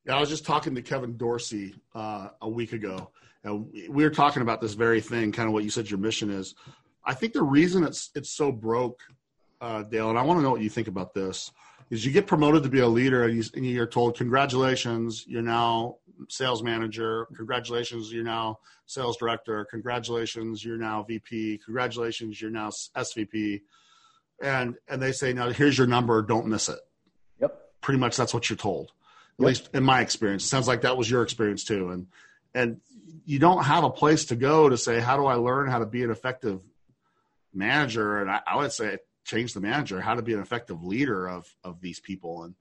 Yeah, 0.05 0.17
I 0.17 0.21
was 0.21 0.29
just 0.29 0.45
talking 0.45 0.75
to 0.75 0.83
Kevin 0.83 1.17
Dorsey 1.17 1.75
uh, 1.95 2.29
a 2.41 2.49
week 2.49 2.73
ago, 2.73 3.11
and 3.45 3.67
we 3.89 4.05
were 4.05 4.11
talking 4.11 4.43
about 4.43 4.61
this 4.61 4.75
very 4.75 5.01
thing, 5.01 5.33
kind 5.33 5.47
of 5.47 5.53
what 5.53 5.65
you 5.65 5.71
said 5.71 5.89
your 5.89 6.01
mission 6.01 6.31
is. 6.31 6.55
I 7.05 7.15
think 7.15 7.33
the 7.33 7.43
reason 7.43 7.85
it's 7.85 8.11
it's 8.15 8.31
so 8.31 8.51
broke, 8.51 9.01
uh, 9.61 9.85
Dale, 9.85 10.11
and 10.11 10.19
I 10.19 10.23
want 10.23 10.39
to 10.39 10.43
know 10.43 10.51
what 10.51 10.61
you 10.61 10.71
think 10.71 10.89
about 10.89 11.15
this, 11.15 11.53
is 11.91 12.05
you 12.05 12.11
get 12.11 12.27
promoted 12.27 12.63
to 12.65 12.69
be 12.69 12.81
a 12.81 12.89
leader, 12.89 13.25
and, 13.25 13.37
you, 13.37 13.45
and 13.55 13.65
you're 13.65 13.87
told, 13.87 14.17
"Congratulations, 14.17 15.25
you're 15.27 15.43
now 15.43 15.99
sales 16.29 16.63
manager. 16.63 17.27
Congratulations, 17.37 18.13
you're 18.13 18.25
now 18.25 18.59
sales 18.87 19.17
director. 19.17 19.65
Congratulations, 19.71 20.65
you're 20.65 20.79
now 20.79 21.03
VP. 21.03 21.61
Congratulations, 21.65 22.41
you're 22.41 22.51
now 22.51 22.71
SVP. 22.97 23.63
And 24.43 24.75
and 24.89 25.01
they 25.01 25.13
say, 25.13 25.33
now 25.33 25.51
here's 25.51 25.79
your 25.79 25.87
number. 25.87 26.21
Don't 26.23 26.47
miss 26.47 26.69
it. 26.69 26.81
Yep. 27.41 27.57
Pretty 27.81 27.99
much 27.99 28.17
that's 28.17 28.35
what 28.35 28.51
you're 28.51 28.57
told. 28.57 28.93
At 29.43 29.49
least 29.49 29.71
in 29.75 29.83
my 29.83 30.01
experience, 30.01 30.45
it 30.45 30.49
sounds 30.49 30.69
like 30.69 30.83
that 30.83 30.97
was 30.97 31.11
your 31.11 31.23
experience 31.23 31.65
too. 31.65 31.91
And 31.91 32.07
and 32.55 32.81
you 33.25 33.39
don't 33.39 33.65
have 33.65 33.85
a 33.85 33.91
place 33.91 34.27
to 34.27 34.37
go 34.37 34.69
to 34.69 34.77
say, 34.77 35.01
how 35.01 35.17
do 35.17 35.27
I 35.27 35.35
learn 35.35 35.69
how 35.69 35.79
to 35.79 35.87
be 35.87 36.03
an 36.03 36.11
effective 36.11 36.61
manager? 37.55 38.19
And 38.19 38.31
I, 38.31 38.41
I 38.47 38.57
would 38.57 38.73
say 38.73 38.99
change 39.25 39.55
the 39.55 39.61
manager, 39.61 40.01
how 40.01 40.15
to 40.15 40.23
be 40.23 40.35
an 40.35 40.41
effective 40.41 40.83
leader 40.83 41.29
of 41.29 41.47
of 41.65 41.81
these 41.81 42.01
people. 42.01 42.45
And 42.45 42.55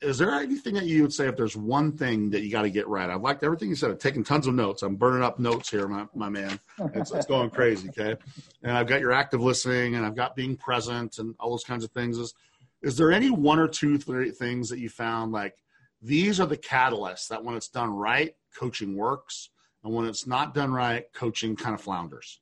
is 0.00 0.18
there 0.18 0.32
anything 0.32 0.74
that 0.74 0.86
you 0.86 1.02
would 1.02 1.12
say 1.12 1.28
if 1.28 1.36
there's 1.36 1.56
one 1.56 1.96
thing 1.96 2.30
that 2.30 2.42
you 2.42 2.50
got 2.50 2.62
to 2.62 2.70
get 2.70 2.88
right? 2.88 3.08
I've 3.08 3.22
liked 3.22 3.44
everything 3.44 3.68
you 3.68 3.76
said. 3.76 3.90
I've 3.90 3.98
taken 3.98 4.24
tons 4.24 4.48
of 4.48 4.54
notes. 4.54 4.82
I'm 4.82 4.96
burning 4.96 5.22
up 5.22 5.38
notes 5.38 5.70
here, 5.70 5.86
my, 5.86 6.06
my 6.14 6.28
man. 6.28 6.58
It's, 6.94 7.12
it's 7.12 7.26
going 7.26 7.50
crazy, 7.50 7.88
okay? 7.90 8.16
And 8.64 8.76
I've 8.76 8.88
got 8.88 9.00
your 9.00 9.12
active 9.12 9.40
listening 9.40 9.94
and 9.94 10.04
I've 10.04 10.16
got 10.16 10.34
being 10.34 10.56
present 10.56 11.18
and 11.18 11.36
all 11.38 11.50
those 11.50 11.62
kinds 11.62 11.84
of 11.84 11.92
things. 11.92 12.18
Is, 12.18 12.34
is 12.82 12.96
there 12.96 13.12
any 13.12 13.30
one 13.30 13.60
or 13.60 13.68
two 13.68 13.98
things 13.98 14.68
that 14.70 14.80
you 14.80 14.88
found 14.88 15.30
like 15.30 15.56
these 16.00 16.40
are 16.40 16.46
the 16.46 16.56
catalysts 16.56 17.28
that 17.28 17.42
when 17.44 17.56
it's 17.56 17.68
done 17.68 17.90
right, 17.90 18.34
coaching 18.56 18.96
works, 18.96 19.50
and 19.84 19.92
when 19.92 20.06
it's 20.06 20.26
not 20.26 20.54
done 20.54 20.72
right, 20.72 21.04
coaching 21.12 21.56
kind 21.56 21.74
of 21.74 21.80
flounders? 21.80 22.40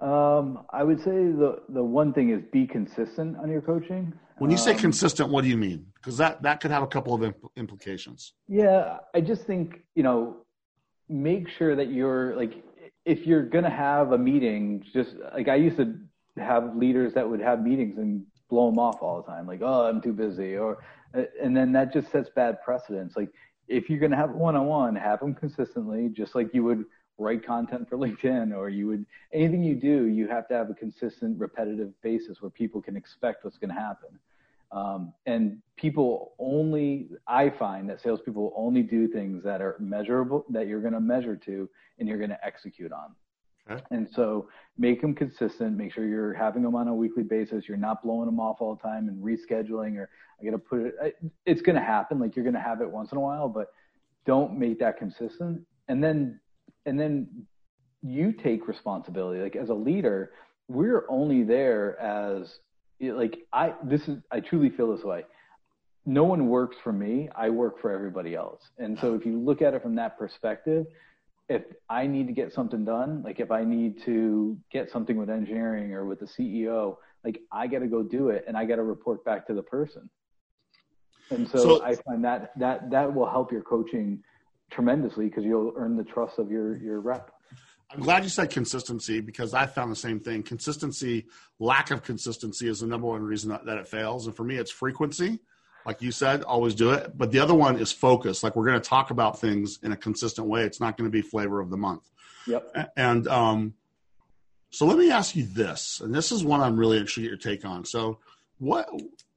Um, 0.00 0.64
I 0.70 0.82
would 0.82 0.98
say 0.98 1.10
the 1.10 1.62
the 1.68 1.82
one 1.82 2.12
thing 2.12 2.30
is 2.30 2.42
be 2.52 2.66
consistent 2.66 3.36
on 3.38 3.48
your 3.48 3.60
coaching. 3.60 4.12
When 4.38 4.50
you 4.50 4.56
say 4.56 4.72
um, 4.72 4.78
consistent, 4.78 5.30
what 5.30 5.44
do 5.44 5.48
you 5.48 5.56
mean? 5.56 5.86
Because 5.94 6.16
that 6.16 6.42
that 6.42 6.60
could 6.60 6.72
have 6.72 6.82
a 6.82 6.88
couple 6.88 7.14
of 7.14 7.20
impl- 7.20 7.50
implications. 7.56 8.32
Yeah, 8.48 8.98
I 9.14 9.20
just 9.20 9.44
think 9.44 9.82
you 9.94 10.02
know, 10.02 10.38
make 11.08 11.48
sure 11.48 11.76
that 11.76 11.92
you're 11.92 12.34
like, 12.34 12.64
if 13.04 13.26
you're 13.26 13.44
gonna 13.44 13.70
have 13.70 14.10
a 14.10 14.18
meeting, 14.18 14.84
just 14.92 15.14
like 15.32 15.46
I 15.46 15.54
used 15.54 15.76
to 15.76 15.94
have 16.36 16.74
leaders 16.76 17.14
that 17.14 17.28
would 17.28 17.40
have 17.40 17.62
meetings 17.62 17.96
and 17.98 18.24
blow 18.52 18.68
them 18.68 18.78
off 18.78 19.00
all 19.00 19.22
the 19.22 19.26
time, 19.26 19.46
like, 19.46 19.60
oh, 19.62 19.86
I'm 19.86 20.02
too 20.02 20.12
busy, 20.12 20.58
or 20.58 20.84
and 21.42 21.56
then 21.56 21.72
that 21.72 21.90
just 21.90 22.12
sets 22.12 22.28
bad 22.28 22.60
precedents. 22.62 23.16
Like, 23.16 23.30
if 23.66 23.88
you're 23.88 23.98
gonna 23.98 24.16
have 24.16 24.32
one 24.32 24.56
on 24.56 24.66
one, 24.66 24.94
have 24.94 25.20
them 25.20 25.34
consistently, 25.34 26.10
just 26.10 26.34
like 26.34 26.52
you 26.52 26.62
would 26.64 26.84
write 27.16 27.46
content 27.46 27.88
for 27.88 27.96
LinkedIn 28.04 28.54
or 28.54 28.68
you 28.68 28.88
would 28.88 29.06
anything 29.32 29.62
you 29.62 29.74
do, 29.74 30.06
you 30.06 30.28
have 30.28 30.46
to 30.48 30.54
have 30.54 30.68
a 30.68 30.74
consistent, 30.74 31.40
repetitive 31.40 31.90
basis 32.02 32.42
where 32.42 32.50
people 32.50 32.82
can 32.82 32.94
expect 32.94 33.42
what's 33.42 33.56
going 33.56 33.74
to 33.74 33.80
happen. 33.80 34.18
Um, 34.70 35.14
and 35.24 35.58
people 35.76 36.32
only, 36.38 37.08
I 37.26 37.50
find 37.50 37.88
that 37.88 38.02
salespeople 38.02 38.52
only 38.54 38.82
do 38.82 39.08
things 39.08 39.42
that 39.44 39.62
are 39.62 39.76
measurable, 39.78 40.44
that 40.50 40.66
you're 40.66 40.80
going 40.80 40.94
to 40.94 41.00
measure 41.00 41.36
to, 41.36 41.68
and 41.98 42.08
you're 42.08 42.18
going 42.18 42.30
to 42.30 42.44
execute 42.44 42.92
on. 42.92 43.14
And 43.90 44.08
so 44.14 44.48
make 44.76 45.00
them 45.00 45.14
consistent. 45.14 45.76
Make 45.76 45.92
sure 45.92 46.06
you're 46.06 46.34
having 46.34 46.62
them 46.62 46.74
on 46.74 46.88
a 46.88 46.94
weekly 46.94 47.22
basis. 47.22 47.64
You're 47.68 47.76
not 47.76 48.02
blowing 48.02 48.26
them 48.26 48.40
off 48.40 48.56
all 48.60 48.74
the 48.74 48.82
time 48.82 49.08
and 49.08 49.22
rescheduling. 49.22 49.96
Or 49.96 50.10
I 50.40 50.44
got 50.44 50.50
to 50.50 50.58
put 50.58 50.80
it. 50.80 51.16
It's 51.46 51.62
going 51.62 51.76
to 51.76 51.82
happen. 51.82 52.18
Like 52.18 52.36
you're 52.36 52.44
going 52.44 52.54
to 52.54 52.60
have 52.60 52.80
it 52.80 52.90
once 52.90 53.12
in 53.12 53.18
a 53.18 53.20
while, 53.20 53.48
but 53.48 53.68
don't 54.26 54.58
make 54.58 54.78
that 54.80 54.98
consistent. 54.98 55.62
And 55.88 56.02
then, 56.02 56.40
and 56.86 56.98
then 56.98 57.28
you 58.02 58.32
take 58.32 58.66
responsibility. 58.66 59.40
Like 59.40 59.56
as 59.56 59.68
a 59.68 59.74
leader, 59.74 60.32
we're 60.68 61.04
only 61.08 61.44
there 61.44 62.00
as 62.00 62.58
like 63.00 63.38
I 63.52 63.74
this 63.84 64.02
is 64.02 64.18
I 64.30 64.40
truly 64.40 64.70
feel 64.70 64.94
this 64.94 65.04
way. 65.04 65.24
No 66.04 66.24
one 66.24 66.48
works 66.48 66.76
for 66.82 66.92
me. 66.92 67.28
I 67.34 67.50
work 67.50 67.80
for 67.80 67.92
everybody 67.92 68.34
else. 68.34 68.60
And 68.78 68.98
so 69.00 69.14
if 69.14 69.24
you 69.24 69.38
look 69.38 69.62
at 69.62 69.74
it 69.74 69.82
from 69.82 69.94
that 69.96 70.18
perspective, 70.18 70.86
if 71.52 71.62
I 71.88 72.06
need 72.06 72.26
to 72.28 72.32
get 72.32 72.52
something 72.52 72.84
done, 72.84 73.22
like 73.22 73.38
if 73.38 73.50
I 73.50 73.62
need 73.62 74.02
to 74.04 74.56
get 74.72 74.90
something 74.90 75.16
with 75.16 75.28
engineering 75.28 75.92
or 75.92 76.06
with 76.06 76.20
the 76.20 76.26
CEO, 76.26 76.96
like 77.24 77.40
I 77.52 77.66
got 77.66 77.80
to 77.80 77.86
go 77.86 78.02
do 78.02 78.30
it 78.30 78.44
and 78.48 78.56
I 78.56 78.64
got 78.64 78.76
to 78.76 78.82
report 78.82 79.24
back 79.24 79.46
to 79.48 79.54
the 79.54 79.62
person. 79.62 80.08
And 81.30 81.48
so, 81.48 81.58
so, 81.58 81.84
I 81.84 81.94
find 81.94 82.24
that 82.24 82.52
that 82.58 82.90
that 82.90 83.14
will 83.14 83.28
help 83.28 83.52
your 83.52 83.62
coaching 83.62 84.22
tremendously 84.70 85.26
because 85.26 85.44
you'll 85.44 85.72
earn 85.76 85.96
the 85.96 86.04
trust 86.04 86.38
of 86.38 86.50
your 86.50 86.76
your 86.78 87.00
rep. 87.00 87.30
I'm 87.90 88.00
glad 88.00 88.22
you 88.24 88.30
said 88.30 88.50
consistency 88.50 89.20
because 89.20 89.52
I 89.52 89.66
found 89.66 89.92
the 89.92 89.96
same 89.96 90.18
thing. 90.18 90.42
Consistency, 90.42 91.26
lack 91.58 91.90
of 91.90 92.02
consistency 92.02 92.66
is 92.66 92.80
the 92.80 92.86
number 92.86 93.06
one 93.06 93.22
reason 93.22 93.50
that, 93.50 93.66
that 93.66 93.76
it 93.76 93.86
fails. 93.86 94.26
And 94.26 94.34
for 94.34 94.44
me, 94.44 94.56
it's 94.56 94.70
frequency. 94.70 95.40
Like 95.84 96.02
you 96.02 96.12
said, 96.12 96.42
always 96.42 96.74
do 96.74 96.92
it. 96.92 97.16
But 97.16 97.32
the 97.32 97.38
other 97.38 97.54
one 97.54 97.78
is 97.78 97.92
focus. 97.92 98.42
Like 98.42 98.56
we're 98.56 98.66
going 98.66 98.80
to 98.80 98.88
talk 98.88 99.10
about 99.10 99.40
things 99.40 99.78
in 99.82 99.92
a 99.92 99.96
consistent 99.96 100.46
way. 100.46 100.64
It's 100.64 100.80
not 100.80 100.96
going 100.96 101.10
to 101.10 101.12
be 101.12 101.22
flavor 101.22 101.60
of 101.60 101.70
the 101.70 101.76
month. 101.76 102.08
Yep. 102.46 102.92
And 102.96 103.28
um, 103.28 103.74
so 104.70 104.86
let 104.86 104.98
me 104.98 105.10
ask 105.10 105.36
you 105.36 105.44
this, 105.44 106.00
and 106.00 106.14
this 106.14 106.32
is 106.32 106.44
one 106.44 106.60
I'm 106.60 106.76
really 106.76 106.96
interested 106.96 107.24
in 107.24 107.28
your 107.28 107.36
take 107.36 107.64
on. 107.64 107.84
So 107.84 108.18
what 108.58 108.88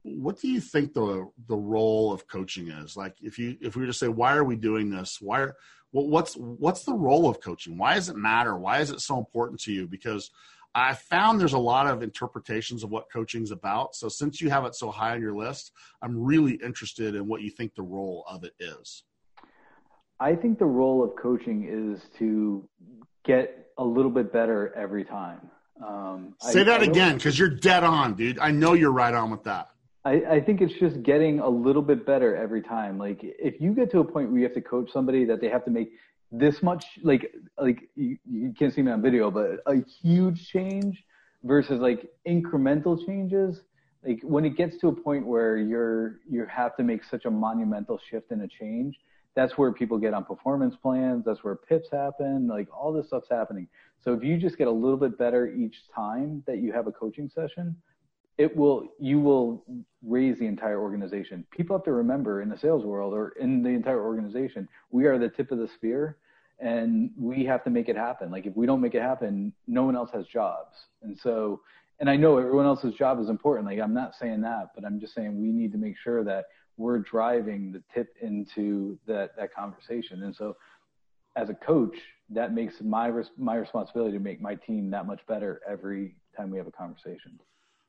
what 0.02 0.40
do 0.40 0.48
you 0.48 0.60
think 0.60 0.94
the 0.94 1.28
the 1.48 1.56
role 1.56 2.12
of 2.12 2.26
coaching 2.26 2.68
is? 2.68 2.96
Like 2.96 3.16
if 3.20 3.38
you 3.38 3.56
if 3.60 3.76
we 3.76 3.82
were 3.82 3.86
to 3.86 3.92
say, 3.92 4.08
why 4.08 4.34
are 4.36 4.44
we 4.44 4.56
doing 4.56 4.90
this? 4.90 5.18
Why 5.20 5.40
are 5.40 5.56
well, 5.92 6.08
what's 6.08 6.34
what's 6.34 6.84
the 6.84 6.94
role 6.94 7.28
of 7.28 7.40
coaching? 7.40 7.76
Why 7.76 7.94
does 7.94 8.08
it 8.08 8.16
matter? 8.16 8.56
Why 8.56 8.80
is 8.80 8.90
it 8.90 9.00
so 9.00 9.18
important 9.18 9.60
to 9.62 9.72
you? 9.72 9.86
Because 9.86 10.30
I 10.76 10.92
found 10.92 11.40
there's 11.40 11.54
a 11.54 11.58
lot 11.58 11.86
of 11.86 12.02
interpretations 12.02 12.84
of 12.84 12.90
what 12.90 13.10
coaching 13.10 13.42
is 13.42 13.50
about. 13.50 13.96
So 13.96 14.10
since 14.10 14.42
you 14.42 14.50
have 14.50 14.66
it 14.66 14.74
so 14.74 14.90
high 14.90 15.12
on 15.12 15.22
your 15.22 15.34
list, 15.34 15.72
I'm 16.02 16.22
really 16.22 16.56
interested 16.62 17.14
in 17.14 17.26
what 17.26 17.40
you 17.40 17.48
think 17.48 17.74
the 17.74 17.82
role 17.82 18.26
of 18.28 18.44
it 18.44 18.52
is. 18.60 19.04
I 20.20 20.34
think 20.34 20.58
the 20.58 20.66
role 20.66 21.02
of 21.02 21.16
coaching 21.16 21.66
is 21.66 22.02
to 22.18 22.68
get 23.24 23.70
a 23.78 23.84
little 23.84 24.10
bit 24.10 24.30
better 24.34 24.74
every 24.76 25.04
time. 25.04 25.50
Um, 25.82 26.34
Say 26.42 26.60
I, 26.60 26.64
that 26.64 26.82
I 26.82 26.84
again, 26.84 27.16
because 27.16 27.38
you're 27.38 27.48
dead 27.48 27.82
on, 27.82 28.12
dude. 28.12 28.38
I 28.38 28.50
know 28.50 28.74
you're 28.74 28.92
right 28.92 29.14
on 29.14 29.30
with 29.30 29.44
that. 29.44 29.68
I, 30.04 30.12
I, 30.30 30.40
think 30.40 30.60
it's 30.60 30.72
just 30.78 31.02
getting 31.02 31.40
a 31.40 31.48
little 31.48 31.82
bit 31.82 32.06
better 32.06 32.36
every 32.36 32.62
time. 32.62 32.98
Like 32.98 33.20
if 33.22 33.60
you 33.60 33.72
get 33.72 33.90
to 33.92 34.00
a 34.00 34.04
point 34.04 34.28
where 34.30 34.38
you 34.38 34.44
have 34.44 34.54
to 34.54 34.60
coach 34.60 34.90
somebody 34.92 35.24
that 35.24 35.40
they 35.40 35.48
have 35.48 35.64
to 35.64 35.70
make 35.70 35.92
this 36.32 36.62
much, 36.62 36.84
like 37.02 37.32
like 37.58 37.88
you, 37.94 38.18
you 38.28 38.52
can't 38.58 38.72
see 38.74 38.82
me 38.82 38.92
on 38.92 39.02
video, 39.02 39.30
but 39.30 39.60
a 39.66 39.82
huge 40.02 40.48
change 40.48 41.02
versus 41.44 41.80
like 41.80 42.08
incremental 42.26 43.04
changes. 43.06 43.60
Like 44.04 44.20
when 44.22 44.44
it 44.44 44.56
gets 44.56 44.78
to 44.78 44.88
a 44.88 44.92
point 44.92 45.26
where 45.26 45.56
you're 45.56 46.20
you 46.28 46.46
have 46.46 46.76
to 46.76 46.82
make 46.82 47.04
such 47.04 47.24
a 47.24 47.30
monumental 47.30 48.00
shift 48.10 48.30
and 48.30 48.42
a 48.42 48.48
change, 48.48 48.96
that's 49.34 49.56
where 49.58 49.72
people 49.72 49.98
get 49.98 50.14
on 50.14 50.24
performance 50.24 50.74
plans. 50.76 51.24
That's 51.24 51.44
where 51.44 51.56
pips 51.56 51.88
happen. 51.92 52.48
Like 52.48 52.68
all 52.74 52.92
this 52.92 53.06
stuff's 53.06 53.28
happening. 53.30 53.68
So 54.02 54.12
if 54.14 54.22
you 54.22 54.38
just 54.38 54.58
get 54.58 54.66
a 54.66 54.72
little 54.72 54.96
bit 54.96 55.18
better 55.18 55.48
each 55.48 55.76
time 55.94 56.42
that 56.46 56.58
you 56.58 56.72
have 56.72 56.86
a 56.86 56.92
coaching 56.92 57.30
session, 57.32 57.76
it 58.38 58.54
will 58.54 58.88
you 58.98 59.18
will 59.18 59.64
raise 60.02 60.38
the 60.38 60.46
entire 60.46 60.80
organization. 60.80 61.44
People 61.50 61.76
have 61.76 61.84
to 61.84 61.92
remember 61.92 62.42
in 62.42 62.48
the 62.48 62.58
sales 62.58 62.84
world 62.84 63.14
or 63.14 63.30
in 63.40 63.62
the 63.62 63.70
entire 63.70 64.02
organization 64.02 64.68
we 64.90 65.06
are 65.06 65.18
the 65.18 65.28
tip 65.28 65.50
of 65.50 65.58
the 65.58 65.68
spear 65.74 66.18
and 66.58 67.10
we 67.18 67.44
have 67.44 67.64
to 67.64 67.70
make 67.70 67.88
it 67.88 67.96
happen. 67.96 68.30
Like 68.30 68.46
if 68.46 68.56
we 68.56 68.66
don't 68.66 68.80
make 68.80 68.94
it 68.94 69.02
happen 69.02 69.52
no 69.66 69.84
one 69.84 69.96
else 69.96 70.10
has 70.12 70.26
jobs. 70.26 70.76
And 71.02 71.18
so 71.18 71.60
and 71.98 72.10
i 72.10 72.16
know 72.16 72.36
everyone 72.36 72.66
else's 72.66 72.94
job 72.94 73.20
is 73.20 73.28
important. 73.28 73.66
Like 73.66 73.80
i'm 73.80 73.94
not 73.94 74.14
saying 74.14 74.42
that 74.42 74.70
but 74.74 74.84
i'm 74.84 75.00
just 75.00 75.14
saying 75.14 75.40
we 75.40 75.50
need 75.50 75.72
to 75.72 75.78
make 75.78 75.96
sure 75.98 76.22
that 76.24 76.44
we're 76.76 76.98
driving 76.98 77.72
the 77.72 77.82
tip 77.94 78.14
into 78.20 78.98
that 79.06 79.30
that 79.36 79.54
conversation. 79.54 80.24
And 80.24 80.36
so 80.36 80.56
as 81.36 81.48
a 81.48 81.54
coach 81.54 81.96
that 82.30 82.52
makes 82.52 82.74
my 82.82 83.10
my 83.38 83.54
responsibility 83.54 84.12
to 84.12 84.22
make 84.22 84.42
my 84.42 84.56
team 84.56 84.90
that 84.90 85.06
much 85.06 85.20
better 85.26 85.62
every 85.66 86.16
time 86.36 86.50
we 86.50 86.58
have 86.58 86.66
a 86.66 86.72
conversation 86.72 87.38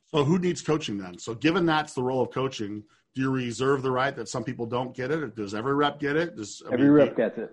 so 0.07 0.23
who 0.23 0.39
needs 0.39 0.61
coaching 0.61 0.97
then? 0.97 1.17
So 1.19 1.33
given 1.33 1.65
that's 1.65 1.93
the 1.93 2.03
role 2.03 2.21
of 2.21 2.31
coaching, 2.31 2.83
do 3.15 3.21
you 3.21 3.31
reserve 3.31 3.81
the 3.81 3.91
right 3.91 4.15
that 4.15 4.29
some 4.29 4.43
people 4.43 4.65
don't 4.65 4.95
get 4.95 5.11
it? 5.11 5.35
Does 5.35 5.53
every 5.53 5.73
rep 5.73 5.99
get 5.99 6.15
it? 6.15 6.35
Does 6.35 6.61
every 6.65 6.85
mean, 6.85 6.91
rep 6.91 7.17
gets 7.17 7.37
it? 7.37 7.51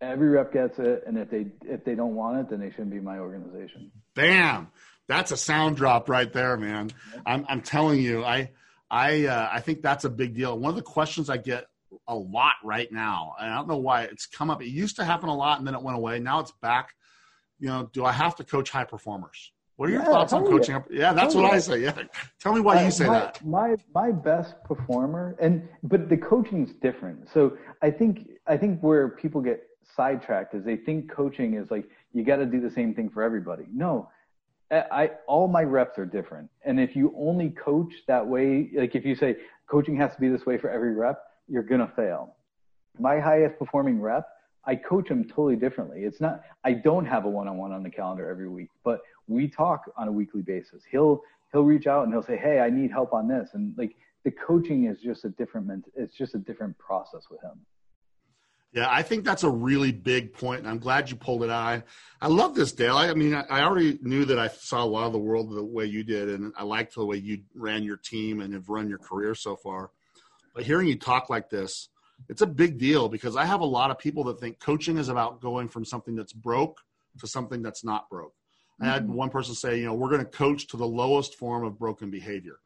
Every 0.00 0.28
rep 0.28 0.52
gets 0.52 0.78
it, 0.78 1.04
and 1.06 1.18
if 1.18 1.30
they 1.30 1.46
if 1.64 1.84
they 1.84 1.94
don't 1.94 2.14
want 2.14 2.38
it, 2.38 2.50
then 2.50 2.60
they 2.60 2.70
shouldn't 2.70 2.90
be 2.90 3.00
my 3.00 3.18
organization. 3.18 3.90
Bam! 4.14 4.68
That's 5.08 5.32
a 5.32 5.36
sound 5.36 5.76
drop 5.76 6.08
right 6.08 6.32
there, 6.32 6.56
man. 6.56 6.90
I'm 7.26 7.44
I'm 7.48 7.62
telling 7.62 8.00
you, 8.00 8.24
I 8.24 8.50
I 8.90 9.26
uh, 9.26 9.48
I 9.52 9.60
think 9.60 9.82
that's 9.82 10.04
a 10.04 10.10
big 10.10 10.34
deal. 10.34 10.58
One 10.58 10.70
of 10.70 10.76
the 10.76 10.82
questions 10.82 11.28
I 11.28 11.36
get 11.36 11.66
a 12.06 12.14
lot 12.14 12.54
right 12.62 12.90
now, 12.92 13.34
and 13.40 13.50
I 13.50 13.56
don't 13.56 13.68
know 13.68 13.78
why 13.78 14.02
it's 14.02 14.26
come 14.26 14.50
up. 14.50 14.62
It 14.62 14.68
used 14.68 14.96
to 14.96 15.04
happen 15.04 15.28
a 15.28 15.34
lot, 15.34 15.58
and 15.58 15.66
then 15.66 15.74
it 15.74 15.82
went 15.82 15.96
away. 15.96 16.18
Now 16.20 16.40
it's 16.40 16.52
back. 16.62 16.90
You 17.58 17.68
know, 17.68 17.90
do 17.92 18.04
I 18.04 18.12
have 18.12 18.36
to 18.36 18.44
coach 18.44 18.70
high 18.70 18.84
performers? 18.84 19.52
What 19.80 19.88
are 19.88 19.92
your 19.92 20.02
yeah, 20.02 20.08
thoughts 20.08 20.34
on 20.34 20.44
coaching? 20.44 20.74
You. 20.74 20.98
Yeah, 20.98 21.14
that's 21.14 21.34
what 21.34 21.44
you. 21.44 21.56
I 21.56 21.58
say. 21.58 21.78
Yeah, 21.78 21.94
tell 22.38 22.52
me 22.52 22.60
why 22.60 22.84
you 22.84 22.90
say 22.90 23.06
my, 23.06 23.18
that. 23.18 23.42
My 23.46 23.76
my 23.94 24.10
best 24.12 24.62
performer, 24.62 25.34
and 25.40 25.66
but 25.82 26.10
the 26.10 26.18
coaching 26.18 26.66
is 26.66 26.74
different. 26.82 27.30
So 27.32 27.56
I 27.80 27.90
think 27.90 28.28
I 28.46 28.58
think 28.58 28.82
where 28.82 29.08
people 29.08 29.40
get 29.40 29.62
sidetracked 29.96 30.54
is 30.54 30.66
they 30.66 30.76
think 30.76 31.10
coaching 31.10 31.54
is 31.54 31.70
like 31.70 31.88
you 32.12 32.24
got 32.24 32.36
to 32.36 32.44
do 32.44 32.60
the 32.60 32.70
same 32.70 32.92
thing 32.92 33.08
for 33.08 33.22
everybody. 33.22 33.64
No, 33.72 34.10
I 34.70 35.12
all 35.26 35.48
my 35.48 35.62
reps 35.62 35.98
are 35.98 36.04
different, 36.04 36.50
and 36.66 36.78
if 36.78 36.94
you 36.94 37.14
only 37.16 37.48
coach 37.48 37.94
that 38.06 38.26
way, 38.26 38.68
like 38.74 38.94
if 38.94 39.06
you 39.06 39.14
say 39.14 39.36
coaching 39.66 39.96
has 39.96 40.12
to 40.14 40.20
be 40.20 40.28
this 40.28 40.44
way 40.44 40.58
for 40.58 40.68
every 40.68 40.94
rep, 40.94 41.22
you're 41.48 41.62
gonna 41.62 41.90
fail. 41.96 42.36
My 42.98 43.18
highest 43.18 43.58
performing 43.58 43.98
rep, 43.98 44.28
I 44.66 44.76
coach 44.76 45.08
them 45.08 45.24
totally 45.24 45.56
differently. 45.56 46.02
It's 46.02 46.20
not 46.20 46.42
I 46.64 46.72
don't 46.72 47.06
have 47.06 47.24
a 47.24 47.30
one-on-one 47.30 47.72
on 47.72 47.82
the 47.82 47.90
calendar 47.90 48.28
every 48.28 48.48
week, 48.48 48.68
but 48.84 49.00
we 49.30 49.48
talk 49.48 49.90
on 49.96 50.08
a 50.08 50.12
weekly 50.12 50.42
basis. 50.42 50.82
He'll 50.90 51.22
he'll 51.52 51.62
reach 51.62 51.86
out 51.86 52.04
and 52.04 52.12
he'll 52.12 52.22
say, 52.22 52.36
"Hey, 52.36 52.60
I 52.60 52.68
need 52.68 52.90
help 52.90 53.12
on 53.12 53.28
this," 53.28 53.50
and 53.54 53.74
like 53.78 53.96
the 54.24 54.30
coaching 54.30 54.84
is 54.84 55.00
just 55.00 55.24
a 55.24 55.30
different 55.30 55.84
it's 55.94 56.16
just 56.16 56.34
a 56.34 56.38
different 56.38 56.76
process 56.78 57.22
with 57.30 57.40
him. 57.42 57.60
Yeah, 58.72 58.86
I 58.88 59.02
think 59.02 59.24
that's 59.24 59.42
a 59.42 59.50
really 59.50 59.90
big 59.90 60.32
point, 60.32 60.60
and 60.60 60.68
I'm 60.68 60.78
glad 60.78 61.10
you 61.10 61.16
pulled 61.16 61.42
it 61.42 61.50
out. 61.50 61.62
I, 61.62 61.82
I 62.20 62.28
love 62.28 62.54
this, 62.54 62.70
Dale. 62.70 62.96
I, 62.96 63.08
I 63.08 63.14
mean, 63.14 63.34
I, 63.34 63.42
I, 63.50 63.62
already 63.62 63.98
knew 64.00 64.24
that 64.26 64.38
I 64.38 64.46
saw 64.46 64.84
a 64.84 64.86
lot 64.86 65.06
of 65.06 65.12
the 65.12 65.18
world 65.18 65.52
the 65.52 65.64
way 65.64 65.86
you 65.86 66.04
did, 66.04 66.28
and 66.28 66.52
I 66.56 66.62
liked 66.62 66.94
the 66.94 67.04
way 67.04 67.16
you 67.16 67.40
ran 67.56 67.82
your 67.82 67.96
team 67.96 68.40
and 68.40 68.54
have 68.54 68.68
run 68.68 68.88
your 68.88 68.98
career 68.98 69.34
so 69.34 69.56
far. 69.56 69.90
But 70.54 70.62
hearing 70.62 70.86
you 70.86 70.96
talk 70.96 71.28
like 71.28 71.50
this, 71.50 71.88
it's 72.28 72.42
a 72.42 72.46
big 72.46 72.78
deal 72.78 73.08
because 73.08 73.34
I 73.34 73.44
have 73.44 73.60
a 73.60 73.66
lot 73.66 73.90
of 73.90 73.98
people 73.98 74.22
that 74.24 74.38
think 74.38 74.60
coaching 74.60 74.98
is 74.98 75.08
about 75.08 75.40
going 75.40 75.66
from 75.66 75.84
something 75.84 76.14
that's 76.14 76.32
broke 76.32 76.80
to 77.18 77.26
something 77.26 77.62
that's 77.62 77.82
not 77.82 78.08
broke. 78.08 78.34
I 78.80 78.86
had 78.86 79.04
mm-hmm. 79.04 79.14
one 79.14 79.30
person 79.30 79.54
say, 79.54 79.78
you 79.78 79.84
know, 79.84 79.94
we're 79.94 80.08
going 80.08 80.24
to 80.24 80.30
coach 80.30 80.66
to 80.68 80.76
the 80.76 80.86
lowest 80.86 81.36
form 81.36 81.64
of 81.64 81.78
broken 81.78 82.10
behavior. 82.10 82.60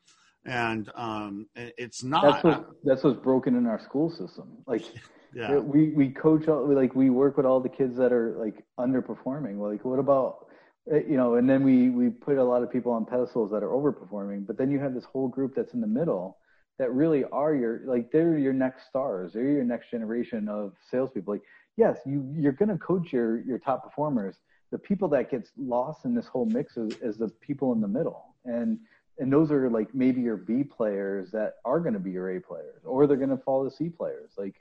And 0.46 0.90
um, 0.94 1.46
it's 1.56 2.02
not. 2.02 2.24
That's, 2.24 2.44
what, 2.44 2.70
that's 2.84 3.04
what's 3.04 3.20
broken 3.20 3.56
in 3.56 3.66
our 3.66 3.80
school 3.80 4.10
system. 4.10 4.58
Like, 4.66 4.84
yeah. 5.34 5.56
we, 5.56 5.88
we 5.90 6.10
coach, 6.10 6.48
all, 6.48 6.72
like, 6.72 6.94
we 6.94 7.10
work 7.10 7.36
with 7.36 7.46
all 7.46 7.60
the 7.60 7.68
kids 7.68 7.96
that 7.96 8.12
are 8.12 8.36
like 8.38 8.64
underperforming. 8.78 9.58
Like, 9.58 9.84
what 9.84 9.98
about, 9.98 10.46
eh, 10.92 11.00
you 11.08 11.16
know, 11.16 11.36
and 11.36 11.48
then 11.48 11.64
we, 11.64 11.90
we 11.90 12.10
put 12.10 12.36
a 12.36 12.44
lot 12.44 12.62
of 12.62 12.70
people 12.70 12.92
on 12.92 13.06
pedestals 13.06 13.50
that 13.52 13.62
are 13.62 13.70
overperforming, 13.70 14.46
but 14.46 14.58
then 14.58 14.70
you 14.70 14.78
have 14.78 14.94
this 14.94 15.04
whole 15.04 15.28
group 15.28 15.54
that's 15.56 15.72
in 15.72 15.80
the 15.80 15.86
middle 15.86 16.38
that 16.78 16.92
really 16.92 17.24
are 17.32 17.54
your, 17.54 17.80
like, 17.86 18.10
they're 18.12 18.36
your 18.36 18.52
next 18.52 18.88
stars. 18.88 19.32
They're 19.32 19.44
your 19.44 19.64
next 19.64 19.90
generation 19.90 20.48
of 20.48 20.74
salespeople. 20.90 21.34
Like, 21.34 21.42
yes, 21.76 21.98
you, 22.04 22.30
you're 22.36 22.52
going 22.52 22.68
to 22.68 22.78
coach 22.78 23.12
your, 23.12 23.40
your 23.44 23.58
top 23.58 23.84
performers 23.84 24.36
the 24.70 24.78
people 24.78 25.08
that 25.08 25.30
gets 25.30 25.50
lost 25.56 26.04
in 26.04 26.14
this 26.14 26.26
whole 26.26 26.46
mix 26.46 26.76
is, 26.76 26.96
is 26.96 27.16
the 27.16 27.28
people 27.28 27.72
in 27.72 27.80
the 27.80 27.88
middle. 27.88 28.34
And 28.44 28.78
and 29.18 29.32
those 29.32 29.50
are 29.52 29.70
like 29.70 29.94
maybe 29.94 30.20
your 30.20 30.36
b 30.36 30.64
players 30.64 31.30
that 31.30 31.54
are 31.64 31.80
going 31.80 31.94
to 31.94 32.00
be 32.00 32.10
your 32.10 32.36
a 32.36 32.40
players 32.40 32.82
or 32.84 33.06
they're 33.06 33.16
going 33.16 33.30
to 33.30 33.36
fall 33.36 33.68
to 33.68 33.74
c 33.74 33.88
players. 33.88 34.32
Like 34.36 34.56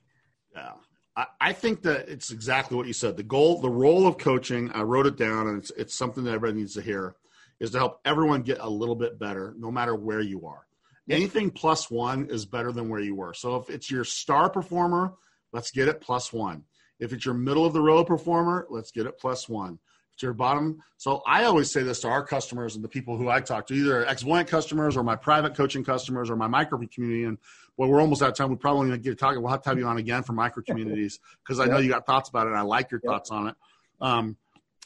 yeah. 0.53 0.73
I, 1.15 1.25
I 1.41 1.53
think 1.53 1.83
that 1.83 2.09
it's 2.09 2.31
exactly 2.31 2.77
what 2.77 2.87
you 2.87 2.93
said. 2.93 3.17
The 3.17 3.23
goal 3.23 3.61
the 3.61 3.69
role 3.69 4.07
of 4.07 4.17
coaching 4.17 4.71
i 4.71 4.81
wrote 4.81 5.07
it 5.07 5.17
down 5.17 5.47
and 5.47 5.57
it's, 5.59 5.71
it's 5.71 5.95
something 5.95 6.23
that 6.25 6.33
everybody 6.33 6.59
needs 6.59 6.75
to 6.75 6.81
hear 6.81 7.15
is 7.59 7.71
to 7.71 7.77
help 7.77 7.99
everyone 8.05 8.41
get 8.41 8.59
a 8.59 8.69
little 8.69 8.95
bit 8.95 9.17
better 9.17 9.53
no 9.57 9.71
matter 9.71 9.95
where 9.95 10.21
you 10.21 10.45
are. 10.45 10.65
Anything 11.09 11.51
plus 11.51 11.91
one 11.91 12.27
is 12.29 12.45
better 12.45 12.71
than 12.71 12.87
where 12.87 13.01
you 13.01 13.13
were. 13.13 13.33
So 13.33 13.57
if 13.57 13.69
it's 13.69 13.91
your 13.91 14.03
star 14.03 14.49
performer 14.49 15.13
let's 15.51 15.71
get 15.71 15.87
it 15.87 16.01
plus 16.01 16.33
one. 16.33 16.63
If 16.99 17.13
it's 17.13 17.25
your 17.25 17.35
middle 17.35 17.65
of 17.65 17.73
the 17.73 17.81
road 17.81 18.05
performer 18.05 18.67
let's 18.69 18.91
get 18.91 19.07
it 19.07 19.17
plus 19.17 19.49
one 19.49 19.79
to 20.17 20.25
your 20.25 20.33
bottom. 20.33 20.81
So 20.97 21.21
I 21.25 21.45
always 21.45 21.71
say 21.71 21.83
this 21.83 22.01
to 22.01 22.07
our 22.07 22.23
customers 22.23 22.75
and 22.75 22.83
the 22.83 22.89
people 22.89 23.17
who 23.17 23.29
I 23.29 23.39
talk 23.41 23.67
to, 23.67 23.73
either 23.73 24.05
Xvoyant 24.05 24.47
customers 24.47 24.95
or 24.95 25.03
my 25.03 25.15
private 25.15 25.55
coaching 25.55 25.83
customers 25.83 26.29
or 26.29 26.35
my 26.35 26.47
micro 26.47 26.79
community. 26.93 27.23
And 27.23 27.37
well, 27.77 27.89
we're 27.89 28.01
almost 28.01 28.21
out 28.21 28.29
of 28.29 28.35
time. 28.35 28.49
We 28.49 28.55
probably 28.55 28.89
going 28.89 29.01
to 29.01 29.09
get 29.09 29.17
talking. 29.17 29.41
We'll 29.41 29.51
have 29.51 29.63
to 29.63 29.69
have 29.69 29.77
you 29.77 29.85
on 29.85 29.97
again 29.97 30.23
for 30.23 30.33
micro 30.33 30.63
communities 30.63 31.19
because 31.43 31.59
I 31.59 31.65
know 31.65 31.79
you 31.79 31.89
got 31.89 32.05
thoughts 32.05 32.29
about 32.29 32.47
it. 32.47 32.51
and 32.51 32.59
I 32.59 32.61
like 32.61 32.91
your 32.91 32.99
thoughts 32.99 33.31
on 33.31 33.47
it. 33.47 33.55
Um, 33.99 34.37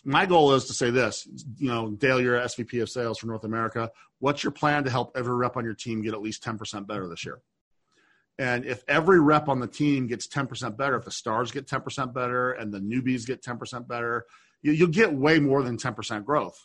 my 0.04 0.26
goal 0.26 0.54
is 0.54 0.66
to 0.66 0.74
say 0.74 0.90
this, 0.90 1.28
you 1.58 1.68
know, 1.68 1.90
Dale, 1.92 2.22
you're 2.22 2.40
SVP 2.40 2.82
of 2.82 2.90
sales 2.90 3.20
for 3.20 3.28
North 3.28 3.44
America. 3.44 3.92
What's 4.20 4.44
your 4.44 4.52
plan 4.52 4.86
to 4.86 4.90
help 4.90 5.12
every 5.18 5.36
rep 5.36 5.58
on 5.58 5.66
your 5.66 5.74
team 5.74 6.02
get 6.02 6.14
at 6.14 6.22
least 6.22 6.44
10% 6.44 6.88
better 6.88 7.10
this 7.10 7.26
year? 7.26 7.42
And 8.40 8.66
if 8.66 8.84
every 8.88 9.20
rep 9.20 9.50
on 9.50 9.60
the 9.60 9.68
team 9.68 10.08
gets 10.08 10.28
10% 10.28 10.78
better, 10.78 10.96
if 10.96 11.06
the 11.06 11.12
stars 11.12 11.52
get 11.52 11.68
10% 11.68 12.14
better 12.14 12.52
and 12.52 12.72
the 12.72 12.80
newbies 12.80 13.26
get 13.26 13.42
10% 13.42 13.88
better, 13.88 14.26
you, 14.62 14.72
you'll 14.72 14.88
get 14.88 15.14
way 15.14 15.40
more 15.40 15.64
than 15.64 15.78
10% 15.78 16.26
growth. 16.26 16.60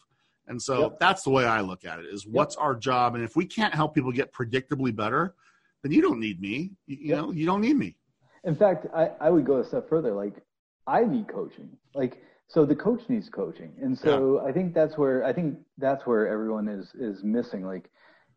And 0.48 0.60
so 0.60 0.82
yep. 0.82 0.98
that's 0.98 1.22
the 1.22 1.30
way 1.30 1.44
I 1.44 1.60
look 1.60 1.84
at 1.84 1.98
it 1.98 2.06
is 2.06 2.26
what's 2.26 2.56
yep. 2.56 2.64
our 2.64 2.74
job? 2.74 3.14
And 3.14 3.24
if 3.24 3.36
we 3.36 3.46
can't 3.46 3.74
help 3.74 3.94
people 3.94 4.12
get 4.12 4.32
predictably 4.32 4.94
better, 4.94 5.34
then 5.82 5.92
you 5.92 6.02
don't 6.02 6.20
need 6.20 6.40
me. 6.40 6.72
You, 6.86 6.96
you 6.96 7.08
yep. 7.08 7.18
know, 7.18 7.32
you 7.32 7.46
don't 7.46 7.60
need 7.60 7.76
me. 7.76 7.96
In 8.44 8.56
fact, 8.56 8.86
I, 8.94 9.10
I 9.20 9.30
would 9.30 9.46
go 9.46 9.58
a 9.58 9.64
step 9.64 9.88
further. 9.88 10.12
Like, 10.12 10.34
I 10.86 11.04
need 11.04 11.28
coaching. 11.28 11.68
Like, 11.94 12.22
so 12.48 12.66
the 12.66 12.74
coach 12.74 13.00
needs 13.08 13.30
coaching, 13.30 13.72
and 13.80 13.96
so 13.96 14.42
yeah. 14.42 14.48
I 14.48 14.52
think 14.52 14.74
that's 14.74 14.98
where 14.98 15.24
I 15.24 15.32
think 15.32 15.56
that's 15.78 16.04
where 16.06 16.28
everyone 16.28 16.68
is 16.68 16.92
is 16.94 17.24
missing. 17.24 17.64
Like, 17.64 17.90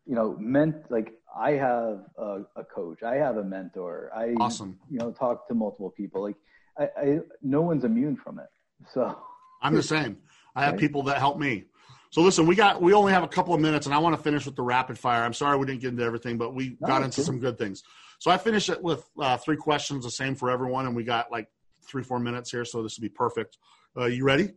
you 0.06 0.14
know, 0.14 0.36
meant 0.40 0.76
like 0.90 1.12
I 1.38 1.50
have 1.50 2.04
a, 2.16 2.42
a 2.56 2.64
coach, 2.64 3.02
I 3.02 3.16
have 3.16 3.36
a 3.36 3.44
mentor, 3.44 4.10
I 4.16 4.32
awesome. 4.40 4.78
You 4.88 5.00
know, 5.00 5.12
talk 5.12 5.46
to 5.48 5.54
multiple 5.54 5.90
people. 5.90 6.22
Like, 6.22 6.36
I, 6.78 6.84
I 6.98 7.18
no 7.42 7.60
one's 7.60 7.84
immune 7.84 8.16
from 8.16 8.38
it. 8.38 8.46
So 8.94 9.18
I'm 9.66 9.74
the 9.74 9.82
same. 9.82 10.18
I 10.54 10.64
have 10.64 10.78
people 10.78 11.02
that 11.04 11.18
help 11.18 11.38
me. 11.38 11.64
So 12.10 12.22
listen, 12.22 12.46
we 12.46 12.54
got 12.54 12.80
we 12.80 12.94
only 12.94 13.12
have 13.12 13.24
a 13.24 13.28
couple 13.28 13.52
of 13.52 13.60
minutes, 13.60 13.86
and 13.86 13.94
I 13.94 13.98
want 13.98 14.16
to 14.16 14.22
finish 14.22 14.46
with 14.46 14.56
the 14.56 14.62
rapid 14.62 14.98
fire. 14.98 15.24
I'm 15.24 15.34
sorry 15.34 15.58
we 15.58 15.66
didn't 15.66 15.80
get 15.80 15.90
into 15.90 16.04
everything, 16.04 16.38
but 16.38 16.54
we 16.54 16.76
no, 16.80 16.86
got 16.86 17.02
into 17.02 17.16
good. 17.16 17.26
some 17.26 17.40
good 17.40 17.58
things. 17.58 17.82
So 18.20 18.30
I 18.30 18.38
finished 18.38 18.70
it 18.70 18.82
with 18.82 19.04
uh, 19.20 19.36
three 19.36 19.56
questions, 19.56 20.04
the 20.04 20.10
same 20.10 20.34
for 20.34 20.50
everyone, 20.50 20.86
and 20.86 20.94
we 20.94 21.04
got 21.04 21.30
like 21.30 21.48
three 21.86 22.02
four 22.02 22.18
minutes 22.18 22.50
here, 22.50 22.64
so 22.64 22.82
this 22.82 22.96
will 22.96 23.02
be 23.02 23.08
perfect. 23.08 23.58
Uh, 23.96 24.04
you 24.06 24.24
ready? 24.24 24.50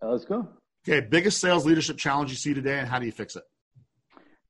Uh, 0.00 0.10
let's 0.10 0.24
go. 0.24 0.48
Okay, 0.88 1.04
biggest 1.04 1.40
sales 1.40 1.66
leadership 1.66 1.98
challenge 1.98 2.30
you 2.30 2.36
see 2.36 2.54
today, 2.54 2.78
and 2.78 2.88
how 2.88 2.98
do 2.98 3.06
you 3.06 3.12
fix 3.12 3.34
it? 3.34 3.42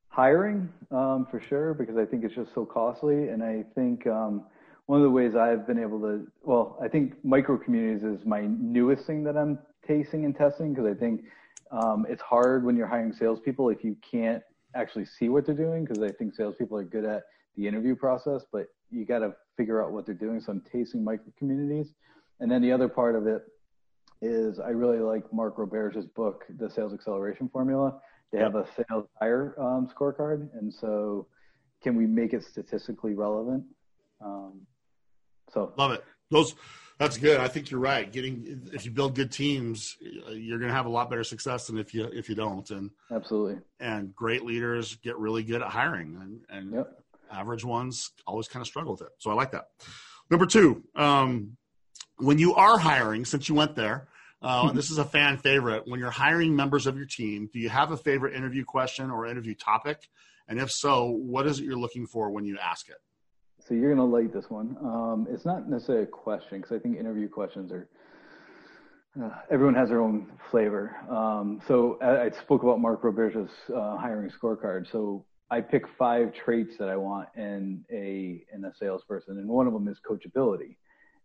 Hiring, 0.09 0.69
um, 0.91 1.27
for 1.31 1.43
sure, 1.49 1.75
because 1.75 1.97
I 1.97 2.05
think 2.05 2.23
it's 2.23 2.35
just 2.35 2.55
so 2.55 2.65
costly, 2.65 3.29
and 3.29 3.43
I 3.43 3.65
think 3.75 4.07
um, 4.07 4.45
one 4.87 5.01
of 5.01 5.03
the 5.03 5.11
ways 5.11 5.35
I've 5.35 5.67
been 5.67 5.79
able 5.79 6.01
to, 6.01 6.27
well, 6.43 6.79
I 6.83 6.89
think 6.89 7.15
micro 7.25 7.57
communities 7.57 8.05
is 8.05 8.25
my 8.25 8.43
newest 8.47 9.05
thing 9.07 9.25
that 9.25 9.37
I'm 9.37 9.59
tasting 9.87 10.25
and 10.25 10.37
testing 10.37 10.75
because 10.75 10.91
I 10.91 10.99
think 10.99 11.25
um, 11.71 12.07
it's 12.09 12.23
hard 12.23 12.65
when 12.65 12.77
you're 12.77 12.87
hiring 12.87 13.13
salespeople 13.13 13.71
if 13.71 13.85
you 13.85 13.97
can't 14.09 14.43
actually 14.75 15.07
see 15.07 15.29
what 15.29 15.47
they're 15.47 15.55
doing 15.55 15.85
because 15.85 16.03
I 16.03 16.13
think 16.13 16.35
salespeople 16.35 16.79
are 16.79 16.85
good 16.85 17.05
at 17.05 17.25
the 17.57 17.67
interview 17.67 17.97
process, 17.97 18.43
but 18.53 18.67
you 18.91 19.05
got 19.05 19.21
to 19.21 19.35
figure 19.57 19.83
out 19.83 19.93
what 19.93 20.07
they're 20.07 20.15
doing. 20.15 20.41
So 20.41 20.53
I'm 20.53 20.61
tasting 20.61 21.03
micro 21.03 21.33
communities. 21.39 21.93
And 22.41 22.51
then 22.51 22.63
the 22.63 22.73
other 22.73 22.89
part 22.89 23.17
of 23.17 23.27
it 23.27 23.43
is 24.21 24.61
I 24.61 24.69
really 24.69 24.99
like 24.99 25.33
Mark 25.33 25.59
Roberge's 25.59 26.07
book, 26.07 26.45
The 26.59 26.71
Sales 26.71 26.93
Acceleration 26.93 27.49
Formula. 27.49 27.99
They 28.33 28.39
have 28.39 28.55
a 28.55 28.67
sales 28.77 29.07
hire 29.21 29.55
um, 29.59 29.89
scorecard. 29.89 30.49
And 30.59 30.73
so 30.73 31.27
can 31.83 31.97
we 31.97 32.07
make 32.07 32.33
it 32.33 32.45
statistically 32.45 33.15
relevant? 33.15 33.65
Um, 34.21 34.67
so 35.53 35.73
love 35.79 35.93
it. 35.93 36.05
Those 36.31 36.55
that's 36.99 37.19
good. 37.19 37.41
I 37.41 37.49
think 37.49 37.71
you're 37.71 37.81
right. 37.81 38.11
Getting 38.11 38.69
if 38.73 38.85
you 38.85 38.91
build 38.91 39.15
good 39.15 39.31
teams, 39.31 39.97
you're 40.01 40.59
going 40.59 40.71
to 40.71 40.75
have 40.75 40.87
a 40.87 40.91
lot 40.91 41.11
better 41.11 41.25
success 41.25 41.67
than 41.67 41.79
if 41.79 41.93
you 41.93 42.05
if 42.05 42.29
you 42.29 42.35
don't. 42.35 42.69
And 42.71 42.91
absolutely. 43.11 43.61
And 43.81 44.15
great 44.15 44.45
leaders 44.45 44.97
get 44.97 45.19
really 45.19 45.43
good 45.43 45.63
at 45.63 45.69
hiring, 45.69 46.17
and, 46.21 46.41
and 46.49 46.75
yep. 46.75 46.99
average 47.31 47.65
ones 47.65 48.13
always 48.27 48.49
kind 48.49 48.63
of 48.63 48.67
struggle 48.67 48.93
with 48.93 49.03
it. 49.03 49.11
So 49.19 49.31
I 49.31 49.35
like 49.35 49.53
that. 49.53 49.69
Number 50.31 50.47
two, 50.47 50.83
um, 50.95 51.57
when 52.19 52.39
you 52.39 52.55
are 52.55 52.79
hiring, 52.79 53.25
since 53.25 53.49
you 53.49 53.55
went 53.55 53.77
there, 53.77 54.09
uh, 54.43 54.73
this 54.73 54.91
is 54.91 54.99
a 54.99 55.05
fan 55.05 55.39
favorite. 55.39 55.83
When 55.87 56.01
you're 56.01 56.11
hiring 56.11 56.57
members 56.57 56.87
of 56.87 56.97
your 56.97 57.07
team, 57.07 57.51
do 57.53 57.59
you 57.59 57.69
have 57.69 57.91
a 57.91 57.97
favorite 57.97 58.35
interview 58.35 58.65
question 58.65 59.11
or 59.11 59.27
interview 59.27 59.55
topic? 59.55 60.09
And 60.49 60.61
if 60.61 60.71
so, 60.71 61.07
what 61.11 61.47
is 61.47 61.59
it 61.59 61.65
you're 61.65 61.77
looking 61.77 62.07
for 62.07 62.31
when 62.31 62.45
you 62.45 62.57
ask 62.59 62.89
it? 62.89 62.97
So 63.67 63.75
you're 63.75 63.93
going 63.93 64.11
to 64.11 64.17
like 64.17 64.33
this 64.33 64.49
one. 64.49 64.77
Um, 64.81 65.27
it's 65.29 65.45
not 65.45 65.69
necessarily 65.69 66.05
a 66.05 66.07
question 66.07 66.59
because 66.61 66.77
I 66.77 66.79
think 66.79 66.99
interview 66.99 67.29
questions 67.29 67.73
are. 67.73 67.89
Uh, 69.21 69.31
everyone 69.51 69.75
has 69.75 69.89
their 69.89 70.03
own 70.03 70.31
flavor. 70.51 70.95
Um, 71.11 71.61
so 71.67 71.99
I, 72.03 72.25
I, 72.25 72.31
spoke 72.43 72.63
about 72.63 72.81
Mark 72.81 73.03
Roberge's 73.03 73.49
uh, 73.75 73.97
hiring 73.97 74.31
scorecard. 74.31 74.93
So 74.93 75.25
I 75.51 75.63
pick 75.63 75.85
five 75.99 76.35
traits 76.35 76.77
that 76.77 76.91
I 76.91 76.97
want 76.97 77.29
in 77.35 77.83
a 77.91 78.45
in 78.55 78.67
a 78.67 78.75
salesperson, 78.75 79.39
and 79.39 79.49
one 79.49 79.67
of 79.67 79.73
them 79.73 79.89
is 79.89 79.99
coachability. 80.07 80.77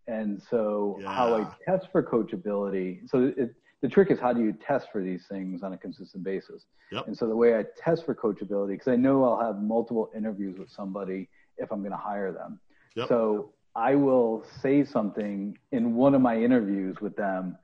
And 0.07 0.41
so 0.49 0.99
yeah. 1.01 1.13
how 1.13 1.35
I 1.35 1.69
test 1.69 1.89
for 1.91 2.01
coachability. 2.01 3.09
So 3.09 3.33
it, 3.35 3.53
the 3.81 3.89
trick 3.89 4.09
is 4.09 4.19
how 4.19 4.31
do 4.31 4.41
you 4.41 4.53
test 4.53 4.87
for 4.91 5.03
these 5.03 5.25
things 5.29 5.61
on 5.61 5.73
a 5.73 5.77
consistent 5.77 6.23
basis? 6.23 6.65
Yep. 6.91 7.07
And 7.07 7.17
so 7.17 7.27
the 7.27 7.35
way 7.35 7.57
I 7.57 7.65
test 7.77 8.05
for 8.05 8.15
coachability, 8.15 8.69
because 8.69 8.87
I 8.87 8.95
know 8.95 9.23
I'll 9.25 9.45
have 9.45 9.61
multiple 9.61 10.09
interviews 10.15 10.57
with 10.57 10.69
somebody 10.69 11.27
if 11.57 11.71
I'm 11.71 11.79
going 11.79 11.91
to 11.91 11.97
hire 11.97 12.31
them. 12.31 12.59
Yep. 12.95 13.07
So 13.07 13.53
I 13.75 13.95
will 13.95 14.43
say 14.61 14.83
something 14.83 15.57
in 15.71 15.95
one 15.95 16.13
of 16.13 16.21
my 16.21 16.37
interviews 16.37 16.97
with 17.01 17.15
them 17.15 17.57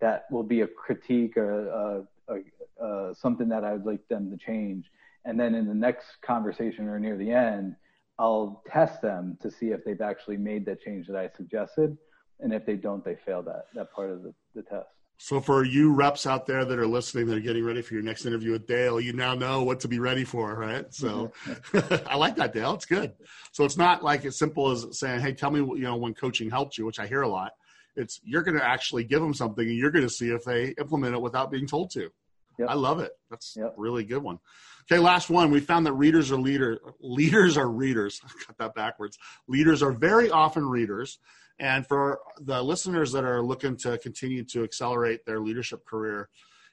that 0.00 0.24
will 0.30 0.42
be 0.42 0.62
a 0.62 0.66
critique 0.66 1.36
or 1.36 1.68
a, 1.68 2.34
a, 2.34 2.84
a, 2.84 3.14
something 3.14 3.48
that 3.50 3.64
I 3.64 3.72
would 3.72 3.84
like 3.84 4.06
them 4.08 4.30
to 4.30 4.36
change. 4.36 4.86
And 5.24 5.38
then 5.38 5.54
in 5.54 5.66
the 5.66 5.74
next 5.74 6.06
conversation 6.22 6.88
or 6.88 6.98
near 6.98 7.16
the 7.16 7.30
end, 7.30 7.76
I'll 8.18 8.62
test 8.66 9.02
them 9.02 9.36
to 9.42 9.50
see 9.50 9.68
if 9.68 9.84
they've 9.84 10.00
actually 10.00 10.38
made 10.38 10.64
that 10.66 10.80
change 10.80 11.06
that 11.08 11.16
I 11.16 11.28
suggested. 11.36 11.96
And 12.40 12.54
if 12.54 12.64
they 12.64 12.76
don't, 12.76 13.04
they 13.04 13.16
fail 13.26 13.42
that, 13.42 13.66
that 13.74 13.92
part 13.92 14.10
of 14.10 14.22
the, 14.22 14.34
the 14.54 14.62
test. 14.62 14.88
So 15.22 15.38
for 15.38 15.64
you 15.64 15.92
reps 15.92 16.26
out 16.26 16.46
there 16.46 16.64
that 16.64 16.78
are 16.78 16.86
listening, 16.86 17.26
that 17.26 17.36
are 17.36 17.40
getting 17.40 17.62
ready 17.62 17.82
for 17.82 17.92
your 17.92 18.02
next 18.02 18.24
interview 18.24 18.52
with 18.52 18.66
Dale, 18.66 18.98
you 18.98 19.12
now 19.12 19.34
know 19.34 19.62
what 19.62 19.80
to 19.80 19.88
be 19.88 19.98
ready 19.98 20.24
for, 20.24 20.54
right? 20.54 20.86
So 20.94 21.30
mm-hmm. 21.44 22.08
I 22.08 22.16
like 22.16 22.36
that, 22.36 22.54
Dale. 22.54 22.72
It's 22.72 22.86
good. 22.86 23.12
So 23.52 23.64
it's 23.64 23.76
not 23.76 24.02
like 24.02 24.24
as 24.24 24.38
simple 24.38 24.70
as 24.70 24.98
saying, 24.98 25.20
"Hey, 25.20 25.34
tell 25.34 25.50
me, 25.50 25.58
you 25.58 25.82
know, 25.82 25.96
when 25.96 26.14
coaching 26.14 26.48
helped 26.48 26.78
you," 26.78 26.86
which 26.86 26.98
I 26.98 27.06
hear 27.06 27.20
a 27.20 27.28
lot. 27.28 27.52
It's 27.96 28.18
you're 28.24 28.42
going 28.42 28.56
to 28.56 28.64
actually 28.64 29.04
give 29.04 29.20
them 29.20 29.34
something, 29.34 29.68
and 29.68 29.76
you're 29.76 29.90
going 29.90 30.06
to 30.06 30.10
see 30.10 30.30
if 30.30 30.42
they 30.44 30.70
implement 30.78 31.14
it 31.14 31.20
without 31.20 31.50
being 31.50 31.66
told 31.66 31.90
to. 31.90 32.08
Yep. 32.58 32.68
I 32.70 32.74
love 32.74 33.00
it. 33.00 33.12
That's 33.28 33.56
yep. 33.58 33.74
a 33.76 33.80
really 33.80 34.04
good 34.04 34.22
one. 34.22 34.38
Okay, 34.90 34.98
last 34.98 35.28
one. 35.28 35.50
We 35.50 35.60
found 35.60 35.84
that 35.84 35.92
readers 35.92 36.32
are 36.32 36.38
leader 36.38 36.78
leaders 36.98 37.58
are 37.58 37.68
readers. 37.68 38.22
I 38.24 38.28
got 38.48 38.56
that 38.56 38.74
backwards. 38.74 39.18
Leaders 39.48 39.82
are 39.82 39.92
very 39.92 40.30
often 40.30 40.64
readers. 40.64 41.18
And 41.60 41.86
for 41.86 42.20
the 42.40 42.62
listeners 42.62 43.12
that 43.12 43.22
are 43.22 43.42
looking 43.42 43.76
to 43.78 43.98
continue 43.98 44.42
to 44.44 44.64
accelerate 44.64 45.26
their 45.26 45.40
leadership 45.40 45.84
career, 45.84 46.30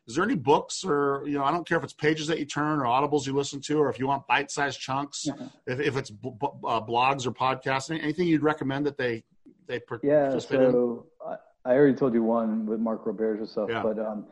is 0.08 0.16
there 0.16 0.24
any 0.24 0.36
books 0.36 0.86
or 0.86 1.24
you 1.26 1.38
know 1.38 1.44
I 1.44 1.52
don't 1.52 1.68
care 1.68 1.78
if 1.78 1.84
it's 1.84 1.94
pages 1.94 2.28
that 2.28 2.40
you 2.40 2.46
turn 2.46 2.80
or 2.80 2.86
audibles 2.86 3.28
you 3.28 3.34
listen 3.34 3.60
to 3.62 3.78
or 3.80 3.90
if 3.90 4.00
you 4.00 4.08
want 4.08 4.26
bite-sized 4.28 4.80
chunks, 4.80 5.28
if, 5.68 5.82
if 5.82 5.98
it's 5.98 6.10
b- 6.10 6.32
b- 6.40 6.48
uh, 6.66 6.80
blogs 6.80 7.28
or 7.28 7.34
podcasts, 7.34 7.92
anything 7.92 8.28
you'd 8.28 8.44
recommend 8.44 8.86
that 8.86 8.98
they 8.98 9.24
they 9.68 9.82
yeah. 10.02 10.40
So 10.40 11.06
in? 11.26 11.36
I 11.66 11.76
already 11.76 11.96
told 11.96 12.14
you 12.14 12.24
one 12.24 12.66
with 12.66 12.80
Mark 12.80 13.04
Roberge 13.04 13.40
and 13.40 13.50
stuff, 13.50 13.70
yeah. 13.70 13.84
but 13.84 14.00
um, 14.00 14.26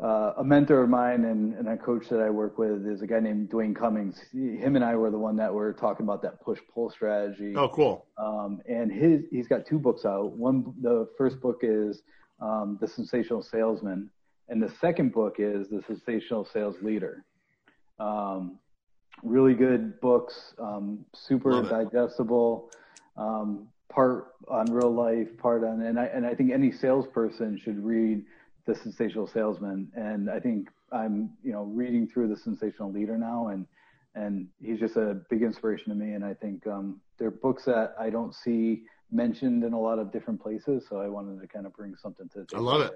uh, 0.00 0.32
a 0.38 0.44
mentor 0.44 0.82
of 0.82 0.88
mine 0.88 1.24
and, 1.24 1.54
and, 1.54 1.68
a 1.68 1.76
coach 1.76 2.08
that 2.08 2.20
I 2.20 2.30
work 2.30 2.58
with 2.58 2.86
is 2.86 3.02
a 3.02 3.06
guy 3.06 3.20
named 3.20 3.50
Dwayne 3.50 3.76
Cummings. 3.76 4.18
He, 4.32 4.56
him 4.56 4.74
and 4.74 4.84
I 4.84 4.96
were 4.96 5.10
the 5.10 5.18
one 5.18 5.36
that 5.36 5.52
were 5.52 5.72
talking 5.72 6.04
about 6.04 6.22
that 6.22 6.40
push 6.40 6.58
pull 6.72 6.90
strategy. 6.90 7.54
Oh, 7.56 7.68
cool. 7.68 8.06
Um, 8.16 8.60
and 8.68 8.90
his 8.90 9.22
he's 9.30 9.46
got 9.46 9.66
two 9.66 9.78
books 9.78 10.04
out. 10.04 10.32
One, 10.32 10.74
the 10.80 11.08
first 11.16 11.40
book 11.40 11.60
is 11.62 12.02
um, 12.40 12.78
The 12.80 12.88
Sensational 12.88 13.42
Salesman, 13.42 14.10
and 14.48 14.62
the 14.62 14.72
second 14.80 15.12
book 15.12 15.36
is 15.38 15.68
The 15.68 15.82
Sensational 15.86 16.44
Sales 16.44 16.76
Leader. 16.82 17.24
Um, 18.00 18.58
really 19.22 19.54
good 19.54 20.00
books, 20.00 20.54
um, 20.58 21.04
super 21.14 21.62
digestible. 21.62 22.70
Um, 23.16 23.68
part 23.88 24.34
on 24.48 24.72
real 24.72 24.92
life, 24.92 25.28
part 25.38 25.62
on, 25.64 25.82
and 25.82 26.00
I 26.00 26.06
and 26.06 26.26
I 26.26 26.34
think 26.34 26.50
any 26.50 26.72
salesperson 26.72 27.58
should 27.62 27.82
read 27.84 28.24
the 28.66 28.74
sensational 28.74 29.26
salesman. 29.26 29.90
And 29.94 30.30
i 30.30 30.38
think 30.38 30.68
i'm 30.92 31.30
you 31.42 31.52
know 31.52 31.64
reading 31.64 32.06
through 32.06 32.28
the 32.28 32.36
sensational 32.36 32.92
leader 32.92 33.18
now 33.18 33.48
and 33.48 33.66
and 34.14 34.46
he's 34.60 34.78
just 34.78 34.96
a 34.96 35.22
big 35.30 35.42
inspiration 35.42 35.88
to 35.88 35.94
me. 35.94 36.12
And 36.12 36.24
i 36.24 36.34
think 36.34 36.66
um, 36.66 37.00
they're 37.18 37.30
books 37.30 37.64
that 37.64 37.94
i 37.98 38.10
don't 38.10 38.34
see 38.34 38.82
mentioned 39.10 39.62
in 39.62 39.74
a 39.74 39.78
lot 39.78 39.98
of 39.98 40.10
different 40.10 40.40
places 40.40 40.86
so 40.88 40.98
i 40.98 41.08
wanted 41.08 41.38
to 41.40 41.46
kind 41.46 41.66
of 41.66 41.74
bring 41.74 41.94
something 41.96 42.28
to 42.30 42.46
i 42.54 42.58
love 42.58 42.80
it. 42.80 42.92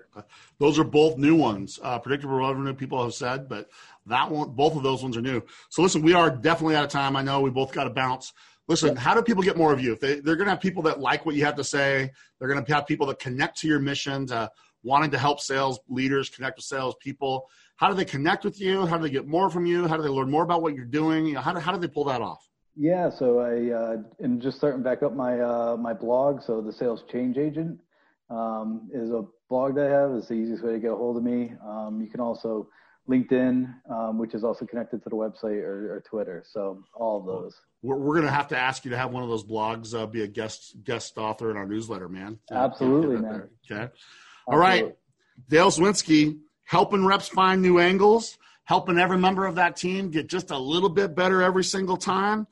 Those 0.58 0.78
are 0.78 0.84
both 0.84 1.18
new 1.18 1.34
ones. 1.34 1.78
Uh, 1.82 1.98
predictable 1.98 2.36
revenue 2.36 2.72
people 2.72 3.02
have 3.02 3.14
said 3.14 3.48
but 3.48 3.68
that 4.06 4.30
one 4.30 4.50
both 4.50 4.76
of 4.76 4.82
those 4.82 5.02
ones 5.02 5.16
are 5.16 5.22
new. 5.22 5.42
So 5.68 5.82
listen 5.82 6.02
we 6.02 6.14
are 6.14 6.30
definitely 6.30 6.76
out 6.76 6.84
of 6.84 6.90
time. 6.90 7.16
I 7.16 7.22
know 7.22 7.40
we 7.40 7.50
both 7.50 7.72
got 7.72 7.84
to 7.84 7.90
bounce. 7.90 8.32
Listen, 8.68 8.96
how 8.96 9.14
do 9.14 9.22
people 9.22 9.44
get 9.44 9.56
more 9.56 9.72
of 9.72 9.80
you? 9.80 9.92
If 9.92 10.00
they, 10.00 10.18
they're 10.18 10.34
going 10.34 10.46
to 10.46 10.50
have 10.50 10.60
people 10.60 10.82
that 10.84 10.98
like 10.98 11.24
what 11.24 11.36
you 11.36 11.44
have 11.44 11.54
to 11.56 11.64
say, 11.64 12.10
they're 12.38 12.48
going 12.48 12.64
to 12.64 12.74
have 12.74 12.86
people 12.86 13.06
that 13.06 13.20
connect 13.20 13.58
to 13.58 13.68
your 13.68 13.78
mission 13.78 14.26
to 14.26 14.50
wanting 14.86 15.10
to 15.10 15.18
help 15.18 15.40
sales 15.40 15.80
leaders 15.88 16.30
connect 16.30 16.56
with 16.56 16.64
sales 16.64 16.94
people. 17.00 17.50
How 17.74 17.88
do 17.88 17.94
they 17.94 18.04
connect 18.04 18.44
with 18.44 18.60
you? 18.60 18.86
How 18.86 18.96
do 18.96 19.02
they 19.02 19.10
get 19.10 19.26
more 19.26 19.50
from 19.50 19.66
you? 19.66 19.86
How 19.86 19.96
do 19.96 20.02
they 20.02 20.08
learn 20.08 20.30
more 20.30 20.44
about 20.44 20.62
what 20.62 20.74
you're 20.74 20.84
doing? 20.84 21.26
You 21.26 21.34
know, 21.34 21.40
how, 21.40 21.52
do, 21.52 21.58
how 21.58 21.72
do 21.72 21.78
they 21.78 21.88
pull 21.88 22.04
that 22.04 22.22
off? 22.22 22.48
Yeah, 22.76 23.10
so 23.10 23.40
I 23.40 23.72
uh, 23.72 23.96
and 24.20 24.40
just 24.40 24.58
starting 24.58 24.82
back 24.82 25.02
up 25.02 25.14
my 25.14 25.40
uh, 25.40 25.76
my 25.78 25.94
blog. 25.94 26.42
So 26.42 26.60
the 26.60 26.72
Sales 26.72 27.04
Change 27.10 27.38
Agent 27.38 27.80
um, 28.28 28.90
is 28.92 29.10
a 29.10 29.24
blog 29.48 29.74
that 29.76 29.86
I 29.86 29.90
have. 29.90 30.10
It's 30.12 30.28
the 30.28 30.34
easiest 30.34 30.62
way 30.62 30.72
to 30.72 30.78
get 30.78 30.92
a 30.92 30.94
hold 30.94 31.16
of 31.16 31.22
me. 31.22 31.54
Um, 31.66 32.02
you 32.02 32.08
can 32.08 32.20
also 32.20 32.68
LinkedIn, 33.08 33.72
um, 33.90 34.18
which 34.18 34.34
is 34.34 34.44
also 34.44 34.66
connected 34.66 35.02
to 35.04 35.08
the 35.08 35.16
website, 35.16 35.62
or, 35.62 35.94
or 35.94 36.04
Twitter. 36.08 36.44
So 36.46 36.82
all 36.94 37.20
of 37.20 37.26
those. 37.26 37.54
We're, 37.82 37.96
we're 37.96 38.14
going 38.14 38.26
to 38.26 38.32
have 38.32 38.48
to 38.48 38.58
ask 38.58 38.84
you 38.84 38.90
to 38.90 38.96
have 38.98 39.12
one 39.12 39.22
of 39.22 39.28
those 39.28 39.44
blogs 39.44 39.94
uh, 39.98 40.06
be 40.06 40.22
a 40.22 40.26
guest 40.26 40.76
guest 40.84 41.16
author 41.16 41.50
in 41.50 41.56
our 41.56 41.66
newsletter, 41.66 42.08
man. 42.08 42.38
Absolutely, 42.50 43.16
man. 43.16 43.48
There. 43.68 43.78
Okay. 43.78 43.92
All 44.46 44.58
right. 44.58 44.94
Dale 45.48 45.70
Swinski, 45.70 46.38
helping 46.64 47.04
reps 47.04 47.28
find 47.28 47.62
new 47.62 47.78
angles, 47.78 48.38
helping 48.64 48.98
every 48.98 49.18
member 49.18 49.46
of 49.46 49.56
that 49.56 49.76
team 49.76 50.10
get 50.10 50.28
just 50.28 50.50
a 50.50 50.58
little 50.58 50.88
bit 50.88 51.14
better 51.14 51.42
every 51.42 51.64
single 51.64 51.96
time. 51.96 52.46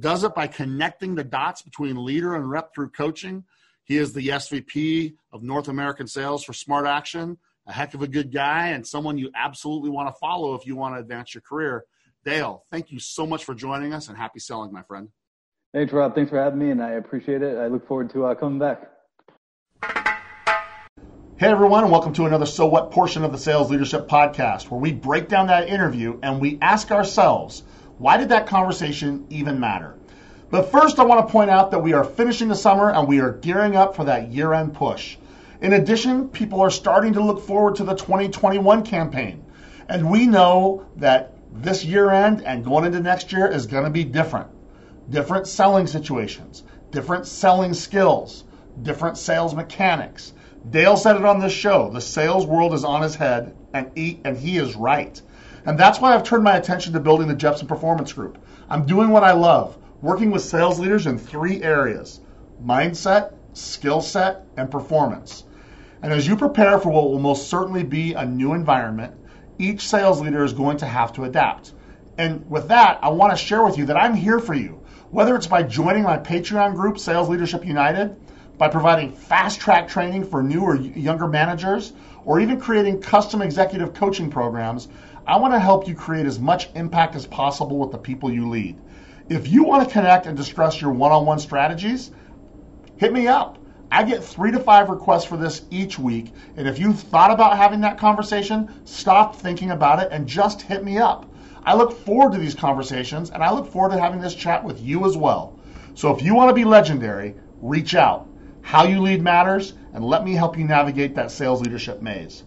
does 0.00 0.24
it 0.24 0.34
by 0.34 0.46
connecting 0.46 1.14
the 1.14 1.24
dots 1.24 1.62
between 1.62 2.04
leader 2.04 2.34
and 2.34 2.50
rep 2.50 2.74
through 2.74 2.90
coaching. 2.90 3.44
He 3.84 3.96
is 3.96 4.12
the 4.12 4.28
SVP 4.28 5.14
of 5.32 5.42
North 5.42 5.68
American 5.68 6.06
Sales 6.06 6.44
for 6.44 6.52
Smart 6.52 6.86
Action, 6.86 7.38
a 7.66 7.72
heck 7.72 7.94
of 7.94 8.02
a 8.02 8.08
good 8.08 8.30
guy 8.30 8.68
and 8.68 8.86
someone 8.86 9.16
you 9.16 9.30
absolutely 9.34 9.88
want 9.88 10.08
to 10.08 10.18
follow 10.18 10.54
if 10.54 10.66
you 10.66 10.76
want 10.76 10.94
to 10.94 11.00
advance 11.00 11.34
your 11.34 11.40
career. 11.40 11.84
Dale, 12.24 12.64
thank 12.70 12.90
you 12.90 12.98
so 12.98 13.26
much 13.26 13.44
for 13.44 13.54
joining 13.54 13.94
us 13.94 14.08
and 14.08 14.16
happy 14.16 14.40
selling, 14.40 14.72
my 14.72 14.82
friend. 14.82 15.08
Thanks, 15.72 15.92
Rob. 15.92 16.14
Thanks 16.14 16.30
for 16.30 16.42
having 16.42 16.58
me, 16.58 16.70
and 16.70 16.82
I 16.82 16.92
appreciate 16.92 17.42
it. 17.42 17.56
I 17.56 17.66
look 17.66 17.86
forward 17.86 18.10
to 18.10 18.26
uh, 18.26 18.34
coming 18.34 18.58
back. 18.58 18.90
Hey 21.38 21.46
everyone, 21.46 21.84
and 21.84 21.92
welcome 21.92 22.12
to 22.14 22.26
another 22.26 22.46
So 22.46 22.66
What 22.66 22.90
portion 22.90 23.22
of 23.22 23.30
the 23.30 23.38
Sales 23.38 23.70
Leadership 23.70 24.08
Podcast, 24.08 24.70
where 24.70 24.80
we 24.80 24.92
break 24.92 25.28
down 25.28 25.46
that 25.46 25.68
interview 25.68 26.18
and 26.20 26.40
we 26.40 26.58
ask 26.60 26.90
ourselves, 26.90 27.62
why 27.98 28.16
did 28.16 28.30
that 28.30 28.48
conversation 28.48 29.24
even 29.30 29.60
matter? 29.60 29.94
But 30.50 30.72
first, 30.72 30.98
I 30.98 31.04
want 31.04 31.24
to 31.24 31.32
point 31.32 31.48
out 31.48 31.70
that 31.70 31.78
we 31.78 31.92
are 31.92 32.02
finishing 32.02 32.48
the 32.48 32.56
summer 32.56 32.90
and 32.90 33.06
we 33.06 33.20
are 33.20 33.30
gearing 33.30 33.76
up 33.76 33.94
for 33.94 34.02
that 34.06 34.32
year 34.32 34.52
end 34.52 34.74
push. 34.74 35.16
In 35.60 35.74
addition, 35.74 36.28
people 36.28 36.60
are 36.60 36.72
starting 36.72 37.12
to 37.12 37.22
look 37.22 37.46
forward 37.46 37.76
to 37.76 37.84
the 37.84 37.94
2021 37.94 38.82
campaign. 38.82 39.44
And 39.88 40.10
we 40.10 40.26
know 40.26 40.86
that 40.96 41.34
this 41.52 41.84
year 41.84 42.10
end 42.10 42.42
and 42.42 42.64
going 42.64 42.84
into 42.84 42.98
next 42.98 43.30
year 43.30 43.46
is 43.46 43.66
going 43.66 43.84
to 43.84 43.90
be 43.90 44.02
different. 44.02 44.48
Different 45.08 45.46
selling 45.46 45.86
situations, 45.86 46.64
different 46.90 47.28
selling 47.28 47.74
skills, 47.74 48.42
different 48.82 49.16
sales 49.16 49.54
mechanics 49.54 50.32
Dale 50.70 50.96
said 50.96 51.16
it 51.16 51.24
on 51.24 51.40
this 51.40 51.52
show. 51.52 51.90
The 51.90 52.00
sales 52.00 52.46
world 52.46 52.74
is 52.74 52.84
on 52.84 53.02
his 53.02 53.14
head, 53.14 53.54
and 53.72 53.90
he, 53.94 54.20
and 54.24 54.36
he 54.36 54.58
is 54.58 54.76
right. 54.76 55.20
And 55.64 55.78
that's 55.78 56.00
why 56.00 56.14
I've 56.14 56.24
turned 56.24 56.44
my 56.44 56.56
attention 56.56 56.92
to 56.92 57.00
building 57.00 57.28
the 57.28 57.34
Jeppsen 57.34 57.68
Performance 57.68 58.12
Group. 58.12 58.38
I'm 58.68 58.86
doing 58.86 59.10
what 59.10 59.24
I 59.24 59.32
love, 59.32 59.78
working 60.02 60.30
with 60.30 60.42
sales 60.42 60.78
leaders 60.78 61.06
in 61.06 61.18
three 61.18 61.62
areas 61.62 62.20
mindset, 62.64 63.34
skill 63.52 64.00
set, 64.00 64.44
and 64.56 64.70
performance. 64.70 65.44
And 66.02 66.12
as 66.12 66.26
you 66.26 66.36
prepare 66.36 66.78
for 66.78 66.90
what 66.90 67.10
will 67.10 67.18
most 67.18 67.48
certainly 67.48 67.84
be 67.84 68.14
a 68.14 68.24
new 68.24 68.52
environment, 68.52 69.14
each 69.58 69.88
sales 69.88 70.20
leader 70.20 70.44
is 70.44 70.52
going 70.52 70.76
to 70.78 70.86
have 70.86 71.12
to 71.14 71.24
adapt. 71.24 71.72
And 72.18 72.48
with 72.50 72.68
that, 72.68 72.98
I 73.02 73.10
want 73.10 73.32
to 73.32 73.36
share 73.36 73.64
with 73.64 73.78
you 73.78 73.86
that 73.86 73.96
I'm 73.96 74.14
here 74.14 74.38
for 74.40 74.54
you. 74.54 74.80
Whether 75.10 75.36
it's 75.36 75.46
by 75.46 75.62
joining 75.62 76.02
my 76.02 76.18
Patreon 76.18 76.74
group, 76.74 76.98
Sales 76.98 77.28
Leadership 77.28 77.64
United, 77.64 78.16
by 78.58 78.68
providing 78.68 79.12
fast 79.12 79.60
track 79.60 79.88
training 79.88 80.24
for 80.24 80.42
new 80.42 80.62
or 80.62 80.76
younger 80.76 81.28
managers, 81.28 81.92
or 82.24 82.40
even 82.40 82.60
creating 82.60 83.00
custom 83.00 83.40
executive 83.40 83.94
coaching 83.94 84.28
programs, 84.28 84.88
I 85.26 85.36
want 85.36 85.54
to 85.54 85.60
help 85.60 85.86
you 85.86 85.94
create 85.94 86.26
as 86.26 86.40
much 86.40 86.68
impact 86.74 87.14
as 87.14 87.26
possible 87.26 87.78
with 87.78 87.92
the 87.92 87.98
people 87.98 88.32
you 88.32 88.48
lead. 88.48 88.76
If 89.28 89.48
you 89.48 89.62
want 89.62 89.86
to 89.86 89.92
connect 89.92 90.26
and 90.26 90.36
discuss 90.36 90.80
your 90.80 90.90
one 90.90 91.12
on 91.12 91.24
one 91.24 91.38
strategies, 91.38 92.10
hit 92.96 93.12
me 93.12 93.28
up. 93.28 93.58
I 93.90 94.02
get 94.02 94.24
three 94.24 94.50
to 94.50 94.58
five 94.58 94.90
requests 94.90 95.24
for 95.24 95.36
this 95.36 95.62
each 95.70 95.98
week. 95.98 96.32
And 96.56 96.66
if 96.66 96.78
you 96.78 96.92
thought 96.92 97.30
about 97.30 97.56
having 97.56 97.80
that 97.82 97.98
conversation, 97.98 98.68
stop 98.84 99.36
thinking 99.36 99.70
about 99.70 100.00
it 100.00 100.08
and 100.10 100.26
just 100.26 100.62
hit 100.62 100.84
me 100.84 100.98
up. 100.98 101.26
I 101.64 101.74
look 101.74 101.92
forward 101.92 102.32
to 102.32 102.38
these 102.38 102.54
conversations 102.54 103.30
and 103.30 103.42
I 103.42 103.52
look 103.52 103.70
forward 103.70 103.94
to 103.94 104.00
having 104.00 104.20
this 104.20 104.34
chat 104.34 104.64
with 104.64 104.80
you 104.80 105.06
as 105.06 105.16
well. 105.16 105.58
So 105.94 106.14
if 106.14 106.22
you 106.22 106.34
want 106.34 106.50
to 106.50 106.54
be 106.54 106.64
legendary, 106.64 107.34
reach 107.60 107.94
out. 107.94 108.28
How 108.68 108.84
you 108.84 109.00
lead 109.00 109.22
matters, 109.22 109.72
and 109.94 110.04
let 110.04 110.24
me 110.24 110.34
help 110.34 110.58
you 110.58 110.64
navigate 110.66 111.14
that 111.14 111.30
sales 111.30 111.62
leadership 111.62 112.02
maze. 112.02 112.44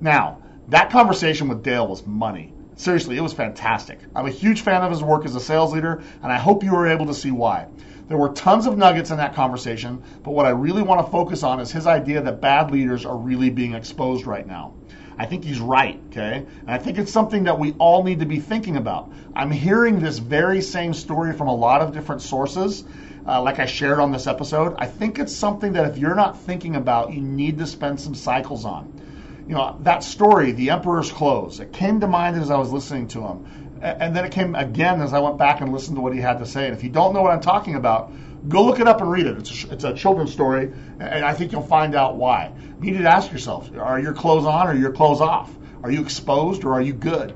Now, 0.00 0.38
that 0.70 0.90
conversation 0.90 1.46
with 1.46 1.62
Dale 1.62 1.86
was 1.86 2.04
money. 2.04 2.52
Seriously, 2.74 3.16
it 3.16 3.20
was 3.20 3.32
fantastic. 3.32 4.00
I'm 4.16 4.26
a 4.26 4.30
huge 4.30 4.62
fan 4.62 4.82
of 4.82 4.90
his 4.90 5.04
work 5.04 5.24
as 5.24 5.36
a 5.36 5.40
sales 5.40 5.72
leader, 5.72 6.02
and 6.20 6.32
I 6.32 6.36
hope 6.36 6.64
you 6.64 6.72
were 6.72 6.88
able 6.88 7.06
to 7.06 7.14
see 7.14 7.30
why. 7.30 7.68
There 8.08 8.18
were 8.18 8.30
tons 8.30 8.66
of 8.66 8.76
nuggets 8.76 9.12
in 9.12 9.18
that 9.18 9.36
conversation, 9.36 10.02
but 10.24 10.32
what 10.32 10.46
I 10.46 10.50
really 10.50 10.82
want 10.82 11.06
to 11.06 11.12
focus 11.12 11.44
on 11.44 11.60
is 11.60 11.70
his 11.70 11.86
idea 11.86 12.20
that 12.20 12.40
bad 12.40 12.72
leaders 12.72 13.06
are 13.06 13.16
really 13.16 13.48
being 13.48 13.74
exposed 13.74 14.26
right 14.26 14.48
now. 14.48 14.74
I 15.18 15.26
think 15.26 15.44
he's 15.44 15.60
right, 15.60 16.00
okay? 16.10 16.46
And 16.60 16.70
I 16.70 16.78
think 16.78 16.98
it's 16.98 17.12
something 17.12 17.44
that 17.44 17.58
we 17.58 17.72
all 17.72 18.02
need 18.02 18.20
to 18.20 18.26
be 18.26 18.40
thinking 18.40 18.76
about. 18.76 19.12
I'm 19.34 19.50
hearing 19.50 20.00
this 20.00 20.18
very 20.18 20.60
same 20.62 20.94
story 20.94 21.32
from 21.32 21.48
a 21.48 21.54
lot 21.54 21.80
of 21.82 21.92
different 21.92 22.22
sources, 22.22 22.84
uh, 23.26 23.40
like 23.40 23.58
I 23.58 23.66
shared 23.66 24.00
on 24.00 24.10
this 24.12 24.26
episode, 24.26 24.74
I 24.78 24.86
think 24.86 25.18
it's 25.18 25.34
something 25.34 25.74
that 25.74 25.86
if 25.90 25.98
you're 25.98 26.14
not 26.14 26.40
thinking 26.40 26.76
about, 26.76 27.12
you 27.12 27.20
need 27.20 27.58
to 27.58 27.66
spend 27.66 28.00
some 28.00 28.14
cycles 28.14 28.64
on. 28.64 29.00
You 29.46 29.54
know, 29.54 29.76
that 29.82 30.02
story, 30.02 30.52
The 30.52 30.70
Emperor's 30.70 31.10
Clothes, 31.12 31.60
it 31.60 31.72
came 31.72 32.00
to 32.00 32.06
mind 32.06 32.40
as 32.40 32.50
I 32.50 32.56
was 32.56 32.72
listening 32.72 33.08
to 33.08 33.20
him. 33.20 33.78
And 33.82 34.14
then 34.14 34.24
it 34.24 34.30
came 34.30 34.54
again 34.54 35.00
as 35.00 35.12
I 35.12 35.18
went 35.18 35.38
back 35.38 35.60
and 35.60 35.72
listened 35.72 35.96
to 35.96 36.00
what 36.00 36.14
he 36.14 36.20
had 36.20 36.38
to 36.38 36.46
say. 36.46 36.66
And 36.66 36.76
if 36.76 36.84
you 36.84 36.88
don't 36.88 37.12
know 37.12 37.22
what 37.22 37.32
I'm 37.32 37.40
talking 37.40 37.74
about, 37.74 38.12
go 38.48 38.64
look 38.64 38.80
it 38.80 38.88
up 38.88 39.00
and 39.00 39.10
read 39.10 39.26
it. 39.26 39.38
It's 39.38 39.64
a, 39.64 39.72
it's 39.72 39.84
a 39.84 39.94
children's 39.94 40.32
story, 40.32 40.72
and 41.00 41.24
I 41.24 41.34
think 41.34 41.52
you'll 41.52 41.62
find 41.62 41.94
out 41.94 42.16
why. 42.16 42.52
You 42.80 42.92
need 42.92 43.02
to 43.02 43.10
ask 43.10 43.30
yourself 43.30 43.70
are 43.76 44.00
your 44.00 44.12
clothes 44.12 44.46
on 44.46 44.68
or 44.68 44.74
your 44.74 44.92
clothes 44.92 45.20
off? 45.20 45.50
Are 45.82 45.90
you 45.90 46.02
exposed 46.02 46.64
or 46.64 46.74
are 46.74 46.80
you 46.80 46.92
good? 46.92 47.32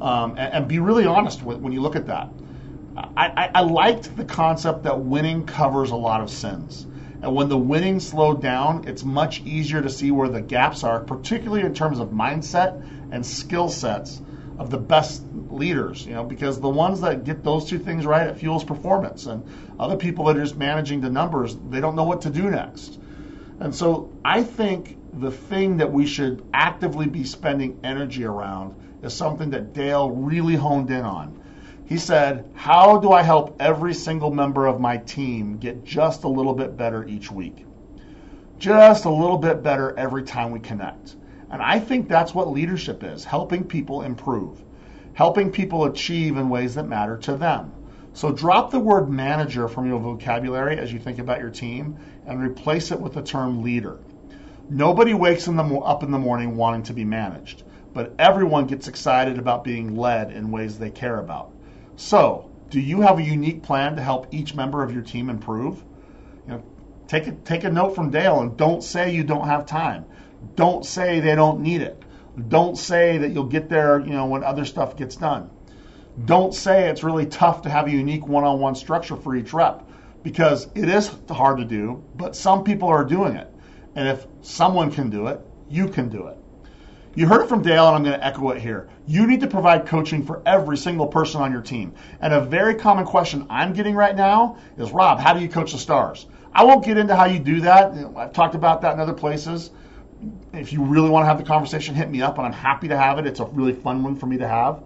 Um, 0.00 0.32
and, 0.32 0.52
and, 0.52 0.68
be 0.68 0.80
really 0.80 1.06
honest 1.06 1.42
when, 1.42 1.62
when 1.62 1.72
you 1.72 1.80
look 1.80 1.96
at 1.96 2.06
that. 2.08 2.28
I, 3.16 3.50
I, 3.54 3.60
liked 3.62 4.16
the 4.16 4.24
concept 4.24 4.84
that 4.84 5.00
winning 5.00 5.46
covers 5.46 5.90
a 5.90 5.96
lot 5.96 6.20
of 6.20 6.30
sins. 6.30 6.84
And 7.22 7.34
when 7.34 7.48
the 7.48 7.58
winning 7.58 8.00
slowed 8.00 8.42
down, 8.42 8.86
it's 8.86 9.02
much 9.02 9.40
easier 9.42 9.80
to 9.80 9.88
see 9.88 10.10
where 10.10 10.28
the 10.28 10.40
gaps 10.40 10.84
are, 10.84 11.00
particularly 11.00 11.62
in 11.62 11.74
terms 11.74 11.98
of 11.98 12.10
mindset 12.10 12.86
and 13.10 13.24
skill 13.24 13.68
sets 13.68 14.20
of 14.58 14.70
the 14.70 14.78
best 14.78 15.22
leaders, 15.50 16.06
you 16.06 16.12
know, 16.12 16.24
because 16.24 16.60
the 16.60 16.68
ones 16.68 17.00
that 17.00 17.24
get 17.24 17.42
those 17.42 17.68
two 17.68 17.78
things 17.78 18.06
right, 18.06 18.28
it 18.28 18.36
fuels 18.36 18.64
performance. 18.64 19.26
And 19.26 19.44
other 19.80 19.96
people 19.96 20.24
that 20.26 20.36
are 20.36 20.42
just 20.42 20.56
managing 20.56 21.00
the 21.00 21.10
numbers, 21.10 21.56
they 21.70 21.80
don't 21.80 21.96
know 21.96 22.04
what 22.04 22.20
to 22.22 22.30
do 22.30 22.50
next. 22.50 22.98
And 23.60 23.74
so 23.74 24.12
I 24.24 24.42
think 24.42 24.98
the 25.20 25.30
thing 25.30 25.76
that 25.78 25.90
we 25.92 26.06
should 26.06 26.44
actively 26.52 27.06
be 27.06 27.24
spending 27.24 27.78
energy 27.84 28.24
around 28.24 28.74
is 29.02 29.12
something 29.12 29.50
that 29.50 29.72
Dale 29.74 30.10
really 30.10 30.56
honed 30.56 30.90
in 30.90 31.02
on. 31.02 31.40
He 31.86 31.98
said, 31.98 32.48
How 32.54 32.98
do 32.98 33.12
I 33.12 33.22
help 33.22 33.56
every 33.60 33.94
single 33.94 34.30
member 34.30 34.66
of 34.66 34.80
my 34.80 34.96
team 34.96 35.58
get 35.58 35.84
just 35.84 36.24
a 36.24 36.28
little 36.28 36.54
bit 36.54 36.76
better 36.76 37.04
each 37.06 37.30
week? 37.30 37.66
Just 38.58 39.04
a 39.04 39.10
little 39.10 39.36
bit 39.36 39.62
better 39.62 39.96
every 39.98 40.22
time 40.22 40.50
we 40.50 40.60
connect. 40.60 41.16
And 41.54 41.62
I 41.62 41.78
think 41.78 42.08
that's 42.08 42.34
what 42.34 42.50
leadership 42.50 43.04
is 43.04 43.24
helping 43.24 43.62
people 43.62 44.02
improve, 44.02 44.60
helping 45.12 45.52
people 45.52 45.84
achieve 45.84 46.36
in 46.36 46.48
ways 46.48 46.74
that 46.74 46.88
matter 46.88 47.16
to 47.18 47.36
them. 47.36 47.70
So 48.12 48.32
drop 48.32 48.72
the 48.72 48.80
word 48.80 49.08
manager 49.08 49.68
from 49.68 49.86
your 49.86 50.00
vocabulary 50.00 50.76
as 50.76 50.92
you 50.92 50.98
think 50.98 51.20
about 51.20 51.38
your 51.38 51.50
team 51.50 51.96
and 52.26 52.42
replace 52.42 52.90
it 52.90 53.00
with 53.00 53.14
the 53.14 53.22
term 53.22 53.62
leader. 53.62 53.98
Nobody 54.68 55.14
wakes 55.14 55.46
in 55.46 55.54
the, 55.54 55.62
up 55.62 56.02
in 56.02 56.10
the 56.10 56.18
morning 56.18 56.56
wanting 56.56 56.82
to 56.82 56.92
be 56.92 57.04
managed, 57.04 57.62
but 57.92 58.16
everyone 58.18 58.66
gets 58.66 58.88
excited 58.88 59.38
about 59.38 59.62
being 59.62 59.96
led 59.96 60.32
in 60.32 60.50
ways 60.50 60.76
they 60.76 60.90
care 60.90 61.20
about. 61.20 61.52
So, 61.94 62.50
do 62.68 62.80
you 62.80 63.00
have 63.02 63.20
a 63.20 63.22
unique 63.22 63.62
plan 63.62 63.94
to 63.94 64.02
help 64.02 64.26
each 64.34 64.56
member 64.56 64.82
of 64.82 64.92
your 64.92 65.02
team 65.02 65.30
improve? 65.30 65.84
You 66.48 66.54
know, 66.54 66.64
take 67.06 67.28
a, 67.28 67.32
take 67.32 67.62
a 67.62 67.70
note 67.70 67.94
from 67.94 68.10
Dale 68.10 68.40
and 68.40 68.56
don't 68.56 68.82
say 68.82 69.14
you 69.14 69.22
don't 69.22 69.46
have 69.46 69.66
time. 69.66 70.06
Don't 70.56 70.84
say 70.84 71.20
they 71.20 71.34
don't 71.34 71.60
need 71.60 71.80
it. 71.80 72.02
Don't 72.48 72.76
say 72.76 73.18
that 73.18 73.30
you'll 73.30 73.44
get 73.44 73.68
there, 73.68 74.00
you 74.00 74.12
know, 74.12 74.26
when 74.26 74.42
other 74.42 74.64
stuff 74.64 74.96
gets 74.96 75.16
done. 75.16 75.50
Don't 76.24 76.54
say 76.54 76.88
it's 76.88 77.02
really 77.02 77.26
tough 77.26 77.62
to 77.62 77.70
have 77.70 77.86
a 77.86 77.90
unique 77.90 78.26
one-on-one 78.26 78.74
structure 78.74 79.16
for 79.16 79.34
each 79.34 79.52
rep 79.52 79.88
because 80.22 80.68
it 80.74 80.88
is 80.88 81.10
hard 81.28 81.58
to 81.58 81.64
do, 81.64 82.02
but 82.16 82.34
some 82.34 82.64
people 82.64 82.88
are 82.88 83.04
doing 83.04 83.36
it. 83.36 83.48
And 83.94 84.08
if 84.08 84.26
someone 84.42 84.90
can 84.90 85.10
do 85.10 85.28
it, 85.28 85.40
you 85.68 85.88
can 85.88 86.08
do 86.08 86.28
it. 86.28 86.38
You 87.16 87.28
heard 87.28 87.42
it 87.42 87.48
from 87.48 87.62
Dale, 87.62 87.86
and 87.86 87.96
I'm 87.96 88.02
going 88.02 88.18
to 88.18 88.26
echo 88.26 88.50
it 88.50 88.60
here. 88.60 88.88
You 89.06 89.26
need 89.28 89.40
to 89.40 89.46
provide 89.46 89.86
coaching 89.86 90.24
for 90.26 90.42
every 90.44 90.76
single 90.76 91.06
person 91.06 91.40
on 91.40 91.52
your 91.52 91.62
team. 91.62 91.94
And 92.20 92.32
a 92.32 92.40
very 92.40 92.74
common 92.74 93.04
question 93.04 93.46
I'm 93.48 93.72
getting 93.72 93.94
right 93.94 94.16
now 94.16 94.56
is 94.76 94.90
Rob, 94.90 95.20
how 95.20 95.32
do 95.32 95.40
you 95.40 95.48
coach 95.48 95.72
the 95.72 95.78
stars? 95.78 96.26
I 96.52 96.64
won't 96.64 96.84
get 96.84 96.98
into 96.98 97.14
how 97.14 97.26
you 97.26 97.38
do 97.38 97.60
that. 97.60 97.92
I've 98.16 98.32
talked 98.32 98.56
about 98.56 98.82
that 98.82 98.94
in 98.94 99.00
other 99.00 99.12
places. 99.12 99.70
If 100.52 100.72
you 100.72 100.82
really 100.82 101.10
want 101.10 101.24
to 101.24 101.28
have 101.28 101.38
the 101.38 101.44
conversation, 101.44 101.94
hit 101.94 102.10
me 102.10 102.22
up, 102.22 102.38
and 102.38 102.46
I'm 102.46 102.52
happy 102.52 102.88
to 102.88 102.96
have 102.96 103.18
it. 103.18 103.26
It's 103.26 103.40
a 103.40 103.46
really 103.46 103.72
fun 103.72 104.02
one 104.02 104.16
for 104.16 104.26
me 104.26 104.38
to 104.38 104.48
have. 104.48 104.82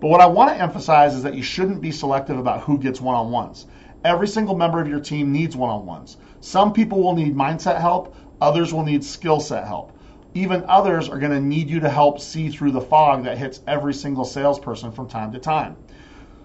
But 0.00 0.08
what 0.08 0.20
I 0.20 0.26
want 0.26 0.50
to 0.50 0.62
emphasize 0.62 1.14
is 1.14 1.22
that 1.22 1.34
you 1.34 1.42
shouldn't 1.42 1.80
be 1.80 1.90
selective 1.90 2.38
about 2.38 2.62
who 2.62 2.78
gets 2.78 3.00
one 3.00 3.14
on 3.14 3.30
ones. 3.30 3.66
Every 4.04 4.28
single 4.28 4.56
member 4.56 4.80
of 4.80 4.88
your 4.88 5.00
team 5.00 5.32
needs 5.32 5.56
one 5.56 5.70
on 5.70 5.86
ones. 5.86 6.16
Some 6.40 6.72
people 6.72 7.02
will 7.02 7.14
need 7.14 7.34
mindset 7.34 7.80
help, 7.80 8.14
others 8.40 8.72
will 8.72 8.84
need 8.84 9.04
skill 9.04 9.40
set 9.40 9.66
help 9.66 9.96
even 10.36 10.64
others 10.68 11.08
are 11.08 11.18
going 11.18 11.32
to 11.32 11.40
need 11.40 11.70
you 11.70 11.80
to 11.80 11.88
help 11.88 12.20
see 12.20 12.50
through 12.50 12.70
the 12.70 12.80
fog 12.80 13.24
that 13.24 13.38
hits 13.38 13.60
every 13.66 13.94
single 13.94 14.24
salesperson 14.24 14.92
from 14.92 15.08
time 15.08 15.32
to 15.32 15.38
time. 15.38 15.74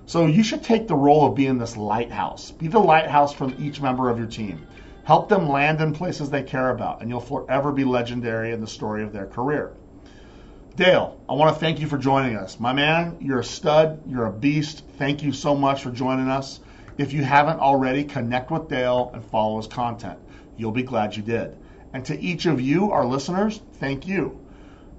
So 0.06 0.28
you 0.28 0.44
should 0.44 0.64
take 0.64 0.88
the 0.88 0.96
role 0.96 1.28
of 1.28 1.36
being 1.36 1.58
this 1.58 1.76
lighthouse. 1.76 2.52
Be 2.52 2.70
the 2.70 2.80
lighthouse 2.80 3.34
for 3.34 3.52
each 3.60 3.82
member 3.82 4.10
of 4.10 4.18
your 4.18 4.28
team. 4.28 4.66
Help 5.04 5.30
them 5.30 5.50
land 5.50 5.82
in 5.82 5.94
places 5.94 6.30
they 6.30 6.44
care 6.44 6.70
about, 6.70 7.02
and 7.02 7.10
you'll 7.10 7.20
forever 7.20 7.72
be 7.72 7.84
legendary 7.84 8.52
in 8.52 8.62
the 8.62 8.68
story 8.68 9.04
of 9.04 9.12
their 9.12 9.26
career. 9.26 9.74
Dale, 10.76 11.20
I 11.28 11.34
want 11.34 11.54
to 11.54 11.60
thank 11.60 11.80
you 11.80 11.88
for 11.88 11.98
joining 11.98 12.38
us. 12.38 12.60
My 12.60 12.72
man, 12.72 13.18
you're 13.20 13.40
a 13.40 13.44
stud, 13.44 14.02
you're 14.08 14.28
a 14.28 14.32
beast. 14.32 14.84
Thank 14.98 15.22
you 15.22 15.34
so 15.34 15.54
much 15.56 15.84
for 15.84 15.92
joining 15.92 16.28
us. 16.28 16.60
If 16.98 17.14
you 17.14 17.24
haven't 17.24 17.60
already, 17.60 18.04
connect 18.04 18.52
with 18.52 18.70
Dale 18.70 19.12
and 19.14 19.24
follow 19.24 19.58
his 19.58 19.68
content. 19.68 20.20
You'll 20.56 20.72
be 20.72 20.84
glad 20.84 21.16
you 21.16 21.24
did. 21.24 21.58
And 21.94 22.06
to 22.06 22.20
each 22.20 22.46
of 22.46 22.62
you, 22.62 22.92
our 22.92 23.06
listeners, 23.06 23.62
thank 23.80 24.08
you. 24.08 24.40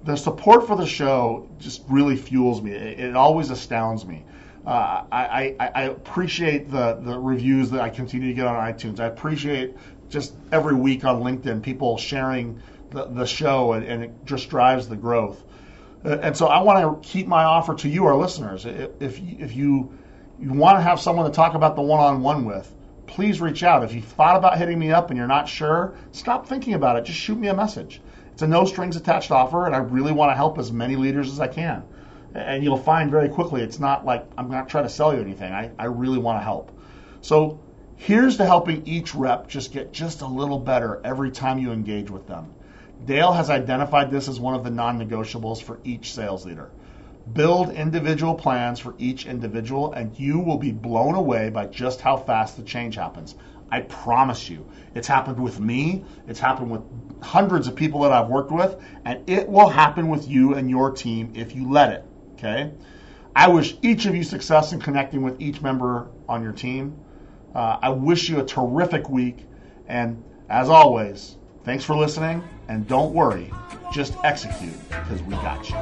The 0.04 0.16
support 0.16 0.66
for 0.66 0.76
the 0.76 0.86
show 0.86 1.48
just 1.58 1.82
really 1.88 2.16
fuels 2.16 2.60
me. 2.60 2.72
It, 2.72 3.14
always 3.14 3.50
astounds 3.50 4.04
me. 4.04 4.24
Uh, 4.66 5.04
I, 5.10 5.56
I, 5.58 5.70
I, 5.74 5.82
appreciate 5.82 6.70
the, 6.70 6.94
the 6.94 7.18
reviews 7.18 7.70
that 7.70 7.80
I 7.80 7.90
continue 7.90 8.28
to 8.28 8.34
get 8.34 8.46
on 8.46 8.54
iTunes. 8.54 9.00
I 9.00 9.06
appreciate 9.06 9.74
just 10.08 10.34
every 10.52 10.76
week 10.76 11.04
on 11.04 11.20
LinkedIn 11.20 11.62
people 11.62 11.98
sharing 11.98 12.62
the, 12.90 13.06
the 13.06 13.26
show, 13.26 13.72
and, 13.72 13.84
and 13.84 14.04
it 14.04 14.12
just 14.24 14.50
drives 14.50 14.88
the 14.88 14.94
growth. 14.94 15.42
Uh, 16.04 16.18
and 16.22 16.36
so 16.36 16.46
I 16.46 16.62
want 16.62 17.02
to 17.02 17.08
keep 17.08 17.26
my 17.26 17.42
offer 17.42 17.74
to 17.74 17.88
you, 17.88 18.06
our 18.06 18.14
listeners. 18.14 18.64
If, 18.64 19.20
if 19.20 19.56
you, 19.56 19.98
you 20.38 20.52
want 20.52 20.78
to 20.78 20.82
have 20.82 21.00
someone 21.00 21.26
to 21.26 21.34
talk 21.34 21.54
about 21.54 21.74
the 21.74 21.82
one 21.82 21.98
on 21.98 22.22
one 22.22 22.44
with, 22.44 22.72
please 23.06 23.40
reach 23.40 23.64
out. 23.64 23.82
If 23.82 23.92
you've 23.92 24.04
thought 24.04 24.36
about 24.36 24.58
hitting 24.58 24.78
me 24.78 24.92
up 24.92 25.10
and 25.10 25.18
you're 25.18 25.26
not 25.26 25.48
sure, 25.48 25.94
stop 26.12 26.46
thinking 26.46 26.74
about 26.74 26.96
it. 26.98 27.04
Just 27.04 27.18
shoot 27.18 27.36
me 27.36 27.48
a 27.48 27.54
message. 27.54 28.00
It's 28.32 28.42
a 28.42 28.46
no 28.46 28.64
strings 28.64 28.94
attached 28.94 29.32
offer, 29.32 29.66
and 29.66 29.74
I 29.74 29.78
really 29.78 30.12
want 30.12 30.30
to 30.30 30.36
help 30.36 30.58
as 30.58 30.72
many 30.72 30.96
leaders 30.96 31.30
as 31.30 31.40
I 31.40 31.48
can. 31.48 31.82
And 32.34 32.64
you'll 32.64 32.78
find 32.78 33.10
very 33.10 33.28
quickly 33.28 33.62
it's 33.62 33.78
not 33.78 34.04
like 34.04 34.26
I'm 34.38 34.50
not 34.50 34.68
trying 34.68 34.84
to 34.84 34.90
sell 34.90 35.14
you 35.14 35.20
anything. 35.20 35.52
I, 35.52 35.70
I 35.78 35.84
really 35.84 36.18
want 36.18 36.40
to 36.40 36.44
help. 36.44 36.72
So 37.20 37.60
here's 37.96 38.38
to 38.38 38.46
helping 38.46 38.86
each 38.86 39.14
rep 39.14 39.48
just 39.48 39.72
get 39.72 39.92
just 39.92 40.22
a 40.22 40.26
little 40.26 40.58
better 40.58 41.00
every 41.04 41.30
time 41.30 41.58
you 41.58 41.72
engage 41.72 42.10
with 42.10 42.26
them. 42.26 42.52
Dale 43.04 43.32
has 43.32 43.50
identified 43.50 44.10
this 44.10 44.28
as 44.28 44.38
one 44.38 44.54
of 44.54 44.64
the 44.64 44.70
non 44.70 44.98
negotiables 44.98 45.62
for 45.62 45.78
each 45.84 46.12
sales 46.12 46.46
leader. 46.46 46.70
Build 47.32 47.70
individual 47.70 48.34
plans 48.34 48.80
for 48.80 48.94
each 48.98 49.26
individual, 49.26 49.92
and 49.92 50.18
you 50.18 50.40
will 50.40 50.58
be 50.58 50.72
blown 50.72 51.14
away 51.14 51.50
by 51.50 51.66
just 51.66 52.00
how 52.00 52.16
fast 52.16 52.56
the 52.56 52.62
change 52.62 52.96
happens. 52.96 53.34
I 53.70 53.80
promise 53.80 54.50
you. 54.50 54.66
It's 54.94 55.08
happened 55.08 55.40
with 55.40 55.58
me, 55.58 56.04
it's 56.28 56.40
happened 56.40 56.70
with 56.70 56.82
hundreds 57.22 57.68
of 57.68 57.74
people 57.74 58.00
that 58.00 58.12
I've 58.12 58.28
worked 58.28 58.52
with, 58.52 58.76
and 59.04 59.28
it 59.28 59.48
will 59.48 59.68
happen 59.68 60.08
with 60.08 60.28
you 60.28 60.54
and 60.54 60.68
your 60.68 60.90
team 60.90 61.32
if 61.34 61.54
you 61.54 61.70
let 61.70 61.92
it. 61.92 62.04
Okay? 62.42 62.72
I 63.36 63.48
wish 63.48 63.76
each 63.82 64.06
of 64.06 64.16
you 64.16 64.24
success 64.24 64.72
in 64.72 64.80
connecting 64.80 65.22
with 65.22 65.40
each 65.40 65.62
member 65.62 66.08
on 66.28 66.42
your 66.42 66.52
team. 66.52 66.98
Uh, 67.54 67.78
I 67.80 67.90
wish 67.90 68.28
you 68.28 68.40
a 68.40 68.44
terrific 68.44 69.08
week, 69.08 69.46
and 69.86 70.22
as 70.48 70.68
always, 70.68 71.36
thanks 71.64 71.84
for 71.84 71.94
listening, 71.94 72.42
and 72.68 72.86
don't 72.88 73.14
worry, 73.14 73.52
just 73.92 74.14
execute 74.24 74.76
because 74.88 75.22
we 75.22 75.34
got 75.36 75.70
you. 75.70 75.76